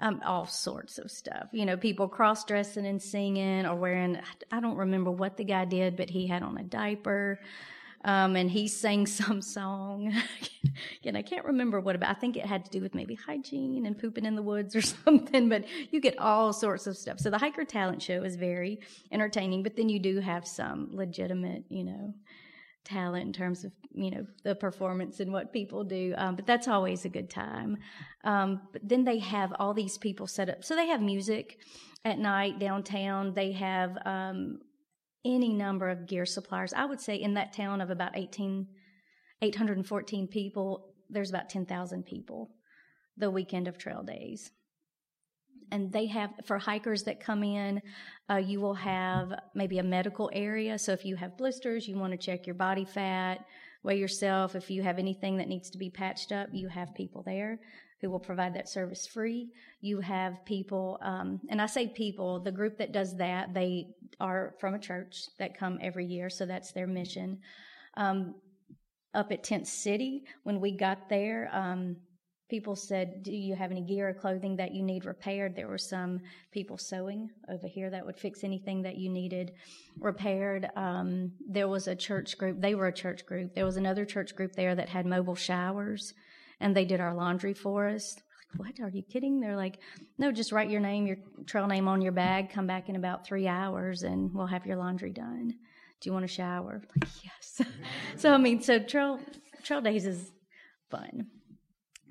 um, 0.01 0.21
all 0.25 0.47
sorts 0.47 0.99
of 0.99 1.11
stuff. 1.11 1.49
You 1.53 1.67
know, 1.67 1.77
people 1.77 2.09
cross 2.09 2.45
dressing 2.45 2.87
and 2.87 3.03
singing 3.03 3.67
or 3.67 3.75
wearing, 3.75 4.19
I 4.51 4.61
don't 4.61 4.77
remember 4.77 5.11
what 5.11 5.37
the 5.37 5.45
guy 5.45 5.65
did, 5.65 5.97
but 5.97 6.11
he 6.11 6.27
had 6.27 6.43
on 6.43 6.59
a 6.59 6.63
diaper. 6.63 7.41
Um, 8.05 8.37
and 8.37 8.51
he 8.51 8.69
sang 8.69 9.07
some 9.21 9.43
song. 9.43 10.13
Again, 11.01 11.17
I 11.17 11.23
can't 11.23 11.45
remember 11.45 11.81
what 11.81 11.97
about. 11.97 12.11
I 12.11 12.19
think 12.19 12.37
it 12.37 12.47
had 12.47 12.65
to 12.65 12.71
do 12.71 12.81
with 12.81 12.95
maybe 12.95 13.15
hygiene 13.15 13.87
and 13.87 13.99
pooping 13.99 14.25
in 14.25 14.37
the 14.37 14.43
woods 14.43 14.77
or 14.77 14.81
something. 15.05 15.49
But 15.49 15.65
you 15.91 16.01
get 16.01 16.19
all 16.19 16.53
sorts 16.53 16.87
of 16.87 16.97
stuff. 16.97 17.19
So 17.19 17.31
the 17.31 17.39
hiker 17.39 17.65
talent 17.65 18.03
show 18.03 18.23
is 18.23 18.37
very 18.37 18.81
entertaining. 19.13 19.63
But 19.63 19.77
then 19.77 19.89
you 19.89 19.99
do 19.99 20.21
have 20.21 20.47
some 20.47 20.91
legitimate, 20.93 21.65
you 21.69 21.85
know, 21.85 22.15
talent 22.85 23.27
in 23.27 23.33
terms 23.33 23.65
of 23.65 23.73
you 23.93 24.11
know 24.11 24.27
the 24.45 24.55
performance 24.55 25.21
and 25.21 25.33
what 25.33 25.53
people 25.53 25.85
do. 25.85 26.15
Um, 26.17 26.37
but 26.37 26.47
that's 26.47 26.69
always 26.69 27.05
a 27.05 27.09
good 27.09 27.29
time. 27.29 27.77
Um, 28.25 28.63
but 28.73 28.83
then 28.89 29.05
they 29.05 29.19
have 29.19 29.53
all 29.59 29.75
these 29.75 29.99
people 29.99 30.27
set 30.27 30.49
up. 30.49 30.65
So 30.65 30.75
they 30.75 30.87
have 30.87 31.03
music 31.03 31.59
at 32.05 32.19
night 32.19 32.59
downtown. 32.59 33.35
They 33.35 33.53
have 33.53 33.97
um, 34.05 34.61
any 35.29 35.53
number 35.53 35.89
of 35.89 36.07
gear 36.07 36.27
suppliers. 36.27 36.73
I 36.75 36.87
would 36.87 37.01
say 37.01 37.17
in 37.17 37.35
that 37.35 37.53
town 37.53 37.81
of 37.81 37.91
about 37.91 38.17
18, 38.17 38.67
814 39.43 40.27
people, 40.27 40.95
there's 41.11 41.31
about 41.31 41.51
10,000 41.51 42.05
people 42.05 42.51
the 43.17 43.31
weekend 43.31 43.69
of 43.69 43.79
trail 43.79 44.03
days. 44.03 44.51
And 45.71 45.93
they 45.93 46.07
have, 46.07 46.31
for 46.47 46.59
hikers 46.59 47.03
that 47.03 47.21
come 47.21 47.45
in, 47.45 47.83
uh, 48.31 48.37
you 48.37 48.59
will 48.59 48.75
have 48.75 49.35
maybe 49.55 49.79
a 49.79 49.83
medical 49.83 50.31
area. 50.33 50.79
So 50.79 50.93
if 50.93 51.05
you 51.05 51.15
have 51.17 51.37
blisters, 51.37 51.87
you 51.87 51.99
want 51.99 52.13
to 52.13 52.19
check 52.19 52.47
your 52.47 52.55
body 52.55 52.87
fat, 52.87 53.45
weigh 53.83 53.99
yourself. 53.99 54.55
If 54.55 54.71
you 54.71 54.83
have 54.83 54.99
anything 54.99 55.37
that 55.37 55.49
needs 55.49 55.69
to 55.71 55.79
be 55.79 55.91
patched 55.91 56.33
up, 56.33 56.49
you 56.53 56.69
have 56.69 56.95
people 56.95 57.23
there 57.23 57.61
who 58.01 58.11
will 58.11 58.21
provide 58.21 58.55
that 58.55 58.69
service 58.69 59.07
free. 59.07 59.49
You 59.81 60.01
have 60.01 60.45
people, 60.45 60.99
um, 61.03 61.41
and 61.49 61.61
I 61.61 61.67
say 61.67 61.89
people, 61.89 62.41
the 62.41 62.53
group 62.53 62.79
that 62.79 62.93
does 62.93 63.17
that, 63.17 63.55
they 63.55 63.89
are 64.21 64.55
from 64.61 64.75
a 64.75 64.79
church 64.79 65.25
that 65.39 65.59
come 65.59 65.79
every 65.83 66.07
year, 66.07 66.31
so 66.31 66.47
that's 66.47 66.73
their 66.73 66.87
mission. 66.87 67.41
Um, 67.97 68.35
up 69.15 69.33
at 69.33 69.43
Tent 69.43 69.67
City, 69.67 70.25
when 70.45 70.61
we 70.61 70.77
got 70.77 71.09
there, 71.09 71.51
um, 71.53 71.97
people 72.49 72.77
said, 72.77 73.23
Do 73.23 73.33
you 73.33 73.55
have 73.57 73.71
any 73.71 73.81
gear 73.81 74.09
or 74.09 74.15
clothing 74.15 74.57
that 74.57 74.73
you 74.73 74.83
need 74.83 75.05
repaired? 75.05 75.57
There 75.57 75.69
were 75.69 75.79
some 75.79 76.21
people 76.53 76.79
sewing 76.79 77.31
over 77.49 77.67
here 77.67 77.91
that 77.91 78.05
would 78.05 78.19
fix 78.19 78.45
anything 78.45 78.83
that 78.83 78.97
you 78.97 79.11
needed 79.11 79.53
repaired. 79.99 80.69
Um, 80.77 81.33
there 81.49 81.69
was 81.69 81.89
a 81.89 81.97
church 81.97 82.39
group, 82.39 82.61
they 82.61 82.75
were 82.75 82.87
a 82.87 82.93
church 82.93 83.27
group. 83.27 83.55
There 83.55 83.65
was 83.65 83.77
another 83.77 84.05
church 84.05 84.37
group 84.37 84.53
there 84.53 84.75
that 84.75 84.89
had 84.89 85.07
mobile 85.07 85.35
showers 85.35 86.15
and 86.61 86.77
they 86.77 86.85
did 86.85 87.01
our 87.01 87.15
laundry 87.15 87.55
for 87.55 87.89
us. 87.89 88.17
What? 88.57 88.81
Are 88.81 88.89
you 88.89 89.03
kidding? 89.03 89.41
They're 89.41 89.57
like, 89.57 89.79
no, 90.17 90.33
just 90.33 90.53
write 90.53 90.71
your 90.71 90.81
name, 90.81 91.07
your 91.07 91.19
trail 91.47 91.67
name 91.67 91.87
on 91.87 92.01
your 92.01 92.13
bag, 92.13 92.51
come 92.51 92.67
back 92.67 92.89
in 92.89 92.97
about 92.97 93.27
three 93.27 93.47
hours, 93.47 94.03
and 94.03 94.33
we'll 94.33 94.47
have 94.47 94.67
your 94.67 94.77
laundry 94.77 95.13
done. 95.13 95.53
Do 96.01 96.09
you 96.09 96.13
want 96.13 96.25
a 96.25 96.29
shower? 96.29 96.83
Like, 96.97 97.09
yes. 97.23 97.69
so, 98.17 98.33
I 98.33 98.39
mean, 98.39 98.63
so 98.63 98.79
trail, 98.79 99.21
trail 99.63 99.81
days 99.81 100.07
is 100.07 100.31
fun. 100.91 101.27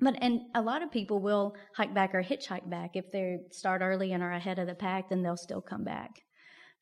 But 0.00 0.16
and 0.20 0.42
a 0.54 0.62
lot 0.62 0.82
of 0.82 0.92
people 0.92 1.20
will 1.20 1.56
hike 1.74 1.92
back 1.92 2.14
or 2.14 2.22
hitchhike 2.22 2.70
back 2.70 2.94
if 2.94 3.10
they 3.10 3.38
start 3.50 3.82
early 3.82 4.12
and 4.12 4.22
are 4.22 4.32
ahead 4.32 4.58
of 4.60 4.68
the 4.68 4.74
pack, 4.74 5.08
then 5.08 5.22
they'll 5.22 5.36
still 5.36 5.60
come 5.60 5.82
back 5.82 6.22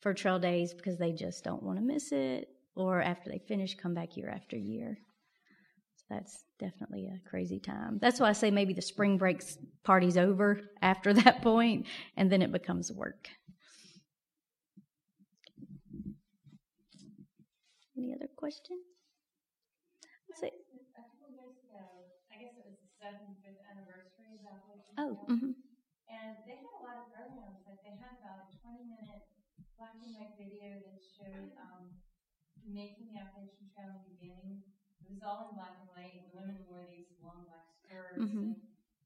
for 0.00 0.12
trail 0.12 0.38
days 0.38 0.74
because 0.74 0.98
they 0.98 1.12
just 1.12 1.42
don't 1.42 1.62
want 1.62 1.78
to 1.78 1.84
miss 1.84 2.12
it. 2.12 2.48
Or 2.74 3.00
after 3.00 3.30
they 3.30 3.38
finish, 3.38 3.74
come 3.74 3.94
back 3.94 4.18
year 4.18 4.28
after 4.28 4.56
year 4.56 4.98
that's 6.09 6.44
definitely 6.59 7.07
a 7.09 7.28
crazy 7.28 7.59
time. 7.59 7.98
That's 8.00 8.20
why 8.20 8.28
I 8.28 8.32
say 8.32 8.50
maybe 8.50 8.72
the 8.74 8.82
spring 8.82 9.18
break 9.18 9.42
party's 9.84 10.16
over 10.16 10.61
after 10.82 11.12
that 11.22 11.42
point, 11.42 11.86
and 12.16 12.30
then 12.30 12.42
it 12.42 12.52
becomes 12.52 12.92
work. 12.92 13.28
Any 17.96 18.14
other 18.14 18.28
questions? 18.36 18.84
It. 20.42 20.52
Oh. 24.98 25.16
Mm-hmm. 25.28 25.50
And 26.36 26.46
they 26.46 26.59
had 26.61 26.76
a 26.80 26.86
lot 26.86 27.00
of 27.02 27.12
programs. 27.16 27.64
Like 27.66 27.80
they 27.82 27.94
had 27.96 28.12
about 28.20 28.36
a 28.42 28.48
20-minute 28.61 29.22
black 29.80 29.96
and 30.04 30.12
white 30.14 30.32
video 30.36 30.78
that 30.84 31.00
showed 31.16 31.50
um, 31.61 31.88
making 32.68 33.09
the 33.09 33.16
Appalachian 33.16 33.68
Trail 33.72 33.88
in 33.96 34.04
the 34.04 34.20
beginning 34.20 34.61
it 35.07 35.14
was 35.14 35.22
all 35.22 35.46
in 35.46 35.54
black 35.54 35.78
and 35.78 35.86
white. 35.94 36.18
The 36.18 36.34
women 36.34 36.59
wore 36.66 36.82
these 36.90 37.07
long 37.22 37.46
black 37.46 37.70
skirts. 37.70 38.26
Mm-hmm. 38.26 38.59
And, 38.59 38.59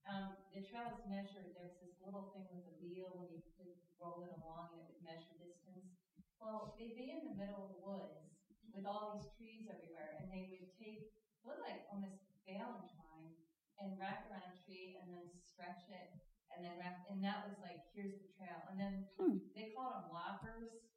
um, 0.08 0.32
the 0.56 0.64
trail 0.64 0.88
is 0.96 1.04
measured. 1.04 1.52
There 1.52 1.68
was 1.68 1.76
this 1.84 1.92
little 2.00 2.32
thing 2.32 2.48
with 2.48 2.64
a 2.64 2.76
wheel 2.80 3.12
when 3.20 3.28
you 3.36 3.44
could 3.60 3.76
roll 4.00 4.24
it 4.24 4.32
along 4.40 4.72
and 4.72 4.80
it 4.80 4.88
would 4.88 5.04
measure 5.04 5.36
distance. 5.36 5.92
Well, 6.40 6.72
they'd 6.80 6.96
be 6.96 7.12
in 7.12 7.28
the 7.28 7.36
middle 7.36 7.68
of 7.68 7.76
the 7.76 7.84
woods 7.84 8.32
with 8.72 8.88
all 8.88 9.12
these 9.12 9.28
trees 9.36 9.68
everywhere, 9.68 10.16
and 10.16 10.32
they 10.32 10.56
would 10.56 10.72
take 10.80 11.12
what 11.44 11.60
like 11.60 11.84
almost 11.92 12.24
baling 12.48 12.88
twine 12.96 13.36
and 13.76 14.00
wrap 14.00 14.24
around 14.32 14.48
a 14.48 14.56
tree 14.64 14.96
and 14.96 15.12
then 15.12 15.28
stretch 15.36 15.84
it 15.92 16.16
and 16.52 16.64
then 16.64 16.74
wrap, 16.80 17.06
and 17.08 17.22
that 17.22 17.46
was 17.46 17.56
like 17.62 17.84
here's 17.94 18.18
the 18.18 18.30
trail, 18.34 18.58
and 18.68 18.76
then 18.76 19.06
hmm. 19.16 19.38
they 19.54 19.70
called 19.70 20.02
them 20.02 20.10
loppers, 20.10 20.90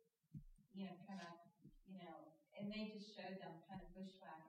you 0.74 0.90
know, 0.90 0.96
kind 1.06 1.22
of, 1.22 1.34
you 1.86 2.02
know, 2.02 2.34
and 2.58 2.74
they 2.74 2.90
just 2.90 3.14
showed 3.14 3.38
them 3.38 3.54
kind 3.70 3.80
of 3.80 3.88
bushwhacking 3.94 4.43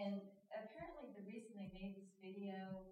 and 0.00 0.24
apparently 0.48 1.12
the 1.12 1.24
reason 1.28 1.52
they 1.60 1.68
made 1.76 1.92
this 2.00 2.16
video 2.24 2.88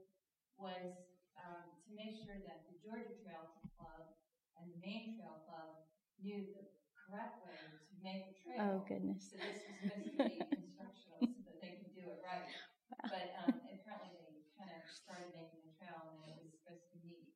was 0.61 0.93
um, 1.41 1.65
to 1.89 1.91
make 1.97 2.13
sure 2.21 2.37
that 2.45 2.69
the 2.69 2.77
Georgia 2.85 3.17
Trail 3.25 3.49
Club 3.81 4.13
and 4.61 4.69
the 4.69 4.79
Maine 4.85 5.17
Trail 5.17 5.41
Club 5.49 5.89
knew 6.21 6.45
the 6.53 6.69
correct 6.93 7.41
way 7.49 7.57
to 7.57 7.95
make 8.05 8.29
a 8.29 8.35
trail. 8.37 8.61
Oh 8.61 8.77
goodness. 8.85 9.33
So 9.33 9.41
this 9.41 9.65
was 9.65 9.77
supposed 9.81 10.05
to 10.05 10.29
be 10.29 10.37
instructional 10.61 11.21
so 11.25 11.49
that 11.49 11.59
they 11.65 11.81
could 11.81 11.95
do 11.97 12.05
it 12.05 12.21
right. 12.21 12.45
Wow. 12.93 13.09
But 13.09 13.27
um, 13.41 13.57
apparently 13.73 14.13
they 14.21 14.45
kind 14.61 14.69
of 14.77 14.85
started 14.93 15.33
making 15.33 15.65
the 15.65 15.73
trail 15.81 16.13
and 16.13 16.29
it 16.29 16.37
was 16.45 16.53
supposed 16.61 16.93
to 16.93 16.97
meet. 17.01 17.33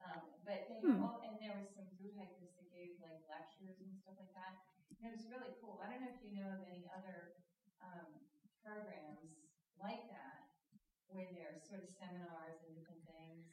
Um, 0.00 0.32
but 0.48 0.64
they 0.64 0.80
hmm. 0.80 1.04
all, 1.04 1.20
and 1.20 1.36
there 1.36 1.60
was 1.60 1.68
some 1.76 1.84
through 2.00 2.16
hikers 2.16 2.56
that 2.56 2.72
gave 2.72 2.96
like 3.04 3.20
lectures 3.28 3.76
and 3.84 3.92
stuff 4.00 4.16
like 4.16 4.32
that. 4.32 4.64
And 4.96 5.12
it 5.12 5.12
was 5.12 5.28
really 5.28 5.52
cool. 5.60 5.76
I 5.84 5.92
don't 5.92 6.00
know 6.00 6.08
if 6.08 6.24
you 6.24 6.32
know 6.32 6.48
of 6.56 6.64
any 6.64 6.88
other 6.88 7.39
programs 8.64 9.20
like 9.82 10.04
that 10.08 10.30
where 11.08 11.26
there 11.34 11.48
are 11.56 11.60
sort 11.68 11.82
of 11.82 11.90
seminars 11.98 12.60
and 12.66 12.76
different 12.76 13.02
things. 13.04 13.46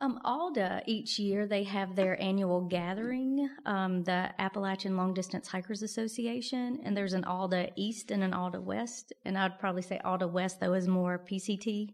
Um, 0.00 0.18
ALDHA 0.24 0.82
each 0.86 1.18
year 1.18 1.46
they 1.46 1.62
have 1.64 1.94
their 1.94 2.20
annual 2.20 2.62
gathering, 2.62 3.48
um, 3.66 4.02
the 4.02 4.30
Appalachian 4.38 4.96
Long 4.96 5.14
Distance 5.14 5.46
Hikers 5.48 5.82
Association, 5.82 6.80
and 6.84 6.96
there's 6.96 7.12
an 7.12 7.24
ALDHA 7.24 7.72
East 7.76 8.10
and 8.10 8.22
an 8.22 8.32
ALDHA 8.32 8.62
West, 8.62 9.12
and 9.24 9.38
I'd 9.38 9.58
probably 9.58 9.82
say 9.82 10.00
ALDHA 10.04 10.30
West 10.32 10.60
though 10.60 10.74
is 10.74 10.88
more 10.88 11.24
PCT 11.30 11.90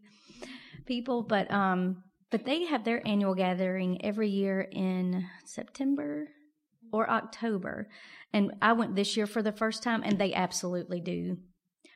people, 0.87 1.23
but 1.23 1.51
um, 1.51 2.03
but 2.31 2.45
they 2.45 2.65
have 2.67 2.85
their 2.85 3.07
annual 3.07 3.35
gathering 3.35 4.05
every 4.05 4.29
year 4.29 4.61
in 4.61 5.27
September 5.45 6.29
or 6.93 7.11
October, 7.11 7.89
and 8.33 8.53
I 8.63 8.73
went 8.73 8.95
this 8.95 9.17
year 9.17 9.27
for 9.27 9.43
the 9.43 9.53
first 9.53 9.83
time, 9.83 10.03
and 10.03 10.19
they 10.19 10.33
absolutely 10.33 11.01
do 11.01 11.37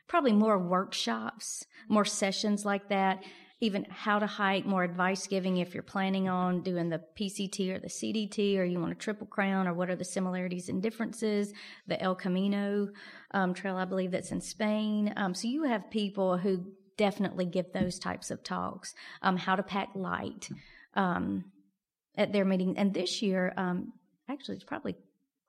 probably 0.07 0.33
more 0.33 0.59
workshops, 0.59 1.65
more 1.87 2.05
sessions 2.05 2.65
like 2.65 2.89
that 2.89 3.23
even 3.63 3.85
how 3.89 4.19
to 4.19 4.27
hike, 4.27 4.65
more 4.65 4.83
advice 4.83 5.25
giving 5.25 5.55
if 5.55 5.73
you're 5.73 5.81
planning 5.81 6.27
on 6.27 6.61
doing 6.63 6.89
the 6.89 7.01
PCT 7.17 7.73
or 7.73 7.79
the 7.79 7.87
CDT 7.87 8.57
or 8.57 8.65
you 8.65 8.77
want 8.77 8.91
a 8.91 8.95
triple 8.95 9.25
crown 9.25 9.69
or 9.69 9.73
what 9.73 9.89
are 9.89 9.95
the 9.95 10.03
similarities 10.03 10.67
and 10.67 10.83
differences. 10.83 11.53
The 11.87 12.01
El 12.01 12.13
Camino 12.13 12.89
um, 13.31 13.53
trail, 13.53 13.77
I 13.77 13.85
believe 13.85 14.11
that's 14.11 14.33
in 14.33 14.41
Spain. 14.41 15.13
Um, 15.15 15.33
so 15.33 15.47
you 15.47 15.63
have 15.63 15.89
people 15.89 16.37
who 16.37 16.73
definitely 16.97 17.45
give 17.45 17.71
those 17.71 17.99
types 17.99 18.31
of 18.31 18.43
talks. 18.43 18.93
Um, 19.21 19.37
how 19.37 19.55
to 19.55 19.63
pack 19.63 19.89
light 19.95 20.49
um, 20.95 21.45
at 22.17 22.33
their 22.33 22.43
meeting. 22.43 22.77
And 22.77 22.93
this 22.93 23.21
year, 23.21 23.53
um, 23.55 23.93
actually, 24.29 24.55
it's 24.55 24.65
probably 24.65 24.97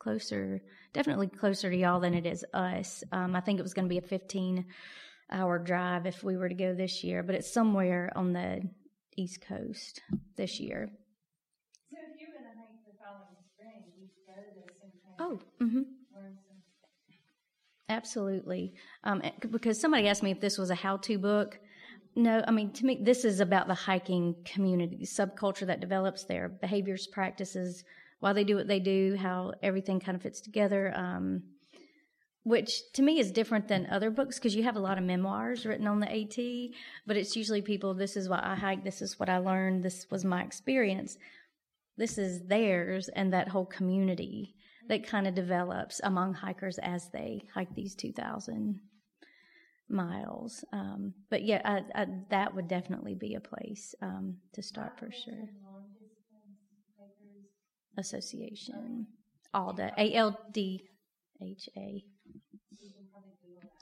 closer, 0.05 0.61
definitely 0.93 1.27
closer 1.27 1.71
to 1.71 1.77
y'all 1.77 1.99
than 1.99 2.15
it 2.15 2.27
is 2.27 2.45
us. 2.55 3.03
Um, 3.11 3.35
I 3.35 3.41
think 3.41 3.59
it 3.59 3.63
was 3.63 3.75
going 3.75 3.87
to 3.87 3.89
be 3.89 3.99
a 3.99 4.03
15 4.03 4.67
hour 5.33 5.59
drive 5.59 6.07
if 6.07 6.23
we 6.23 6.37
were 6.37 6.49
to 6.49 6.55
go 6.55 6.75
this 6.75 7.03
year, 7.03 7.23
but 7.23 7.35
it's 7.35 7.53
somewhere 7.53 8.13
on 8.15 8.33
the 8.33 8.63
East 9.17 9.41
Coast 9.49 10.03
this 10.37 10.61
year. 10.61 10.91
So 11.91 11.97
if 12.13 12.21
you 12.21 12.29
were 12.29 12.39
going 12.39 12.53
to 12.53 12.61
hike 12.61 12.85
the 12.87 12.93
following 13.03 13.35
spring, 13.55 13.83
you 13.99 14.09
go 14.27 14.35
to 14.35 14.61
this 14.61 14.77
and 14.83 14.93
kind 15.19 15.41
Oh, 15.61 15.65
mm-hmm. 15.65 15.83
Absolutely. 17.89 18.75
Um, 19.05 19.21
eh, 19.23 19.31
because 19.51 19.81
somebody 19.81 20.09
asked 20.09 20.23
me 20.23 20.31
if 20.31 20.41
this 20.41 20.59
was 20.59 20.71
a 20.71 20.75
how 20.75 20.97
to 20.99 21.19
book. 21.19 21.59
No, 22.17 22.45
I 22.47 22.51
mean, 22.51 22.73
to 22.73 22.87
me, 22.87 22.99
this 23.03 23.25
is 23.25 23.41
about 23.41 23.67
the 23.67 23.75
hiking 23.75 24.37
community, 24.45 25.05
subculture 25.05 25.67
that 25.67 25.81
develops 25.81 26.25
their 26.25 26.49
behaviors, 26.49 27.07
practices, 27.07 27.85
why 28.25 28.33
they 28.33 28.43
do 28.43 28.57
what 28.57 28.67
they 28.67 28.81
do, 28.81 29.17
how 29.21 29.53
everything 29.63 30.01
kind 30.01 30.17
of 30.17 30.23
fits 30.23 30.41
together. 30.41 30.91
Um, 30.97 31.43
which 32.43 32.91
to 32.95 33.03
me 33.03 33.19
is 33.19 33.31
different 33.31 33.69
than 33.69 33.87
other 33.91 34.11
books 34.11 34.39
because 34.39 34.57
you 34.57 34.63
have 34.63 34.77
a 34.77 34.81
lot 34.81 34.97
of 34.97 35.05
memoirs 35.05 35.67
written 35.67 35.87
on 35.87 36.01
the 36.01 36.11
AT, 36.11 36.75
but 37.07 37.19
it's 37.19 37.37
usually 37.37 37.61
people, 37.61 37.93
this 37.93 38.17
is 38.17 38.29
what 38.29 38.43
I 38.43 38.55
hiked, 38.55 38.85
this 38.85 39.03
is 39.03 39.21
what 39.21 39.29
I 39.29 39.39
learned, 39.39 39.83
this 39.83 40.07
was 40.11 40.25
my 40.25 40.43
experience. 40.43 41.19
This 41.99 42.17
is 42.17 42.47
theirs 42.47 43.09
and 43.09 43.33
that 43.35 43.49
whole 43.49 43.67
community 43.67 44.55
that 44.89 45.07
kind 45.07 45.27
of 45.27 45.35
develops 45.35 46.01
among 46.03 46.33
hikers 46.33 46.79
as 46.79 47.11
they 47.11 47.45
hike 47.55 47.75
these 47.75 47.95
2,000 47.95 48.81
miles. 49.91 50.65
Um, 50.73 51.13
but 51.31 51.43
yeah, 51.45 51.61
I, 51.63 52.03
I, 52.03 52.07
that 52.31 52.55
would 52.55 52.69
definitely 52.69 53.15
be 53.15 53.35
a 53.35 53.41
place 53.41 53.95
um, 54.01 54.37
to 54.55 54.63
start 54.63 54.99
for 54.99 55.11
sure. 55.11 55.49
Association, 57.97 59.07
ALDHA, 59.55 59.93
A 59.99 60.15
L 60.15 60.39
D 60.53 60.83
H 61.43 61.69
A. 61.77 62.05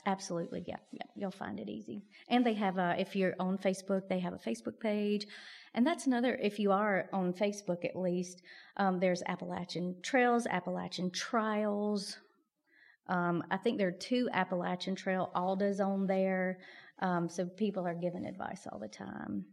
Absolutely, 0.04 0.64
yeah, 0.66 0.78
yeah, 0.90 1.06
you'll 1.14 1.30
find 1.30 1.60
it 1.60 1.68
easy. 1.68 2.02
And 2.28 2.44
they 2.44 2.54
have 2.54 2.76
a, 2.76 2.96
if 2.98 3.14
you're 3.14 3.36
on 3.38 3.56
Facebook, 3.56 4.08
they 4.08 4.18
have 4.18 4.32
a 4.32 4.36
Facebook 4.38 4.80
page. 4.80 5.26
And 5.74 5.86
that's 5.86 6.06
another, 6.06 6.34
if 6.42 6.58
you 6.58 6.72
are 6.72 7.08
on 7.12 7.32
Facebook 7.32 7.84
at 7.84 7.94
least, 7.94 8.42
um, 8.78 8.98
there's 8.98 9.22
Appalachian 9.26 9.94
Trails, 10.02 10.46
Appalachian 10.46 11.10
Trials. 11.12 12.18
Um, 13.08 13.44
I 13.50 13.58
think 13.58 13.78
there 13.78 13.88
are 13.88 13.92
two 13.92 14.28
Appalachian 14.32 14.96
Trail 14.96 15.30
ALDAs 15.36 15.80
on 15.80 16.08
there. 16.08 16.58
Um, 16.98 17.28
so 17.28 17.46
people 17.46 17.86
are 17.86 17.94
giving 17.94 18.26
advice 18.26 18.66
all 18.70 18.80
the 18.80 18.88
time. 18.88 19.44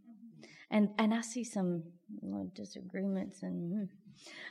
And, 0.72 0.90
and 0.98 1.14
I 1.14 1.20
see 1.20 1.44
some 1.44 1.84
disagreements 2.54 3.42
and 3.42 3.72
hmm, 3.72 3.84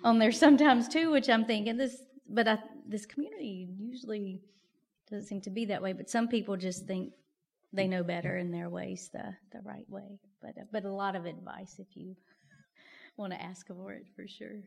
on 0.04 0.20
there 0.20 0.32
sometimes 0.32 0.88
too, 0.88 1.12
which 1.12 1.30
I'm 1.30 1.46
thinking 1.46 1.78
this, 1.78 2.02
but 2.28 2.48
I, 2.48 2.60
this 2.88 3.06
community 3.06 3.70
usually 3.78 4.42
doesn't 5.10 5.28
seem 5.28 5.42
to 5.42 5.50
be 5.50 5.66
that 5.66 5.82
way. 5.82 5.94
But 5.94 6.10
some 6.10 6.28
people 6.28 6.58
just 6.58 6.86
think 6.86 7.14
they 7.74 7.88
know 7.88 8.04
better 8.04 8.38
in 8.38 8.52
their 8.52 8.70
ways 8.70 9.10
the 9.14 9.36
the 9.52 9.62
right 9.64 9.90
way. 9.90 10.20
But 10.42 10.58
uh, 10.58 10.66
but 10.72 10.86
a 10.86 10.92
lot 10.92 11.16
of 11.16 11.26
advice 11.26 11.76
if 11.80 11.96
you 11.96 12.16
want 13.18 13.34
to 13.34 13.42
ask 13.42 13.68
for 13.68 13.94
it 13.94 14.08
for 14.16 14.28
sure. 14.28 14.64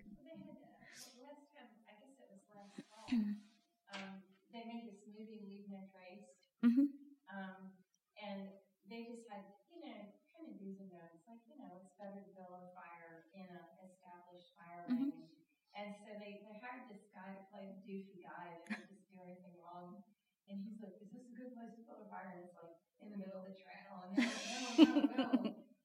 um, 3.97 4.20
they 4.53 4.65
made 4.69 4.89
this 4.89 5.01
movie 5.09 5.41
Leave 5.45 5.69
No 5.69 5.81
Trace, 5.93 6.29
mm-hmm. 6.65 6.89
um, 7.33 7.73
and 8.20 8.53
they 8.89 9.09
just 9.09 9.24
had 9.29 9.45
you 9.73 9.85
know 9.85 10.01
kind 10.37 10.49
of 10.49 10.57
do's 10.61 10.81
and 10.81 10.93
don'ts. 10.93 11.24
Like 11.29 11.41
you 11.49 11.57
know, 11.61 11.81
it's 11.81 11.93
better 11.97 12.24
Mm-hmm. 14.91 15.11
And 15.73 15.89
so 16.05 16.13
they, 16.21 16.45
they 16.45 16.57
hired 16.61 16.87
this 16.93 17.09
guy 17.17 17.33
to 17.33 17.43
play 17.49 17.73
the 17.73 17.81
doofy 17.83 18.21
guy 18.21 18.61
that 18.69 18.85
just 18.91 19.09
do 19.09 19.17
anything 19.23 19.57
wrong. 19.63 20.05
And 20.51 20.61
he's 20.61 20.83
like, 20.85 20.99
"Is 21.01 21.09
this 21.15 21.25
a 21.33 21.35
good 21.39 21.55
place 21.57 21.73
to 21.79 21.83
build 21.87 22.05
a 22.05 22.09
fire?" 22.13 22.29
And 22.35 22.45
it's 22.45 22.53
like 22.59 22.77
in 23.01 23.09
the 23.15 23.19
middle 23.19 23.41
of 23.41 23.49
the 23.49 23.57
trail, 23.57 24.05
and 24.05 24.13
like, 24.21 24.37
"No, 24.53 24.61
no, 24.85 24.93
no!" 25.17 25.29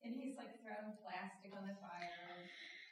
And 0.03 0.11
he's 0.17 0.35
like 0.35 0.59
throwing 0.59 0.97
plastic 0.99 1.55
on 1.55 1.67
the 1.67 1.77
fire. 1.79 2.47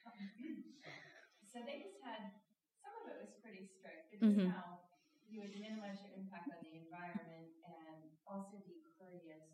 so 1.51 1.63
they 1.63 1.83
just 1.83 1.99
had 2.03 2.31
some 2.79 2.95
of 3.01 3.11
it 3.11 3.17
was 3.23 3.33
pretty 3.41 3.65
strict, 3.67 4.13
but 4.13 4.21
just 4.21 4.39
mm-hmm. 4.39 4.51
how 4.51 4.85
you 5.25 5.41
would 5.41 5.57
minimize 5.57 5.99
your 6.05 6.13
impact 6.15 6.47
on 6.53 6.61
the 6.63 6.79
environment 6.79 7.49
and 7.65 8.13
also 8.29 8.61
be 8.63 8.79
courteous, 8.95 9.47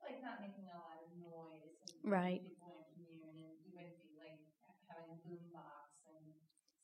like 0.00 0.22
not 0.22 0.38
making 0.40 0.70
a 0.70 0.76
lot 0.78 1.02
of 1.02 1.10
noise 1.18 1.76
and 1.88 1.96
right. 2.04 2.40
people 2.40 2.56
wouldn't 2.62 2.88
commune, 2.94 3.24
and 3.26 3.58
you 3.64 3.72
wouldn't 3.74 3.98
be 4.04 4.14
like 4.20 4.40
having 4.88 5.12
a 5.12 5.18
boom 5.24 5.44
box 5.50 5.98
and 6.06 6.24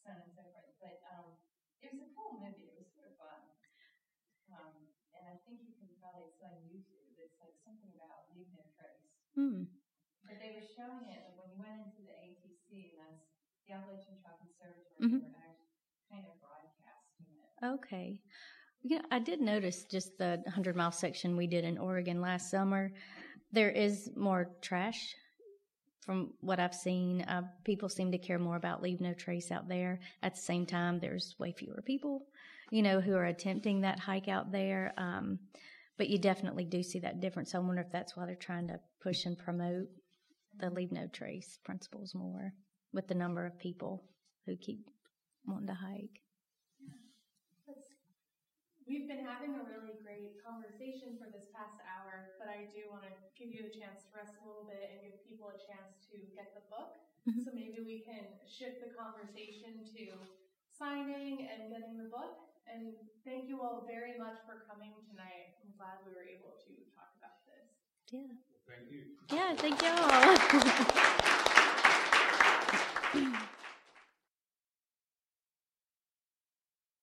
so 0.02 0.10
on 0.10 0.20
and 0.24 0.32
so 0.34 0.44
forth. 0.52 0.74
But 0.82 0.98
um, 1.12 1.36
it 1.84 1.92
was 1.92 2.00
a 2.02 2.10
cool 2.16 2.40
movie. 2.40 2.72
It 2.72 2.76
was 2.80 2.88
sort 2.96 3.12
of 3.12 3.14
fun. 3.20 3.40
Um, 4.50 4.74
and 5.14 5.24
I 5.30 5.36
think 5.46 5.62
you 5.62 5.76
can 5.78 5.92
probably, 6.02 6.32
it's 6.32 6.42
on 6.42 6.58
YouTube. 6.66 7.14
It's 7.20 7.38
like 7.38 7.54
something 7.62 7.92
about 7.94 8.32
Leave 8.34 8.50
No 8.56 8.64
Trace. 8.74 9.10
Hmm. 9.40 9.64
But 10.28 10.36
they 10.36 10.52
were 10.52 10.68
showing 10.76 11.08
it 11.08 11.24
like, 11.24 11.36
when 11.40 11.48
you 11.48 11.58
went 11.64 11.80
into 11.80 12.04
the 12.04 12.12
ATC, 12.12 12.92
and 12.92 13.00
that's 13.00 13.24
the 13.64 13.72
Appalachian 13.72 14.20
Trail 14.20 14.36
Conservancy, 14.36 15.00
mm-hmm. 15.00 15.24
they 15.24 15.40
were 15.40 15.56
kind 16.12 16.24
of 16.28 16.36
broadcasting 16.44 17.32
it. 17.40 17.48
Okay. 17.64 18.20
You 18.82 18.98
know, 18.98 19.04
I 19.10 19.18
did 19.18 19.40
notice 19.40 19.84
just 19.90 20.18
the 20.18 20.40
100 20.44 20.76
mile 20.76 20.92
section 20.92 21.36
we 21.36 21.46
did 21.46 21.64
in 21.64 21.78
Oregon 21.78 22.20
last 22.20 22.50
summer. 22.50 22.92
There 23.52 23.70
is 23.70 24.10
more 24.14 24.50
trash 24.60 25.14
from 26.04 26.32
what 26.40 26.60
I've 26.60 26.74
seen. 26.74 27.22
Uh, 27.22 27.42
people 27.64 27.88
seem 27.88 28.12
to 28.12 28.18
care 28.18 28.38
more 28.38 28.56
about 28.56 28.82
leave 28.82 29.00
no 29.00 29.14
trace 29.14 29.50
out 29.50 29.68
there. 29.68 30.00
At 30.22 30.34
the 30.34 30.40
same 30.40 30.66
time, 30.66 30.98
there's 30.98 31.34
way 31.38 31.52
fewer 31.52 31.82
people, 31.84 32.26
you 32.70 32.82
know, 32.82 33.00
who 33.00 33.14
are 33.14 33.26
attempting 33.26 33.80
that 33.80 33.98
hike 33.98 34.28
out 34.28 34.52
there. 34.52 34.92
Um, 34.96 35.38
but 36.00 36.08
you 36.08 36.16
definitely 36.16 36.64
do 36.64 36.80
see 36.80 36.96
that 37.04 37.20
difference. 37.20 37.52
I 37.52 37.60
wonder 37.60 37.84
if 37.84 37.92
that's 37.92 38.16
why 38.16 38.24
they're 38.24 38.32
trying 38.32 38.72
to 38.72 38.80
push 39.04 39.28
and 39.28 39.36
promote 39.36 39.84
the 40.56 40.72
leave 40.72 40.96
no 40.96 41.04
trace 41.12 41.60
principles 41.60 42.16
more 42.16 42.56
with 42.96 43.04
the 43.04 43.12
number 43.12 43.44
of 43.44 43.60
people 43.60 44.08
who 44.48 44.56
keep 44.56 44.80
wanting 45.44 45.68
to 45.68 45.76
hike. 45.76 46.24
We've 48.88 49.04
been 49.04 49.28
having 49.28 49.52
a 49.60 49.62
really 49.68 50.00
great 50.00 50.40
conversation 50.40 51.20
for 51.20 51.28
this 51.28 51.52
past 51.52 51.76
hour, 51.84 52.32
but 52.40 52.48
I 52.48 52.64
do 52.72 52.88
want 52.88 53.04
to 53.04 53.12
give 53.36 53.52
you 53.52 53.68
a 53.68 53.72
chance 53.76 54.08
to 54.08 54.16
rest 54.16 54.40
a 54.40 54.42
little 54.48 54.64
bit 54.64 54.80
and 54.80 55.04
give 55.04 55.20
people 55.28 55.52
a 55.52 55.60
chance 55.60 56.00
to 56.08 56.16
get 56.32 56.56
the 56.56 56.64
book. 56.72 56.96
Mm-hmm. 57.28 57.44
So 57.44 57.52
maybe 57.52 57.84
we 57.84 58.08
can 58.08 58.24
shift 58.48 58.80
the 58.80 58.96
conversation 58.96 59.84
to 59.84 60.16
signing 60.72 61.44
and 61.44 61.68
getting 61.68 62.00
the 62.00 62.08
book. 62.08 62.49
And 62.66 62.94
thank 63.24 63.48
you 63.48 63.60
all 63.62 63.84
very 63.86 64.18
much 64.18 64.38
for 64.46 64.64
coming 64.68 64.92
tonight. 65.08 65.56
I'm 65.62 65.72
glad 65.76 66.02
we 66.06 66.12
were 66.12 66.26
able 66.26 66.56
to 66.66 66.72
talk 66.96 67.12
about 67.18 67.44
this. 67.46 67.70
Yeah. 68.10 68.34
Well, 68.50 68.62
thank 68.66 68.90
you. 68.90 69.16
Yeah, 69.30 69.54
thank 69.54 69.82
you 69.82 69.92
all. 73.22 73.46